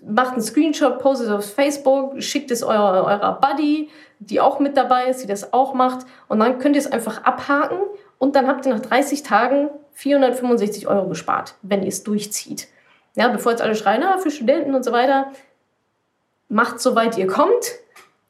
Macht 0.03 0.33
einen 0.33 0.43
Screenshot, 0.43 1.01
postet 1.01 1.29
auf 1.31 1.55
Facebook, 1.55 2.23
schickt 2.23 2.51
es 2.51 2.63
eurer, 2.63 3.05
eurer 3.05 3.41
Buddy, 3.41 3.91
die 4.21 4.41
auch 4.41 4.59
mit 4.59 4.79
dabei 4.79 5.09
ist, 5.09 5.23
die 5.23 5.27
das 5.27 5.53
auch 5.53 5.75
macht. 5.75 6.07
Und 6.29 6.41
dann 6.41 6.59
könnt 6.59 6.77
ihr 6.77 6.81
es 6.81 6.91
einfach 6.91 7.25
abhaken 7.25 7.79
und 8.17 8.37
dann 8.37 8.49
habt 8.49 8.65
ihr 8.65 8.75
nach 8.75 8.81
30 8.81 9.23
Tagen 9.23 9.69
465 9.93 10.89
Euro 10.89 11.09
gespart, 11.09 11.55
wenn 11.63 11.83
ihr 11.83 11.89
es 11.89 12.03
durchzieht. 12.03 12.69
Ja, 13.15 13.29
bevor 13.29 13.53
jetzt 13.53 13.63
alle 13.63 13.75
schreien, 13.75 14.03
ah, 14.03 14.19
für 14.19 14.31
Studenten 14.31 14.75
und 14.75 14.85
so 14.85 14.93
weiter, 14.93 15.33
macht 16.49 16.81
soweit 16.81 17.19
ihr 17.19 17.27
kommt. 17.27 17.73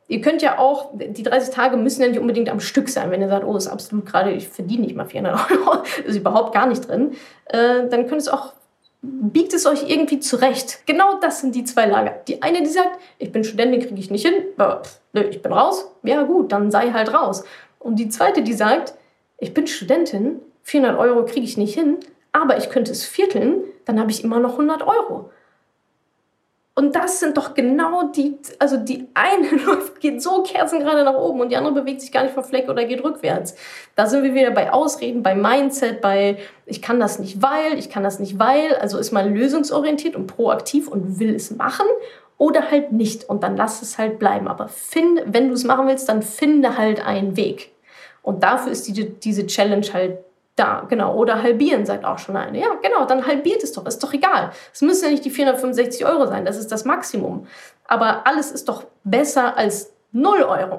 Ihr 0.09 0.21
könnt 0.21 0.43
ja 0.43 0.59
auch, 0.59 0.91
die 0.95 1.23
30 1.23 1.55
Tage 1.55 1.77
müssen 1.77 2.03
ja 2.03 2.09
nicht 2.09 2.19
unbedingt 2.19 2.51
am 2.51 2.61
Stück 2.61 2.89
sein. 2.89 3.11
Wenn 3.11 3.23
ihr 3.23 3.29
sagt, 3.29 3.47
oh, 3.47 3.57
ist 3.57 3.69
absolut 3.69 4.07
gerade, 4.07 4.33
ich 4.33 4.49
verdiene 4.49 4.83
nicht 4.83 4.97
mal 4.97 5.07
400 5.07 5.51
Euro, 5.51 5.83
ist 6.05 6.17
überhaupt 6.17 6.53
gar 6.53 6.67
nicht 6.67 6.87
drin, 6.89 7.13
äh, 7.47 7.89
dann 7.89 8.09
könnt 8.09 8.21
es 8.21 8.29
auch, 8.29 8.53
biegt 9.01 9.55
es 9.55 9.65
euch 9.65 9.89
irgendwie 9.89 10.21
zurecht. 10.21 10.81
Genau 10.87 11.19
das 11.21 11.41
sind 11.41 11.55
die 11.55 11.65
zwei 11.65 11.87
Lager. 11.87 12.21
Die 12.29 12.43
eine, 12.43 12.63
die 12.63 12.69
sagt, 12.69 12.99
ich 13.19 13.33
bin 13.33 13.45
Studentin, 13.45 13.81
kriege 13.81 13.99
ich 13.99 14.11
nicht 14.11 14.27
hin, 14.27 14.35
aber, 14.59 14.83
nö, 15.13 15.23
ich 15.23 15.41
bin 15.41 15.53
raus. 15.53 15.91
Ja 16.03 16.23
gut, 16.23 16.53
dann 16.53 16.71
sei 16.71 16.91
halt 16.91 17.15
raus. 17.15 17.45
Und 17.79 17.97
die 17.97 18.09
zweite, 18.09 18.43
die 18.43 18.53
sagt, 18.53 18.95
ich 19.39 19.55
bin 19.55 19.67
Studentin, 19.67 20.41
400 20.63 20.99
Euro 20.99 21.25
kriege 21.25 21.45
ich 21.45 21.57
nicht 21.57 21.75
hin, 21.75 21.99
aber 22.33 22.57
ich 22.57 22.71
könnte 22.71 22.93
es 22.93 23.05
vierteln, 23.05 23.65
dann 23.85 24.01
habe 24.01 24.11
ich 24.11 24.25
immer 24.25 24.39
noch 24.39 24.53
100 24.53 24.83
Euro. 24.83 25.31
Und 26.75 26.95
das 26.95 27.21
sind 27.21 27.37
doch 27.37 27.53
genau 27.53 28.05
die, 28.05 28.39
also 28.59 28.79
die 28.79 29.07
eine 29.13 29.49
läuft, 29.67 30.01
geht 30.01 30.23
so 30.23 30.43
kerzengerade 30.43 31.05
nach 31.05 31.15
oben 31.15 31.43
und 31.43 31.51
die 31.51 31.57
andere 31.57 31.75
bewegt 31.75 32.01
sich 32.01 32.11
gar 32.11 32.23
nicht 32.23 32.35
vom 32.35 32.45
Fleck 32.45 32.69
oder 32.71 32.85
geht 32.85 33.05
rückwärts. 33.05 33.55
Da 33.95 34.07
sind 34.07 34.23
wir 34.23 34.35
wieder 34.35 34.51
bei 34.53 34.73
Ausreden, 34.73 35.23
bei 35.23 35.35
Mindset, 35.35 36.01
bei 36.01 36.39
ich 36.65 36.81
kann 36.81 36.99
das 36.99 37.19
nicht 37.19 37.43
weil, 37.43 37.79
ich 37.79 37.91
kann 37.91 38.03
das 38.03 38.19
nicht 38.21 38.39
weil. 38.39 38.75
Also 38.77 38.97
ist 38.97 39.13
man 39.13 39.35
lösungsorientiert 39.35 40.17
und 40.17 40.29
proaktiv 40.29 40.89
und 40.89 41.19
will 41.21 41.35
es 41.35 41.51
machen 41.51 41.87
oder 42.39 42.71
halt 42.71 42.91
nicht 42.91 43.29
und 43.29 43.43
dann 43.43 43.55
lass 43.59 43.83
es 43.83 43.99
halt 43.99 44.19
bleiben. 44.19 44.49
Aber 44.49 44.69
finde, 44.69 45.25
wenn 45.27 45.49
du 45.49 45.55
es 45.55 45.65
machen 45.65 45.87
willst, 45.89 46.09
dann 46.09 46.23
finde 46.23 46.79
halt 46.79 47.05
einen 47.05 47.37
Weg. 47.37 47.73
Und 48.23 48.45
dafür 48.45 48.73
ist 48.73 48.89
die, 48.89 49.11
diese 49.11 49.47
Challenge 49.47 49.87
halt 49.93 50.19
da, 50.63 50.87
genau. 50.89 51.17
Oder 51.17 51.43
halbieren, 51.43 51.85
sagt 51.85 52.05
auch 52.05 52.19
schon 52.19 52.37
eine. 52.37 52.59
Ja, 52.61 52.69
genau, 52.83 53.05
dann 53.05 53.27
halbiert 53.27 53.63
es 53.63 53.73
doch, 53.73 53.85
ist 53.87 54.03
doch 54.03 54.13
egal. 54.13 54.53
Es 54.73 54.81
müssen 54.81 55.07
ja 55.07 55.11
nicht 55.11 55.25
die 55.25 55.31
465 55.31 56.07
Euro 56.07 56.27
sein, 56.27 56.45
das 56.45 56.57
ist 56.57 56.71
das 56.71 56.85
Maximum. 56.85 57.47
Aber 57.87 58.27
alles 58.27 58.53
ist 58.53 58.69
doch 58.69 58.85
besser 59.03 59.59
als 59.59 59.93
0 60.13 60.43
Euro. 60.43 60.79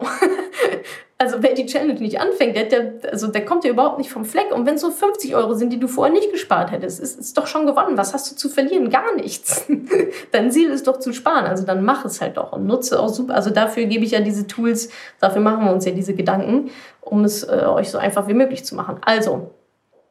also 1.18 1.38
wer 1.40 1.54
die 1.54 1.66
Challenge 1.66 2.00
nicht 2.00 2.20
anfängt, 2.20 2.56
der, 2.56 2.66
der, 2.66 2.94
also 3.12 3.28
der 3.28 3.44
kommt 3.44 3.66
ja 3.66 3.72
überhaupt 3.72 3.98
nicht 3.98 4.12
vom 4.12 4.24
Fleck. 4.24 4.54
Und 4.54 4.66
wenn 4.66 4.76
es 4.76 4.82
so 4.82 4.92
50 4.92 5.36
Euro 5.36 5.54
sind, 5.54 5.74
die 5.74 5.80
du 5.80 5.88
vorher 5.88 6.14
nicht 6.14 6.32
gespart 6.32 6.72
hättest, 6.72 7.02
ist 7.02 7.20
es 7.20 7.34
doch 7.34 7.48
schon 7.48 7.66
gewonnen. 7.66 7.98
Was 7.98 8.14
hast 8.14 8.32
du 8.32 8.36
zu 8.36 8.48
verlieren? 8.48 8.90
Gar 8.90 9.16
nichts. 9.16 9.66
Dein 10.32 10.52
Ziel 10.52 10.70
ist 10.70 10.88
doch 10.88 11.00
zu 11.00 11.14
sparen. 11.14 11.46
Also 11.46 11.66
dann 11.66 11.84
mach 11.84 12.06
es 12.06 12.22
halt 12.22 12.38
doch 12.38 12.54
und 12.54 12.68
nutze 12.68 13.00
auch 13.00 13.10
super. 13.10 13.34
Also 13.34 13.50
dafür 13.50 13.86
gebe 13.86 14.06
ich 14.06 14.12
ja 14.12 14.22
diese 14.22 14.48
Tools, 14.48 14.90
dafür 15.20 15.42
machen 15.42 15.66
wir 15.66 15.74
uns 15.74 15.86
ja 15.86 15.92
diese 15.92 16.14
Gedanken, 16.14 16.70
um 17.02 17.26
es 17.26 17.44
äh, 17.44 17.66
euch 17.66 17.90
so 17.90 17.98
einfach 17.98 18.28
wie 18.28 18.34
möglich 18.34 18.64
zu 18.64 18.76
machen. 18.76 18.98
Also, 19.02 19.52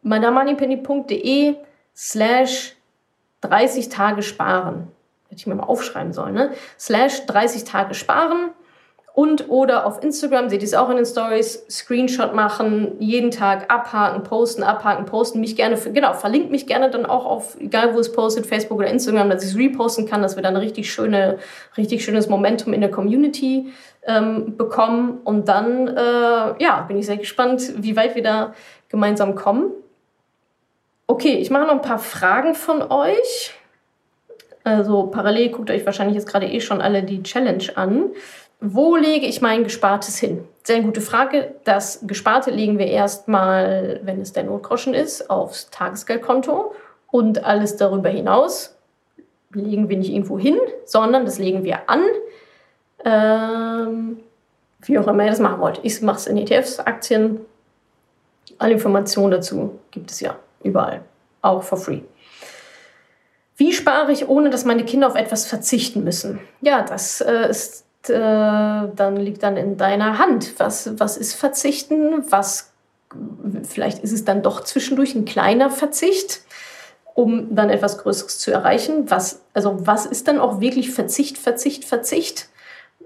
madamoneypenny.de 0.02 1.56
slash 1.94 2.76
30 3.40 3.88
Tage 3.88 4.22
sparen. 4.22 4.88
Hätte 5.28 5.40
ich 5.40 5.46
mir 5.46 5.54
mal 5.54 5.64
aufschreiben 5.64 6.12
sollen, 6.12 6.34
ne? 6.34 6.52
Slash 6.78 7.26
30 7.26 7.64
Tage 7.64 7.94
sparen 7.94 8.50
und 9.14 9.50
oder 9.50 9.84
auf 9.84 10.02
Instagram, 10.02 10.48
seht 10.48 10.62
ihr 10.62 10.66
es 10.66 10.72
auch 10.72 10.88
in 10.88 10.96
den 10.96 11.04
Stories, 11.04 11.66
Screenshot 11.68 12.34
machen, 12.34 12.92
jeden 12.98 13.30
Tag 13.30 13.70
abhaken, 13.70 14.22
posten, 14.22 14.62
abhaken, 14.62 15.04
posten, 15.04 15.40
mich 15.40 15.54
gerne, 15.54 15.76
genau, 15.76 16.14
verlinkt 16.14 16.50
mich 16.50 16.66
gerne 16.66 16.88
dann 16.88 17.04
auch 17.04 17.26
auf, 17.26 17.60
egal 17.60 17.94
wo 17.94 17.98
es 17.98 18.10
postet, 18.10 18.46
Facebook 18.46 18.78
oder 18.78 18.88
Instagram, 18.88 19.28
dass 19.28 19.44
ich 19.44 19.50
es 19.50 19.56
reposten 19.56 20.06
kann, 20.06 20.22
dass 20.22 20.36
wir 20.36 20.42
dann 20.42 20.56
richtig, 20.56 20.90
schöne, 20.90 21.38
richtig 21.76 22.02
schönes 22.04 22.30
Momentum 22.30 22.72
in 22.72 22.80
der 22.80 22.90
Community 22.90 23.70
ähm, 24.06 24.56
bekommen. 24.56 25.20
Und 25.24 25.46
dann, 25.46 25.88
äh, 25.88 26.62
ja, 26.62 26.84
bin 26.88 26.96
ich 26.96 27.04
sehr 27.04 27.18
gespannt, 27.18 27.70
wie 27.76 27.96
weit 27.96 28.14
wir 28.14 28.22
da 28.22 28.54
gemeinsam 28.88 29.34
kommen. 29.34 29.72
Okay, 31.12 31.34
ich 31.34 31.50
mache 31.50 31.64
noch 31.64 31.72
ein 31.74 31.82
paar 31.82 31.98
Fragen 31.98 32.54
von 32.54 32.90
euch. 32.90 33.54
Also 34.64 35.08
parallel 35.08 35.50
guckt 35.50 35.70
euch 35.70 35.84
wahrscheinlich 35.84 36.16
jetzt 36.16 36.28
gerade 36.28 36.46
eh 36.46 36.60
schon 36.60 36.80
alle 36.80 37.02
die 37.02 37.22
Challenge 37.22 37.64
an 37.74 38.10
wo 38.62 38.94
lege 38.94 39.26
ich 39.26 39.42
mein 39.42 39.64
Gespartes 39.64 40.18
hin? 40.18 40.44
sehr 40.64 40.80
gute 40.82 41.00
Frage. 41.00 41.56
Das 41.64 42.04
Gesparte 42.06 42.52
legen 42.52 42.78
wir 42.78 42.86
erstmal, 42.86 44.00
wenn 44.04 44.20
es 44.20 44.32
der 44.32 44.44
Notgroschen 44.44 44.94
ist, 44.94 45.28
aufs 45.28 45.68
Tagesgeldkonto. 45.70 46.72
Und 47.10 47.44
alles 47.44 47.76
darüber 47.76 48.08
hinaus 48.08 48.76
legen 49.52 49.88
wir 49.88 49.98
nicht 49.98 50.12
irgendwo 50.12 50.38
hin, 50.38 50.56
sondern 50.84 51.24
das 51.24 51.40
legen 51.40 51.64
wir 51.64 51.90
an. 51.90 52.04
Ähm, 53.04 54.20
wie 54.82 54.96
auch 55.00 55.08
immer 55.08 55.24
ihr 55.24 55.30
das 55.30 55.40
machen 55.40 55.60
wollt. 55.60 55.80
Ich 55.82 56.00
mache 56.00 56.18
es 56.18 56.26
in 56.28 56.36
ETFs, 56.36 56.78
Aktien. 56.78 57.40
Alle 58.58 58.74
Informationen 58.74 59.32
dazu 59.32 59.80
gibt 59.90 60.12
es 60.12 60.20
ja 60.20 60.36
überall, 60.62 61.02
auch 61.40 61.62
for 61.62 61.78
free. 61.78 62.00
Wie 63.56 63.72
spare 63.72 64.12
ich, 64.12 64.28
ohne 64.28 64.50
dass 64.50 64.64
meine 64.64 64.84
Kinder 64.84 65.06
auf 65.06 65.14
etwas 65.14 65.46
verzichten 65.46 66.04
müssen? 66.04 66.40
Ja, 66.62 66.82
das 66.82 67.20
äh, 67.20 67.48
ist 67.48 67.84
äh, 68.08 68.12
dann 68.12 69.16
liegt 69.16 69.42
dann 69.42 69.56
in 69.56 69.76
deiner 69.76 70.18
Hand. 70.18 70.54
Was, 70.58 70.98
was 70.98 71.16
ist 71.16 71.34
Verzichten? 71.34 72.24
Was 72.30 72.72
vielleicht 73.68 74.02
ist 74.02 74.12
es 74.12 74.24
dann 74.24 74.42
doch 74.42 74.64
zwischendurch 74.64 75.14
ein 75.14 75.24
kleiner 75.24 75.70
Verzicht, 75.70 76.40
um 77.14 77.54
dann 77.54 77.70
etwas 77.70 77.98
Größeres 77.98 78.38
zu 78.38 78.50
erreichen. 78.50 79.10
Was, 79.10 79.42
also 79.52 79.76
was 79.80 80.06
ist 80.06 80.28
dann 80.28 80.40
auch 80.40 80.60
wirklich 80.60 80.90
Verzicht, 80.90 81.38
Verzicht, 81.38 81.84
Verzicht? 81.84 82.48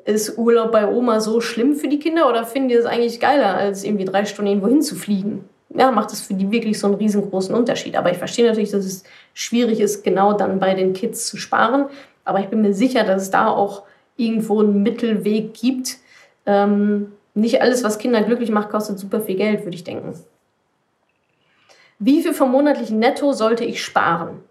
Ist 0.05 0.39
Urlaub 0.39 0.71
bei 0.71 0.87
Oma 0.87 1.21
so 1.21 1.41
schlimm 1.41 1.75
für 1.75 1.89
die 1.89 1.99
Kinder 1.99 2.29
oder 2.29 2.47
finden 2.47 2.69
die 2.69 2.77
es 2.77 2.87
eigentlich 2.87 3.19
geiler, 3.19 3.57
als 3.57 3.83
irgendwie 3.83 4.05
drei 4.05 4.25
Stunden 4.25 4.51
irgendwo 4.51 4.69
hinzufliegen? 4.69 5.49
Ja, 5.79 5.91
macht 5.91 6.13
das 6.13 6.21
für 6.21 6.35
die 6.35 6.51
wirklich 6.51 6.79
so 6.79 6.87
einen 6.87 6.97
riesengroßen 6.97 7.55
Unterschied. 7.55 7.97
Aber 7.97 8.11
ich 8.11 8.19
verstehe 8.19 8.47
natürlich, 8.47 8.71
dass 8.71 8.85
es 8.85 9.05
schwierig 9.35 9.81
ist, 9.81 10.05
genau 10.05 10.33
dann 10.33 10.59
bei 10.59 10.75
den 10.75 10.93
Kids 10.93 11.27
zu 11.27 11.37
sparen. 11.37 11.87
Aber 12.25 12.41
ich 12.41 12.47
bin 12.47 12.63
mir 12.63 12.75
sicher, 12.75 13.05
dass 13.05 13.23
es 13.23 13.31
da 13.31 13.49
auch 13.49 13.83
irgendwo 14.17 14.61
einen 14.61 14.83
Mittelweg 14.83 15.55
gibt. 15.55 15.99
Ähm, 16.47 17.13
nicht 17.35 17.61
alles, 17.61 17.85
was 17.85 17.99
Kinder 17.99 18.23
glücklich 18.23 18.51
macht, 18.51 18.71
kostet 18.71 18.99
super 18.99 19.21
viel 19.21 19.37
Geld, 19.37 19.65
würde 19.65 19.77
ich 19.77 19.85
denken. 19.85 20.15
Wie 21.99 22.23
viel 22.23 22.35
vom 22.35 22.53
monatlichen 22.53 22.99
Netto 22.99 23.33
sollte 23.33 23.65
ich 23.65 23.83
sparen? 23.83 24.43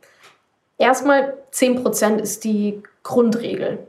Erstmal 0.78 1.36
10% 1.52 2.18
ist 2.18 2.44
die 2.44 2.82
Grundregel. 3.04 3.80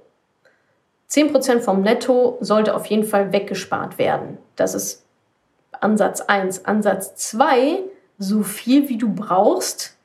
10% 1.11 1.61
vom 1.61 1.83
Netto 1.83 2.37
sollte 2.41 2.75
auf 2.75 2.87
jeden 2.87 3.05
Fall 3.05 3.33
weggespart 3.33 3.99
werden. 3.99 4.39
Das 4.57 4.75
ist 4.75 5.06
Ansatz 5.81 6.21
1. 6.21 6.65
Ansatz 6.65 7.15
2, 7.17 7.81
so 8.19 8.43
viel 8.43 8.89
wie 8.89 8.99
du 8.99 9.13
brauchst, 9.13 9.97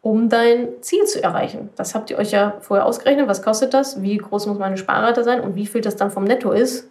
um 0.00 0.28
dein 0.28 0.68
Ziel 0.80 1.04
zu 1.04 1.22
erreichen. 1.22 1.70
Das 1.76 1.94
habt 1.94 2.10
ihr 2.10 2.18
euch 2.18 2.32
ja 2.32 2.54
vorher 2.60 2.86
ausgerechnet. 2.86 3.28
Was 3.28 3.42
kostet 3.42 3.72
das? 3.72 4.02
Wie 4.02 4.16
groß 4.16 4.46
muss 4.46 4.58
meine 4.58 4.76
Sparrate 4.76 5.22
sein? 5.24 5.40
Und 5.40 5.54
wie 5.54 5.66
viel 5.66 5.80
das 5.80 5.96
dann 5.96 6.10
vom 6.10 6.24
Netto 6.24 6.50
ist, 6.50 6.88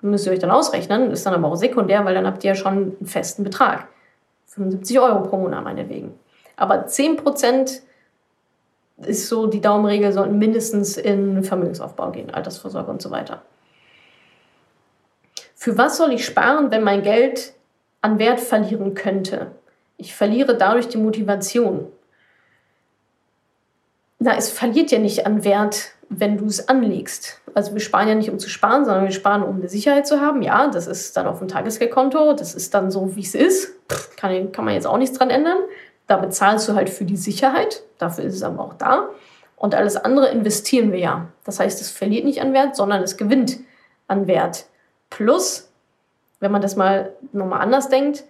müsst 0.00 0.26
ihr 0.26 0.32
euch 0.32 0.38
dann 0.38 0.50
ausrechnen. 0.50 1.10
Ist 1.10 1.26
dann 1.26 1.34
aber 1.34 1.48
auch 1.48 1.56
sekundär, 1.56 2.04
weil 2.04 2.14
dann 2.14 2.26
habt 2.26 2.44
ihr 2.44 2.50
ja 2.50 2.54
schon 2.54 2.96
einen 2.98 3.06
festen 3.06 3.44
Betrag. 3.44 3.88
75 4.46 4.98
Euro 4.98 5.22
pro 5.22 5.36
Monat 5.36 5.62
meinetwegen. 5.62 6.14
Aber 6.56 6.86
10% 6.86 7.80
ist 9.06 9.28
so 9.28 9.46
die 9.46 9.60
Daumenregel, 9.60 10.12
sollten 10.12 10.38
mindestens 10.38 10.96
in 10.96 11.44
Vermögensaufbau 11.44 12.10
gehen, 12.10 12.32
Altersvorsorge 12.32 12.90
und 12.90 13.00
so 13.00 13.10
weiter. 13.10 13.42
Für 15.58 15.76
was 15.76 15.96
soll 15.96 16.12
ich 16.12 16.24
sparen, 16.24 16.70
wenn 16.70 16.82
mein 16.82 17.02
Geld 17.02 17.52
an 18.00 18.18
Wert 18.18 18.40
verlieren 18.40 18.94
könnte? 18.94 19.48
Ich 19.96 20.14
verliere 20.14 20.56
dadurch 20.56 20.88
die 20.88 20.98
Motivation 20.98 21.88
na, 24.18 24.36
es 24.36 24.50
verliert 24.50 24.90
ja 24.90 24.98
nicht 24.98 25.26
an 25.26 25.44
Wert, 25.44 25.92
wenn 26.08 26.38
du 26.38 26.46
es 26.46 26.68
anlegst. 26.68 27.40
Also 27.54 27.72
wir 27.72 27.80
sparen 27.80 28.08
ja 28.08 28.14
nicht, 28.14 28.30
um 28.30 28.38
zu 28.38 28.48
sparen, 28.48 28.84
sondern 28.84 29.04
wir 29.04 29.12
sparen, 29.12 29.42
um 29.42 29.56
eine 29.56 29.68
Sicherheit 29.68 30.06
zu 30.06 30.20
haben. 30.20 30.42
Ja, 30.42 30.68
das 30.68 30.86
ist 30.86 31.16
dann 31.16 31.26
auf 31.26 31.38
dem 31.38 31.48
Tagesgeldkonto, 31.48 32.32
das 32.32 32.54
ist 32.54 32.74
dann 32.74 32.90
so, 32.90 33.14
wie 33.14 33.22
es 33.22 33.34
ist. 33.34 33.74
Kann, 34.16 34.52
kann 34.52 34.64
man 34.64 34.74
jetzt 34.74 34.86
auch 34.86 34.98
nichts 34.98 35.16
dran 35.16 35.30
ändern. 35.30 35.58
Da 36.06 36.16
bezahlst 36.16 36.68
du 36.68 36.74
halt 36.74 36.90
für 36.90 37.04
die 37.04 37.16
Sicherheit, 37.16 37.82
dafür 37.98 38.24
ist 38.24 38.34
es 38.34 38.42
aber 38.42 38.62
auch 38.64 38.74
da. 38.74 39.08
Und 39.56 39.74
alles 39.74 39.96
andere 39.96 40.28
investieren 40.28 40.92
wir 40.92 40.98
ja. 40.98 41.28
Das 41.44 41.60
heißt, 41.60 41.80
es 41.80 41.90
verliert 41.90 42.24
nicht 42.24 42.40
an 42.40 42.52
Wert, 42.52 42.76
sondern 42.76 43.02
es 43.02 43.16
gewinnt 43.16 43.58
an 44.06 44.26
Wert. 44.26 44.66
Plus, 45.10 45.68
wenn 46.40 46.52
man 46.52 46.62
das 46.62 46.76
mal 46.76 47.12
nochmal 47.32 47.60
anders 47.60 47.88
denkt, 47.88 48.24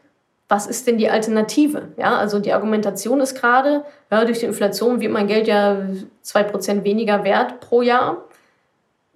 was 0.48 0.66
ist 0.66 0.86
denn 0.86 0.96
die 0.96 1.10
Alternative? 1.10 1.88
Ja, 1.98 2.16
also 2.16 2.38
die 2.38 2.52
Argumentation 2.52 3.20
ist 3.20 3.34
gerade, 3.34 3.84
ja, 4.10 4.24
durch 4.24 4.40
die 4.40 4.46
Inflation 4.46 5.00
wird 5.00 5.12
mein 5.12 5.26
Geld 5.26 5.46
ja 5.46 5.76
2% 6.24 6.84
weniger 6.84 7.22
wert 7.22 7.60
pro 7.60 7.82
Jahr. 7.82 8.24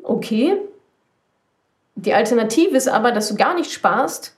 Okay. 0.02 0.58
Die 1.94 2.12
Alternative 2.12 2.76
ist 2.76 2.88
aber, 2.88 3.12
dass 3.12 3.28
du 3.28 3.36
gar 3.36 3.54
nicht 3.54 3.72
sparst. 3.72 4.36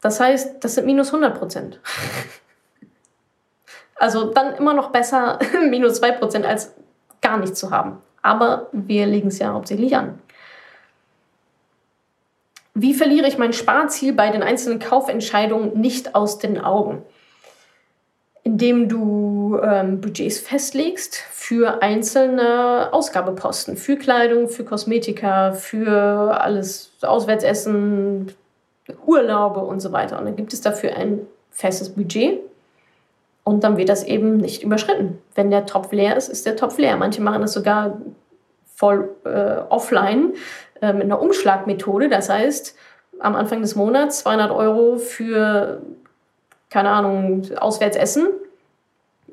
Das 0.00 0.18
heißt, 0.18 0.64
das 0.64 0.74
sind 0.74 0.86
minus 0.86 1.12
100%. 1.12 1.76
also 3.96 4.32
dann 4.32 4.54
immer 4.54 4.74
noch 4.74 4.90
besser 4.90 5.38
minus 5.70 6.02
2% 6.02 6.42
als 6.42 6.74
gar 7.20 7.38
nichts 7.38 7.60
zu 7.60 7.70
haben. 7.70 7.98
Aber 8.22 8.66
wir 8.72 9.06
legen 9.06 9.28
es 9.28 9.38
ja 9.38 9.52
hauptsächlich 9.52 9.96
an. 9.96 10.18
Wie 12.78 12.92
verliere 12.92 13.26
ich 13.26 13.38
mein 13.38 13.54
Sparziel 13.54 14.12
bei 14.12 14.28
den 14.28 14.42
einzelnen 14.42 14.78
Kaufentscheidungen 14.78 15.80
nicht 15.80 16.14
aus 16.14 16.38
den 16.38 16.60
Augen? 16.60 17.02
Indem 18.42 18.86
du 18.86 19.58
ähm, 19.62 20.02
Budgets 20.02 20.38
festlegst 20.40 21.16
für 21.16 21.80
einzelne 21.80 22.90
Ausgabeposten, 22.92 23.78
für 23.78 23.96
Kleidung, 23.96 24.48
für 24.48 24.62
Kosmetika, 24.62 25.52
für 25.52 26.38
alles 26.38 26.92
Auswärtsessen, 27.00 28.34
Urlaube 29.06 29.60
und 29.60 29.80
so 29.80 29.92
weiter. 29.92 30.18
Und 30.18 30.26
dann 30.26 30.36
gibt 30.36 30.52
es 30.52 30.60
dafür 30.60 30.94
ein 30.96 31.26
festes 31.50 31.88
Budget 31.88 32.40
und 33.42 33.64
dann 33.64 33.78
wird 33.78 33.88
das 33.88 34.04
eben 34.04 34.36
nicht 34.36 34.62
überschritten. 34.62 35.18
Wenn 35.34 35.50
der 35.50 35.64
Topf 35.64 35.92
leer 35.92 36.14
ist, 36.14 36.28
ist 36.28 36.44
der 36.44 36.56
Topf 36.56 36.76
leer. 36.76 36.98
Manche 36.98 37.22
machen 37.22 37.40
das 37.40 37.54
sogar 37.54 37.96
voll 38.74 39.08
äh, 39.24 39.62
offline 39.70 40.34
äh, 40.80 40.92
mit 40.92 41.04
einer 41.04 41.20
Umschlagmethode. 41.20 42.08
Das 42.08 42.28
heißt, 42.28 42.76
am 43.18 43.34
Anfang 43.34 43.60
des 43.60 43.74
Monats 43.74 44.20
200 44.20 44.50
Euro 44.50 44.98
für, 44.98 45.82
keine 46.70 46.90
Ahnung, 46.90 47.42
auswärts 47.56 47.96
essen, 47.96 48.28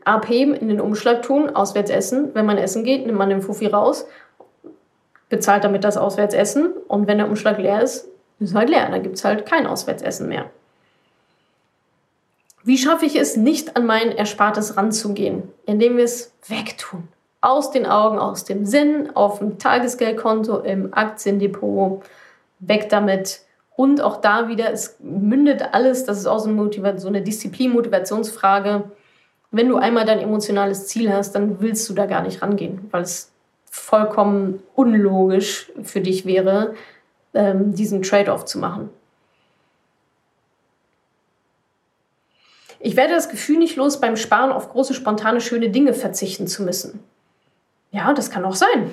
abheben, 0.06 0.54
in 0.54 0.70
den 0.70 0.82
Umschlag 0.82 1.22
tun, 1.22 1.50
auswärts 1.50 1.92
essen. 1.92 2.34
Wenn 2.34 2.46
man 2.46 2.58
essen 2.58 2.84
geht, 2.84 3.06
nimmt 3.06 3.18
man 3.18 3.30
den 3.30 3.42
Fuffi 3.42 3.68
raus, 3.68 4.08
bezahlt 5.30 5.64
damit 5.64 5.84
das 5.84 5.98
Auswärtsessen 5.98 6.74
und 6.88 7.08
wenn 7.08 7.18
der 7.18 7.28
Umschlag 7.28 7.58
leer 7.58 7.82
ist, 7.82 8.08
ist 8.40 8.56
halt 8.56 8.70
leer. 8.70 8.90
Dann 8.90 9.04
gibt 9.04 9.16
es 9.16 9.26
halt 9.26 9.46
kein 9.46 9.66
Auswärtsessen 9.66 10.28
mehr. 10.28 10.50
Wie 12.64 12.78
schaffe 12.78 13.06
ich 13.06 13.16
es, 13.16 13.36
nicht 13.36 13.76
an 13.76 13.86
mein 13.86 14.12
Erspartes 14.12 14.78
ranzugehen, 14.78 15.52
indem 15.66 15.98
wir 15.98 16.06
es 16.06 16.34
wegtun? 16.48 17.08
Aus 17.44 17.72
den 17.72 17.86
Augen, 17.86 18.20
aus 18.20 18.46
dem 18.46 18.66
Sinn, 18.66 19.10
auf 19.16 19.40
dem 19.40 19.60
Tagesgeldkonto, 19.60 20.60
im 20.60 20.94
Aktiendepot, 20.94 22.02
weg 22.60 22.88
damit. 22.88 23.42
Und 23.76 24.00
auch 24.00 24.22
da 24.22 24.48
wieder, 24.48 24.72
es 24.72 24.98
mündet 25.02 25.62
alles, 25.74 26.06
das 26.06 26.20
ist 26.20 26.26
auch 26.26 26.40
so 26.40 26.48
eine, 26.48 27.00
so 27.00 27.08
eine 27.10 27.22
Disziplin-Motivationsfrage. 27.22 28.86
Wenn 29.52 29.68
du 29.68 29.76
einmal 29.76 30.06
dein 30.06 30.20
emotionales 30.20 30.88
Ziel 30.88 31.12
hast, 31.12 31.34
dann 31.34 31.60
willst 31.60 31.90
du 31.90 31.94
da 31.94 32.06
gar 32.06 32.22
nicht 32.22 32.42
rangehen, 32.42 32.88
weil 32.92 33.02
es 33.02 33.34
vollkommen 33.70 34.64
unlogisch 34.74 35.70
für 35.84 36.00
dich 36.00 36.26
wäre, 36.26 36.76
ähm, 37.34 37.76
diesen 37.76 38.04
Trade-off 38.04 38.46
zu 38.46 38.58
machen. 38.58 38.90
Ich 42.80 42.96
werde 42.96 43.14
das 43.14 43.28
Gefühl 43.28 43.58
nicht 43.58 43.76
los, 43.76 44.00
beim 44.00 44.16
Sparen 44.16 44.52
auf 44.52 44.70
große, 44.70 44.94
spontane, 44.94 45.42
schöne 45.42 45.70
Dinge 45.70 45.94
verzichten 45.94 46.48
zu 46.48 46.64
müssen. 46.64 47.04
Ja, 47.94 48.12
das 48.12 48.32
kann 48.32 48.44
auch 48.44 48.56
sein. 48.56 48.92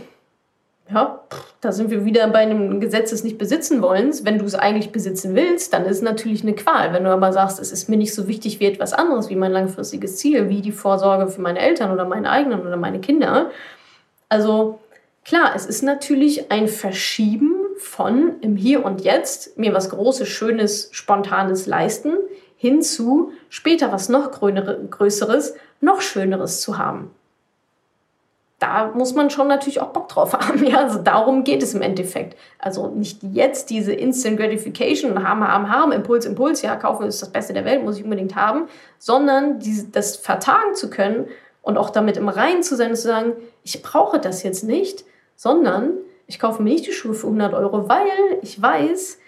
Ja, 0.93 1.21
da 1.61 1.73
sind 1.73 1.91
wir 1.91 2.05
wieder 2.05 2.29
bei 2.29 2.41
einem 2.41 2.81
Gesetz 2.81 3.11
des 3.11 3.25
Nicht-Besitzen-Wollens. 3.25 4.27
Wenn 4.27 4.39
du 4.39 4.45
es 4.45 4.55
eigentlich 4.55 4.93
besitzen 4.93 5.35
willst, 5.35 5.73
dann 5.73 5.87
ist 5.87 5.99
es 5.99 6.03
natürlich 6.03 6.43
eine 6.43 6.55
Qual. 6.55 6.93
Wenn 6.93 7.05
du 7.05 7.11
aber 7.11 7.33
sagst, 7.33 7.59
es 7.61 7.73
ist 7.73 7.89
mir 7.89 7.97
nicht 7.97 8.15
so 8.15 8.29
wichtig 8.29 8.61
wie 8.61 8.67
etwas 8.67 8.93
anderes, 8.93 9.31
wie 9.31 9.37
mein 9.37 9.53
langfristiges 9.53 10.19
Ziel, 10.19 10.51
wie 10.51 10.61
die 10.61 10.73
Vorsorge 10.73 11.29
für 11.29 11.41
meine 11.41 11.61
Eltern 11.61 11.93
oder 11.93 12.05
meine 12.05 12.29
eigenen 12.29 12.61
oder 12.61 12.77
meine 12.77 13.01
Kinder. 13.01 13.51
Also 14.29 14.81
klar, 15.25 15.53
es 15.55 15.65
ist 15.65 15.83
natürlich 15.83 16.51
ein 16.51 16.69
Verschieben 16.69 17.55
von 17.79 18.35
im 18.43 18.57
Hier 18.57 18.85
und 18.85 19.01
Jetzt 19.01 19.57
mir 19.57 19.73
was 19.73 19.89
Großes, 19.89 20.29
Schönes, 20.29 20.91
Spontanes 20.93 21.67
leisten, 21.67 22.15
hin 22.57 22.83
zu 22.83 23.33
später 23.49 23.93
was 23.93 24.11
noch 24.11 24.31
Größeres, 24.33 25.55
noch 25.81 26.03
Schöneres 26.03 26.61
zu 26.61 26.77
haben 26.77 27.13
da 28.61 28.93
muss 28.95 29.15
man 29.15 29.31
schon 29.31 29.49
natürlich 29.49 29.81
auch 29.81 29.89
Bock 29.89 30.09
drauf 30.09 30.33
haben. 30.39 30.65
Ja, 30.65 30.79
also 30.79 31.01
darum 31.01 31.43
geht 31.43 31.63
es 31.63 31.75
im 31.75 31.83
Endeffekt. 31.83 32.37
Also 32.59 32.89
nicht 32.89 33.23
jetzt 33.33 33.71
diese 33.71 33.93
Instant 33.93 34.39
Gratification, 34.39 35.27
haben, 35.27 35.47
haben, 35.47 35.69
haben, 35.69 35.93
Impuls, 35.93 36.27
Impuls, 36.27 36.63
ja, 36.63 36.77
kaufen 36.77 37.07
ist 37.07 37.21
das 37.21 37.31
Beste 37.31 37.55
der 37.55 37.65
Welt, 37.65 37.83
muss 37.83 37.97
ich 37.97 38.05
unbedingt 38.05 38.37
haben, 38.37 38.69
sondern 38.99 39.59
diese, 39.59 39.89
das 39.89 40.17
vertagen 40.17 40.75
zu 40.75 40.91
können 40.91 41.27
und 41.63 41.79
auch 41.79 41.91
damit 41.91 42.17
im 42.17 42.29
Reinen 42.29 42.63
zu 42.63 42.77
sein 42.77 42.91
und 42.91 42.97
zu 42.97 43.09
sagen, 43.09 43.33
ich 43.65 43.83
brauche 43.83 44.21
das 44.21 44.43
jetzt 44.43 44.63
nicht, 44.63 45.05
sondern 45.37 45.93
ich 46.27 46.39
kaufe 46.39 46.63
mir 46.63 46.71
nicht 46.71 46.87
die 46.87 46.93
Schuhe 46.93 47.15
für 47.15 47.27
100 47.27 47.55
Euro, 47.55 47.89
weil 47.89 48.07
ich 48.43 48.61
weiß, 48.61 49.19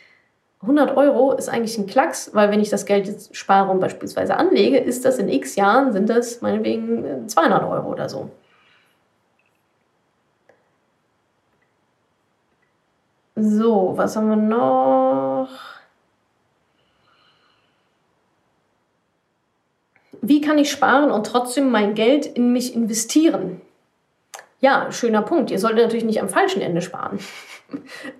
100 0.61 0.97
Euro 0.97 1.33
ist 1.33 1.49
eigentlich 1.49 1.77
ein 1.79 1.87
Klacks, 1.87 2.31
weil 2.35 2.51
wenn 2.51 2.61
ich 2.61 2.71
das 2.71 2.87
Geld 2.87 3.07
jetzt 3.07 3.35
spare 3.35 3.71
und 3.71 3.81
beispielsweise 3.81 4.37
anlege, 4.37 4.79
ist 4.79 5.05
das 5.05 5.19
in 5.19 5.29
x 5.29 5.57
Jahren, 5.57 5.93
sind 5.93 6.09
das 6.09 6.43
meinetwegen 6.43 7.29
200 7.29 7.65
Euro 7.65 7.91
oder 7.91 8.09
so. 8.09 8.31
So, 13.35 13.93
was 13.97 14.17
haben 14.17 14.29
wir 14.29 14.37
noch? 14.37 15.49
Wie 20.21 20.41
kann 20.41 20.59
ich 20.59 20.71
sparen 20.71 21.11
und 21.11 21.27
trotzdem 21.27 21.71
mein 21.71 21.95
Geld 21.95 22.27
in 22.27 22.53
mich 22.53 22.75
investieren? 22.75 23.61
Ja, 24.61 24.93
schöner 24.93 25.23
Punkt. 25.23 25.51
Ihr 25.51 25.59
solltet 25.59 25.85
natürlich 25.85 26.05
nicht 26.05 26.21
am 26.21 26.29
falschen 26.29 26.63
Ende 26.63 26.83
sparen. 26.83 27.19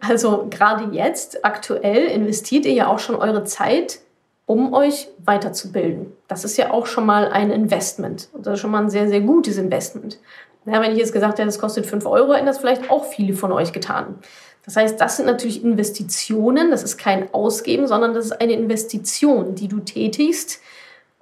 Also 0.01 0.47
gerade 0.49 0.95
jetzt, 0.97 1.45
aktuell, 1.45 2.07
investiert 2.07 2.65
ihr 2.65 2.73
ja 2.73 2.87
auch 2.87 2.99
schon 2.99 3.17
eure 3.17 3.45
Zeit, 3.45 3.99
um 4.47 4.73
euch 4.73 5.09
weiterzubilden. 5.23 6.11
Das 6.27 6.45
ist 6.47 6.57
ja 6.57 6.71
auch 6.71 6.87
schon 6.87 7.05
mal 7.05 7.29
ein 7.29 7.51
Investment. 7.51 8.31
Das 8.33 8.55
ist 8.55 8.61
schon 8.61 8.71
mal 8.71 8.81
ein 8.81 8.89
sehr, 8.89 9.09
sehr 9.09 9.21
gutes 9.21 9.59
Investment. 9.59 10.19
Ja, 10.65 10.81
wenn 10.81 10.93
ich 10.93 10.99
jetzt 10.99 11.13
gesagt 11.13 11.35
hätte, 11.35 11.45
das 11.45 11.59
kostet 11.59 11.85
5 11.85 12.07
Euro, 12.07 12.33
hätten 12.33 12.47
das 12.47 12.59
vielleicht 12.59 12.91
auch 12.91 13.05
viele 13.05 13.35
von 13.35 13.53
euch 13.53 13.75
getan. 13.75 14.21
Das 14.65 14.77
heißt, 14.77 15.01
das 15.01 15.17
sind 15.17 15.27
natürlich 15.27 15.65
Investitionen, 15.65 16.71
das 16.71 16.83
ist 16.83 16.97
kein 16.97 17.33
Ausgeben, 17.35 17.87
sondern 17.87 18.15
das 18.15 18.27
ist 18.27 18.41
eine 18.41 18.53
Investition, 18.53 19.55
die 19.55 19.69
du 19.69 19.81
tätigst, 19.81 20.61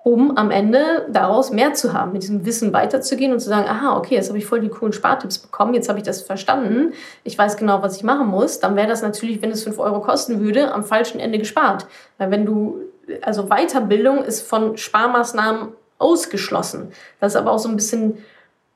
um 0.02 0.36
am 0.36 0.50
Ende 0.50 1.06
daraus 1.10 1.50
mehr 1.50 1.74
zu 1.74 1.92
haben, 1.92 2.12
mit 2.12 2.22
diesem 2.22 2.46
Wissen 2.46 2.72
weiterzugehen 2.72 3.32
und 3.32 3.40
zu 3.40 3.48
sagen, 3.48 3.68
aha, 3.68 3.96
okay, 3.96 4.14
jetzt 4.14 4.28
habe 4.28 4.38
ich 4.38 4.46
voll 4.46 4.60
die 4.60 4.68
coolen 4.68 4.92
Spartipps 4.92 5.38
bekommen, 5.38 5.74
jetzt 5.74 5.88
habe 5.88 5.98
ich 5.98 6.04
das 6.04 6.22
verstanden, 6.22 6.94
ich 7.22 7.36
weiß 7.36 7.56
genau, 7.56 7.82
was 7.82 7.96
ich 7.96 8.02
machen 8.02 8.26
muss, 8.26 8.60
dann 8.60 8.76
wäre 8.76 8.88
das 8.88 9.02
natürlich, 9.02 9.42
wenn 9.42 9.50
es 9.50 9.64
5 9.64 9.78
Euro 9.78 10.00
kosten 10.00 10.40
würde, 10.40 10.72
am 10.72 10.84
falschen 10.84 11.20
Ende 11.20 11.38
gespart. 11.38 11.86
Weil 12.18 12.30
wenn 12.30 12.46
du, 12.46 12.80
also 13.22 13.48
Weiterbildung 13.48 14.24
ist 14.24 14.40
von 14.40 14.76
Sparmaßnahmen 14.76 15.68
ausgeschlossen. 15.98 16.92
Das 17.20 17.32
ist 17.32 17.36
aber 17.36 17.52
auch 17.52 17.58
so 17.58 17.68
ein 17.68 17.76
bisschen 17.76 18.18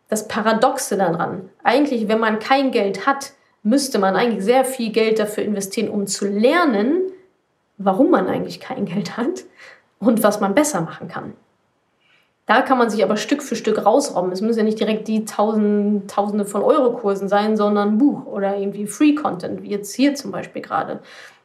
das 0.08 0.28
Paradoxe 0.28 0.96
daran. 0.96 1.48
Eigentlich, 1.62 2.06
wenn 2.08 2.20
man 2.20 2.38
kein 2.38 2.70
Geld 2.70 3.06
hat, 3.06 3.32
müsste 3.64 3.98
man 3.98 4.14
eigentlich 4.14 4.44
sehr 4.44 4.64
viel 4.64 4.92
Geld 4.92 5.18
dafür 5.18 5.42
investieren, 5.42 5.88
um 5.88 6.06
zu 6.06 6.28
lernen, 6.28 7.10
warum 7.78 8.10
man 8.10 8.28
eigentlich 8.28 8.60
kein 8.60 8.84
Geld 8.84 9.16
hat 9.16 9.44
und 9.98 10.22
was 10.22 10.40
man 10.40 10.54
besser 10.54 10.82
machen 10.82 11.08
kann. 11.08 11.32
Da 12.46 12.60
kann 12.60 12.76
man 12.76 12.90
sich 12.90 13.02
aber 13.02 13.16
Stück 13.16 13.42
für 13.42 13.56
Stück 13.56 13.86
rausrobben. 13.86 14.30
Es 14.30 14.42
müssen 14.42 14.58
ja 14.58 14.64
nicht 14.66 14.78
direkt 14.78 15.08
die 15.08 15.24
Tausend, 15.24 16.10
Tausende 16.10 16.44
von 16.44 16.62
Euro-Kursen 16.62 17.26
sein, 17.26 17.56
sondern 17.56 17.96
Buch 17.96 18.26
oder 18.26 18.58
irgendwie 18.58 18.86
Free-Content, 18.86 19.62
wie 19.62 19.70
jetzt 19.70 19.94
hier 19.94 20.14
zum 20.14 20.30
Beispiel 20.30 20.60
gerade. 20.60 21.00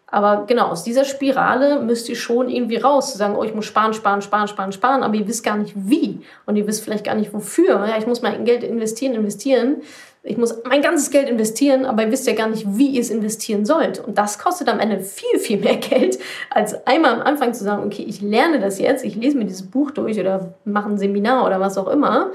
Aber 0.07 0.45
genau, 0.45 0.67
aus 0.67 0.83
dieser 0.83 1.05
Spirale 1.05 1.79
müsst 1.79 2.09
ihr 2.09 2.17
schon 2.17 2.49
irgendwie 2.49 2.77
raus, 2.77 3.11
zu 3.11 3.17
sagen, 3.17 3.35
oh, 3.37 3.43
ich 3.43 3.55
muss 3.55 3.65
sparen, 3.65 3.93
sparen, 3.93 4.21
sparen, 4.21 4.47
sparen, 4.49 4.71
sparen, 4.73 5.03
aber 5.03 5.15
ihr 5.15 5.27
wisst 5.27 5.45
gar 5.45 5.55
nicht 5.55 5.73
wie 5.75 6.21
und 6.45 6.57
ihr 6.57 6.67
wisst 6.67 6.83
vielleicht 6.83 7.05
gar 7.05 7.15
nicht 7.15 7.33
wofür. 7.33 7.85
Ja, 7.87 7.97
ich 7.97 8.07
muss 8.07 8.21
mein 8.21 8.43
Geld 8.43 8.63
investieren, 8.63 9.13
investieren 9.13 9.77
ich 10.23 10.37
muss 10.37 10.63
mein 10.65 10.81
ganzes 10.81 11.11
Geld 11.11 11.29
investieren, 11.29 11.85
aber 11.85 12.03
ihr 12.03 12.11
wisst 12.11 12.27
ja 12.27 12.33
gar 12.33 12.49
nicht, 12.49 12.65
wie 12.67 12.87
ihr 12.87 13.01
es 13.01 13.09
investieren 13.09 13.65
sollt. 13.65 13.99
Und 13.99 14.17
das 14.17 14.37
kostet 14.37 14.67
am 14.67 14.79
Ende 14.79 14.99
viel, 14.99 15.39
viel 15.39 15.59
mehr 15.59 15.75
Geld, 15.77 16.19
als 16.49 16.85
einmal 16.85 17.13
am 17.13 17.21
Anfang 17.21 17.53
zu 17.53 17.63
sagen, 17.63 17.83
okay, 17.85 18.03
ich 18.03 18.21
lerne 18.21 18.59
das 18.59 18.79
jetzt, 18.79 19.05
ich 19.05 19.15
lese 19.15 19.37
mir 19.37 19.45
dieses 19.45 19.69
Buch 19.69 19.91
durch 19.91 20.19
oder 20.19 20.53
mache 20.65 20.89
ein 20.89 20.97
Seminar 20.97 21.45
oder 21.45 21.59
was 21.59 21.77
auch 21.77 21.87
immer, 21.87 22.31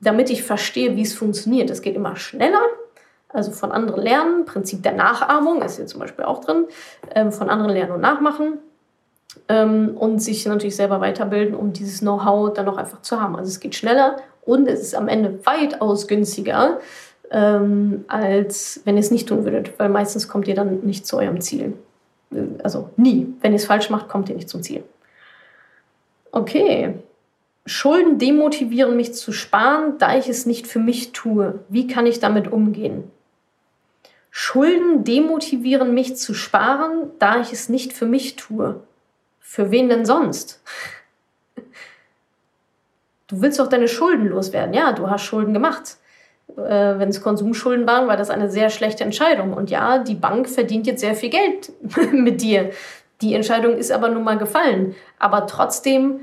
damit 0.00 0.30
ich 0.30 0.42
verstehe, 0.42 0.96
wie 0.96 1.02
es 1.02 1.12
funktioniert. 1.12 1.70
Es 1.70 1.82
geht 1.82 1.96
immer 1.96 2.16
schneller, 2.16 2.62
also 3.28 3.50
von 3.50 3.72
anderen 3.72 4.02
lernen, 4.02 4.44
Prinzip 4.46 4.82
der 4.82 4.92
Nachahmung 4.92 5.60
ist 5.60 5.76
hier 5.76 5.86
zum 5.86 6.00
Beispiel 6.00 6.24
auch 6.24 6.42
drin, 6.42 6.64
ähm, 7.14 7.32
von 7.32 7.50
anderen 7.50 7.72
lernen 7.72 7.92
und 7.92 8.00
nachmachen 8.00 8.58
ähm, 9.48 9.96
und 9.98 10.20
sich 10.20 10.46
natürlich 10.46 10.76
selber 10.76 11.00
weiterbilden, 11.00 11.54
um 11.54 11.74
dieses 11.74 12.00
Know-how 12.00 12.54
dann 12.54 12.68
auch 12.68 12.78
einfach 12.78 13.02
zu 13.02 13.20
haben. 13.20 13.36
Also 13.36 13.48
es 13.48 13.60
geht 13.60 13.74
schneller 13.74 14.16
und 14.48 14.66
es 14.66 14.80
ist 14.80 14.94
am 14.94 15.08
Ende 15.08 15.44
weitaus 15.44 16.08
günstiger, 16.08 16.80
ähm, 17.30 18.06
als 18.08 18.80
wenn 18.84 18.96
ihr 18.96 19.00
es 19.00 19.10
nicht 19.10 19.28
tun 19.28 19.44
würdet, 19.44 19.78
weil 19.78 19.90
meistens 19.90 20.26
kommt 20.26 20.48
ihr 20.48 20.54
dann 20.54 20.80
nicht 20.86 21.06
zu 21.06 21.18
eurem 21.18 21.42
Ziel. 21.42 21.74
Also 22.62 22.88
nie. 22.96 23.26
Wenn 23.42 23.52
ihr 23.52 23.56
es 23.56 23.66
falsch 23.66 23.90
macht, 23.90 24.08
kommt 24.08 24.30
ihr 24.30 24.34
nicht 24.34 24.48
zum 24.48 24.62
Ziel. 24.62 24.82
Okay. 26.32 26.94
Schulden 27.66 28.18
demotivieren 28.18 28.96
mich 28.96 29.12
zu 29.12 29.32
sparen, 29.32 29.98
da 29.98 30.16
ich 30.16 30.30
es 30.30 30.46
nicht 30.46 30.66
für 30.66 30.78
mich 30.78 31.12
tue. 31.12 31.60
Wie 31.68 31.86
kann 31.86 32.06
ich 32.06 32.18
damit 32.18 32.50
umgehen? 32.50 33.04
Schulden 34.30 35.04
demotivieren 35.04 35.92
mich 35.92 36.16
zu 36.16 36.32
sparen, 36.32 37.10
da 37.18 37.38
ich 37.40 37.52
es 37.52 37.68
nicht 37.68 37.92
für 37.92 38.06
mich 38.06 38.36
tue. 38.36 38.80
Für 39.40 39.70
wen 39.70 39.90
denn 39.90 40.06
sonst? 40.06 40.62
Du 43.28 43.42
willst 43.42 43.60
doch 43.60 43.68
deine 43.68 43.88
Schulden 43.88 44.26
loswerden. 44.28 44.74
Ja, 44.74 44.92
du 44.92 45.08
hast 45.08 45.22
Schulden 45.22 45.52
gemacht. 45.52 45.98
Äh, 46.56 46.98
Wenn 46.98 47.10
es 47.10 47.22
Konsumschulden 47.22 47.86
waren, 47.86 48.08
war 48.08 48.16
das 48.16 48.30
eine 48.30 48.50
sehr 48.50 48.70
schlechte 48.70 49.04
Entscheidung. 49.04 49.52
Und 49.52 49.70
ja, 49.70 49.98
die 49.98 50.14
Bank 50.14 50.48
verdient 50.48 50.86
jetzt 50.86 51.00
sehr 51.00 51.14
viel 51.14 51.30
Geld 51.30 51.72
mit 52.12 52.40
dir. 52.40 52.70
Die 53.20 53.34
Entscheidung 53.34 53.76
ist 53.76 53.92
aber 53.92 54.08
nun 54.08 54.24
mal 54.24 54.38
gefallen. 54.38 54.94
Aber 55.18 55.46
trotzdem 55.46 56.20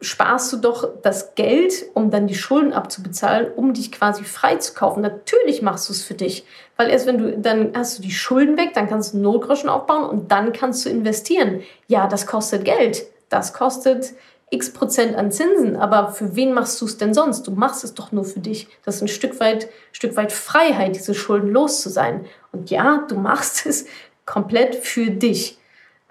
sparst 0.00 0.52
du 0.52 0.56
doch 0.56 0.88
das 1.02 1.34
Geld, 1.34 1.84
um 1.94 2.10
dann 2.10 2.26
die 2.26 2.34
Schulden 2.34 2.72
abzubezahlen, 2.72 3.52
um 3.54 3.74
dich 3.74 3.92
quasi 3.92 4.24
frei 4.24 4.56
zu 4.56 4.72
kaufen. 4.72 5.02
Natürlich 5.02 5.62
machst 5.62 5.88
du 5.88 5.92
es 5.92 6.02
für 6.02 6.14
dich, 6.14 6.44
weil 6.76 6.88
erst 6.88 7.06
wenn 7.06 7.18
du, 7.18 7.38
dann 7.38 7.72
hast 7.76 7.98
du 7.98 8.02
die 8.02 8.10
Schulden 8.10 8.56
weg, 8.56 8.70
dann 8.74 8.88
kannst 8.88 9.14
du 9.14 9.18
Notgroschen 9.18 9.68
aufbauen 9.68 10.08
und 10.08 10.32
dann 10.32 10.52
kannst 10.52 10.84
du 10.84 10.90
investieren. 10.90 11.60
Ja, 11.86 12.06
das 12.06 12.26
kostet 12.26 12.64
Geld. 12.64 13.04
Das 13.28 13.52
kostet 13.52 14.14
x 14.50 14.72
Prozent 14.72 15.16
an 15.16 15.30
Zinsen, 15.30 15.76
aber 15.76 16.12
für 16.12 16.34
wen 16.34 16.52
machst 16.52 16.80
du 16.80 16.84
es 16.84 16.98
denn 16.98 17.14
sonst? 17.14 17.46
Du 17.46 17.52
machst 17.52 17.84
es 17.84 17.94
doch 17.94 18.10
nur 18.10 18.24
für 18.24 18.40
dich. 18.40 18.68
Das 18.84 18.96
ist 18.96 19.02
ein 19.02 19.08
Stück 19.08 19.38
weit, 19.38 19.68
Stück 19.92 20.16
weit 20.16 20.32
Freiheit, 20.32 20.96
diese 20.96 21.14
Schulden 21.14 21.50
los 21.50 21.80
zu 21.80 21.88
sein. 21.88 22.26
Und 22.52 22.70
ja, 22.70 23.04
du 23.08 23.14
machst 23.14 23.64
es 23.66 23.86
komplett 24.26 24.74
für 24.74 25.10
dich. 25.10 25.58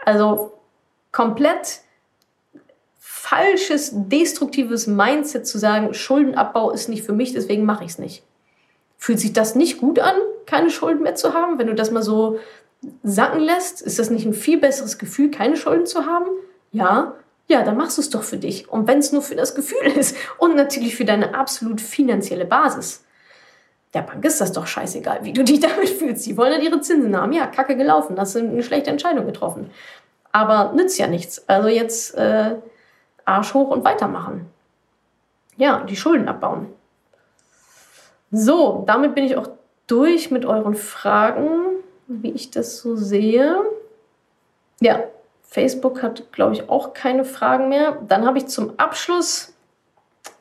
Also 0.04 0.54
komplett 1.12 1.82
falsches, 2.98 3.92
destruktives 3.94 4.88
Mindset 4.88 5.46
zu 5.46 5.58
sagen, 5.58 5.94
Schuldenabbau 5.94 6.72
ist 6.72 6.88
nicht 6.88 7.04
für 7.04 7.14
mich, 7.14 7.34
deswegen 7.34 7.66
mache 7.66 7.84
ich 7.84 7.92
es 7.92 8.00
nicht. 8.00 8.24
Fühlt 8.98 9.20
sich 9.20 9.34
das 9.34 9.56
nicht 9.56 9.80
gut 9.80 10.00
an, 10.00 10.16
keine 10.46 10.70
Schulden 10.70 11.04
mehr 11.04 11.16
zu 11.16 11.34
haben? 11.34 11.60
Wenn 11.60 11.68
du 11.68 11.76
das 11.76 11.92
mal 11.92 12.04
so 12.04 12.40
sacken 13.04 13.42
lässt, 13.42 13.82
ist 13.82 14.00
das 14.00 14.10
nicht 14.10 14.26
ein 14.26 14.34
viel 14.34 14.60
besseres 14.60 14.98
Gefühl, 14.98 15.30
keine 15.32 15.58
Schulden 15.58 15.86
zu 15.86 16.06
haben? 16.06 16.28
Ja, 16.72 17.16
ja, 17.50 17.64
dann 17.64 17.78
machst 17.78 17.98
du 17.98 18.02
es 18.02 18.12
doch 18.12 18.22
für 18.22 18.38
dich. 18.38 18.70
Und 18.70 18.88
wenn 18.88 19.00
es 19.00 19.12
nur 19.12 19.24
für 19.24 19.36
das 19.36 19.56
Gefühl 19.56 19.88
ist 19.98 20.16
und 20.38 20.56
natürlich 20.56 20.96
für 20.96 21.06
deine 21.06 21.36
absolut 21.36 21.82
finanzielle 21.82 22.46
Basis. 22.46 23.04
Der 23.96 24.04
Bank 24.04 24.24
ist 24.24 24.40
das 24.40 24.52
doch 24.52 24.68
scheißegal, 24.68 25.24
wie 25.24 25.34
du 25.34 25.44
dich 25.44 25.60
damit 25.60 25.90
fühlst. 25.90 26.26
Die 26.28 26.38
wollen 26.38 26.54
ja 26.54 26.60
ihre 26.60 26.80
Zinsen 26.80 27.18
haben. 27.18 27.34
Ja, 27.34 27.48
kacke 27.48 27.76
gelaufen. 27.76 28.20
Hast 28.20 28.36
du 28.36 28.40
eine 28.40 28.64
schlechte 28.64 28.92
Entscheidung 28.92 29.26
getroffen. 29.26 29.72
Aber 30.32 30.74
nützt 30.74 31.00
ja 31.00 31.08
nichts. 31.08 31.44
Also 31.50 31.70
jetzt 31.70 32.16
äh, 32.16 32.56
Arsch 33.26 33.56
hoch 33.56 33.70
und 33.70 33.84
weitermachen. 33.84 34.46
Ja, 35.58 35.84
die 35.84 35.96
Schulden 35.96 36.30
abbauen. 36.30 36.68
So, 38.32 38.84
damit 38.86 39.16
bin 39.16 39.26
ich 39.26 39.36
auch 39.36 39.50
durch 39.88 40.30
mit 40.30 40.46
euren 40.46 40.76
Fragen, 40.76 41.50
wie 42.06 42.32
ich 42.32 42.52
das 42.52 42.78
so 42.78 42.96
sehe. 42.96 43.56
Ja, 44.82 45.02
Facebook 45.50 46.04
hat, 46.04 46.32
glaube 46.32 46.54
ich, 46.54 46.70
auch 46.70 46.94
keine 46.94 47.26
Fragen 47.26 47.70
mehr. 47.70 47.98
Dann 48.08 48.26
habe 48.26 48.38
ich 48.38 48.48
zum 48.48 48.78
Abschluss, 48.78 49.54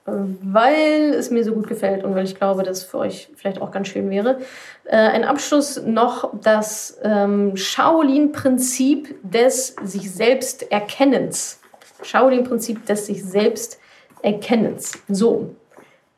weil 0.04 1.14
es 1.14 1.30
mir 1.30 1.44
so 1.44 1.54
gut 1.54 1.66
gefällt 1.66 2.04
und 2.04 2.14
weil 2.14 2.24
ich 2.24 2.34
glaube, 2.34 2.62
dass 2.62 2.78
es 2.78 2.84
für 2.84 2.98
euch 2.98 3.30
vielleicht 3.34 3.60
auch 3.60 3.70
ganz 3.70 3.88
schön 3.88 4.10
wäre, 4.10 4.38
äh, 4.84 4.96
ein 4.96 5.24
Abschluss 5.24 5.82
noch 5.82 6.30
das 6.42 6.98
ähm, 7.02 7.56
Shaolin-Prinzip 7.56 9.16
des 9.22 9.76
sich 9.82 10.12
selbst 10.12 10.70
Erkennens. 10.70 11.60
Shaolin-Prinzip 12.02 12.84
des 12.84 13.06
sich 13.06 13.24
selbst 13.24 13.80
Erkennens. 14.22 14.92
So. 15.08 15.54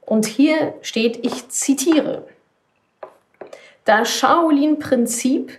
Und 0.01 0.26
hier 0.26 0.74
steht, 0.82 1.24
ich 1.24 1.49
zitiere. 1.49 2.24
Das 3.84 4.11
Shaolin-Prinzip 4.11 5.53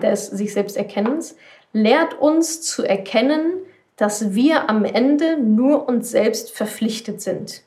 des 0.00 0.28
sich 0.28 0.52
selbst 0.52 0.76
Erkennens 0.76 1.34
lehrt 1.72 2.18
uns 2.20 2.62
zu 2.62 2.82
erkennen, 2.82 3.52
dass 3.96 4.34
wir 4.34 4.70
am 4.70 4.84
Ende 4.84 5.36
nur 5.38 5.88
uns 5.88 6.10
selbst 6.10 6.50
verpflichtet 6.50 7.20
sind. 7.20 7.62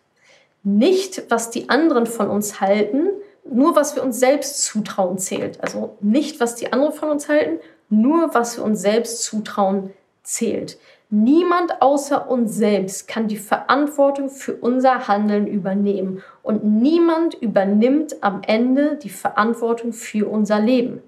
Nicht, 0.63 1.29
was 1.29 1.51
die 1.51 1.69
anderen 1.69 2.05
von 2.05 2.29
uns 2.29 2.59
halten, 2.59 3.09
nur 3.49 3.75
was 3.75 3.95
wir 3.95 4.03
uns 4.03 4.19
selbst 4.19 4.63
zutrauen 4.63 5.17
zählt. 5.17 5.61
Also 5.61 5.97
nicht, 6.01 6.39
was 6.39 6.55
die 6.55 6.71
anderen 6.71 6.93
von 6.93 7.09
uns 7.09 7.27
halten, 7.27 7.59
nur 7.89 8.33
was 8.33 8.57
wir 8.57 8.63
uns 8.63 8.81
selbst 8.81 9.23
zutrauen 9.23 9.91
zählt. 10.23 10.77
Niemand 11.09 11.81
außer 11.81 12.27
uns 12.27 12.55
selbst 12.55 13.07
kann 13.07 13.27
die 13.27 13.37
Verantwortung 13.37 14.29
für 14.29 14.55
unser 14.55 15.07
Handeln 15.07 15.45
übernehmen 15.45 16.23
und 16.41 16.63
niemand 16.63 17.35
übernimmt 17.35 18.23
am 18.23 18.41
Ende 18.47 18.95
die 18.95 19.09
Verantwortung 19.09 19.93
für 19.93 20.27
unser 20.27 20.59
Leben. 20.59 21.03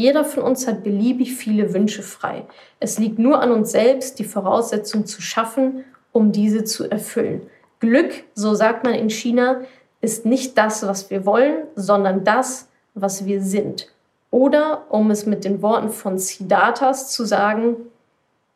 Jeder 0.00 0.24
von 0.24 0.44
uns 0.44 0.66
hat 0.66 0.82
beliebig 0.82 1.34
viele 1.34 1.74
Wünsche 1.74 2.02
frei. 2.02 2.46
Es 2.78 2.98
liegt 2.98 3.18
nur 3.18 3.42
an 3.42 3.50
uns 3.50 3.72
selbst, 3.72 4.18
die 4.18 4.24
Voraussetzungen 4.24 5.04
zu 5.04 5.20
schaffen, 5.20 5.84
um 6.10 6.32
diese 6.32 6.64
zu 6.64 6.90
erfüllen. 6.90 7.42
Glück, 7.80 8.24
so 8.34 8.54
sagt 8.54 8.82
man 8.82 8.94
in 8.94 9.10
China, 9.10 9.60
ist 10.00 10.24
nicht 10.24 10.56
das, 10.56 10.86
was 10.86 11.10
wir 11.10 11.26
wollen, 11.26 11.64
sondern 11.76 12.24
das, 12.24 12.68
was 12.94 13.26
wir 13.26 13.42
sind. 13.42 13.92
Oder, 14.30 14.86
um 14.88 15.10
es 15.10 15.26
mit 15.26 15.44
den 15.44 15.60
Worten 15.60 15.90
von 15.90 16.16
Siddharthas 16.16 17.12
zu 17.12 17.26
sagen, 17.26 17.76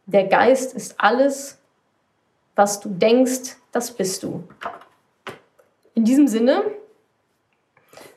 der 0.07 0.25
Geist 0.25 0.73
ist 0.73 0.95
alles, 0.97 1.59
was 2.57 2.81
du 2.81 2.89
denkst, 2.89 3.59
das 3.71 3.91
bist 3.91 4.23
du. 4.23 4.45
In 5.93 6.07
diesem 6.07 6.27
Sinne, 6.27 6.63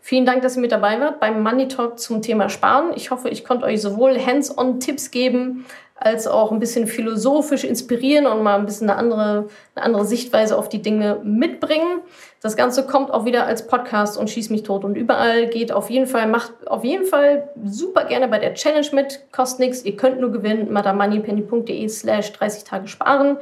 vielen 0.07 0.25
Dank, 0.25 0.41
dass 0.41 0.55
ihr 0.55 0.61
mit 0.61 0.71
dabei 0.71 1.01
wart 1.01 1.19
beim 1.19 1.43
Money 1.43 1.67
Talk 1.67 1.99
zum 1.99 2.21
Thema 2.21 2.47
Sparen. 2.47 2.91
Ich 2.95 3.11
hoffe, 3.11 3.27
ich 3.27 3.43
konnte 3.43 3.65
euch 3.65 3.81
sowohl 3.81 4.17
Hands-on-Tipps 4.17 5.11
geben, 5.11 5.65
als 5.95 6.27
auch 6.27 6.53
ein 6.53 6.59
bisschen 6.59 6.87
philosophisch 6.87 7.65
inspirieren 7.65 8.25
und 8.25 8.41
mal 8.41 8.57
ein 8.57 8.65
bisschen 8.65 8.89
eine 8.89 8.97
andere, 8.97 9.49
eine 9.75 9.85
andere 9.85 10.05
Sichtweise 10.05 10.57
auf 10.57 10.69
die 10.69 10.81
Dinge 10.81 11.19
mitbringen. 11.23 11.99
Das 12.39 12.55
Ganze 12.55 12.85
kommt 12.85 13.11
auch 13.11 13.25
wieder 13.25 13.47
als 13.47 13.67
Podcast 13.67 14.17
und 14.17 14.29
schießt 14.29 14.49
mich 14.49 14.63
tot 14.63 14.85
und 14.85 14.95
überall 14.95 15.47
geht 15.47 15.73
auf 15.73 15.89
jeden 15.89 16.07
Fall, 16.07 16.27
macht 16.27 16.53
auf 16.67 16.85
jeden 16.85 17.05
Fall 17.05 17.49
super 17.65 18.05
gerne 18.05 18.29
bei 18.29 18.39
der 18.39 18.53
Challenge 18.53 18.87
mit, 18.93 19.25
kostet 19.33 19.59
nichts, 19.59 19.83
ihr 19.83 19.97
könnt 19.97 20.21
nur 20.21 20.31
gewinnen, 20.31 20.71
madamoneypenny.de 20.71 21.89
slash 21.89 22.31
30 22.31 22.63
Tage 22.63 22.87
sparen. 22.87 23.39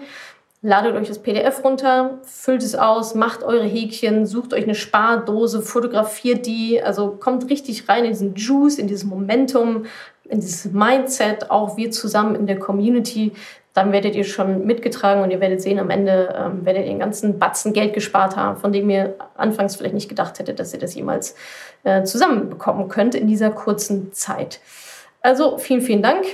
Ladet 0.67 0.95
euch 0.95 1.07
das 1.07 1.19
PDF 1.19 1.63
runter, 1.63 2.17
füllt 2.23 2.63
es 2.63 2.73
aus, 2.73 3.13
macht 3.13 3.43
eure 3.43 3.65
Häkchen, 3.65 4.25
sucht 4.25 4.51
euch 4.51 4.63
eine 4.63 4.73
Spardose, 4.73 5.61
fotografiert 5.61 6.47
die, 6.47 6.81
also 6.81 7.11
kommt 7.11 7.51
richtig 7.51 7.87
rein 7.87 8.03
in 8.03 8.09
diesen 8.09 8.33
Juice, 8.33 8.79
in 8.79 8.87
dieses 8.87 9.05
Momentum, 9.05 9.85
in 10.23 10.39
dieses 10.39 10.73
Mindset, 10.73 11.51
auch 11.51 11.77
wir 11.77 11.91
zusammen 11.91 12.33
in 12.33 12.47
der 12.47 12.57
Community, 12.57 13.33
dann 13.75 13.91
werdet 13.91 14.15
ihr 14.15 14.23
schon 14.23 14.65
mitgetragen 14.65 15.21
und 15.21 15.29
ihr 15.29 15.39
werdet 15.39 15.61
sehen, 15.61 15.77
am 15.77 15.91
Ende 15.91 16.33
ähm, 16.35 16.65
werdet 16.65 16.85
ihr 16.85 16.89
den 16.89 16.99
ganzen 16.99 17.37
Batzen 17.37 17.71
Geld 17.71 17.93
gespart 17.93 18.35
haben, 18.35 18.57
von 18.57 18.73
dem 18.73 18.89
ihr 18.89 19.17
anfangs 19.35 19.75
vielleicht 19.75 19.93
nicht 19.93 20.09
gedacht 20.09 20.39
hättet, 20.39 20.59
dass 20.59 20.73
ihr 20.73 20.79
das 20.79 20.95
jemals 20.95 21.35
äh, 21.83 22.01
zusammenbekommen 22.05 22.87
könnt 22.87 23.13
in 23.13 23.27
dieser 23.27 23.51
kurzen 23.51 24.13
Zeit. 24.13 24.61
Also 25.21 25.59
vielen, 25.59 25.81
vielen 25.81 26.01
Dank. 26.01 26.25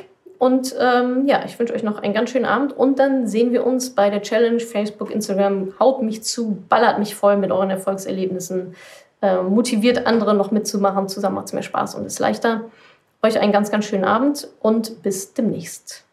Und 0.42 0.76
ähm, 0.80 1.28
ja, 1.28 1.44
ich 1.46 1.60
wünsche 1.60 1.72
euch 1.72 1.84
noch 1.84 2.02
einen 2.02 2.16
ganz 2.16 2.32
schönen 2.32 2.46
Abend 2.46 2.74
und 2.76 2.98
dann 2.98 3.28
sehen 3.28 3.52
wir 3.52 3.64
uns 3.64 3.92
bei 3.92 4.10
der 4.10 4.24
Challenge 4.24 4.60
Facebook, 4.60 5.12
Instagram. 5.12 5.74
Haut 5.80 6.02
mich 6.02 6.24
zu, 6.24 6.64
ballert 6.68 6.98
mich 6.98 7.14
voll 7.14 7.38
mit 7.38 7.52
euren 7.52 7.70
Erfolgserlebnissen, 7.70 8.76
äh, 9.22 9.44
motiviert 9.44 10.08
andere 10.08 10.34
noch 10.34 10.50
mitzumachen. 10.50 11.08
Zusammen 11.08 11.36
macht 11.36 11.46
es 11.46 11.54
mehr 11.54 11.62
Spaß 11.62 11.94
und 11.94 12.08
ist 12.08 12.18
leichter. 12.18 12.62
Euch 13.22 13.40
einen 13.40 13.52
ganz, 13.52 13.70
ganz 13.70 13.86
schönen 13.86 14.04
Abend 14.04 14.48
und 14.62 15.04
bis 15.04 15.36
demnächst. 15.36 16.06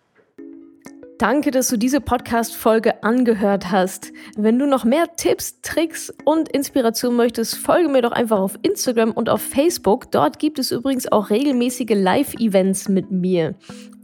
Danke, 1.17 1.51
dass 1.51 1.69
du 1.69 1.79
diese 1.79 2.03
Podcast-Folge 2.03 3.03
angehört 3.03 3.73
hast. 3.73 4.13
Wenn 4.37 4.59
du 4.59 4.67
noch 4.67 4.85
mehr 4.85 5.07
Tipps, 5.17 5.63
Tricks 5.63 6.13
und 6.27 6.51
Inspiration 6.51 7.17
möchtest, 7.17 7.55
folge 7.55 7.89
mir 7.89 8.03
doch 8.03 8.13
einfach 8.13 8.41
auf 8.41 8.59
Instagram 8.61 9.13
und 9.13 9.31
auf 9.31 9.41
Facebook. 9.41 10.13
Dort 10.13 10.39
gibt 10.39 10.59
es 10.59 10.71
übrigens 10.71 11.11
auch 11.11 11.31
regelmäßige 11.31 11.95
Live-Events 11.95 12.91
mit 12.91 13.11
mir. 13.11 13.55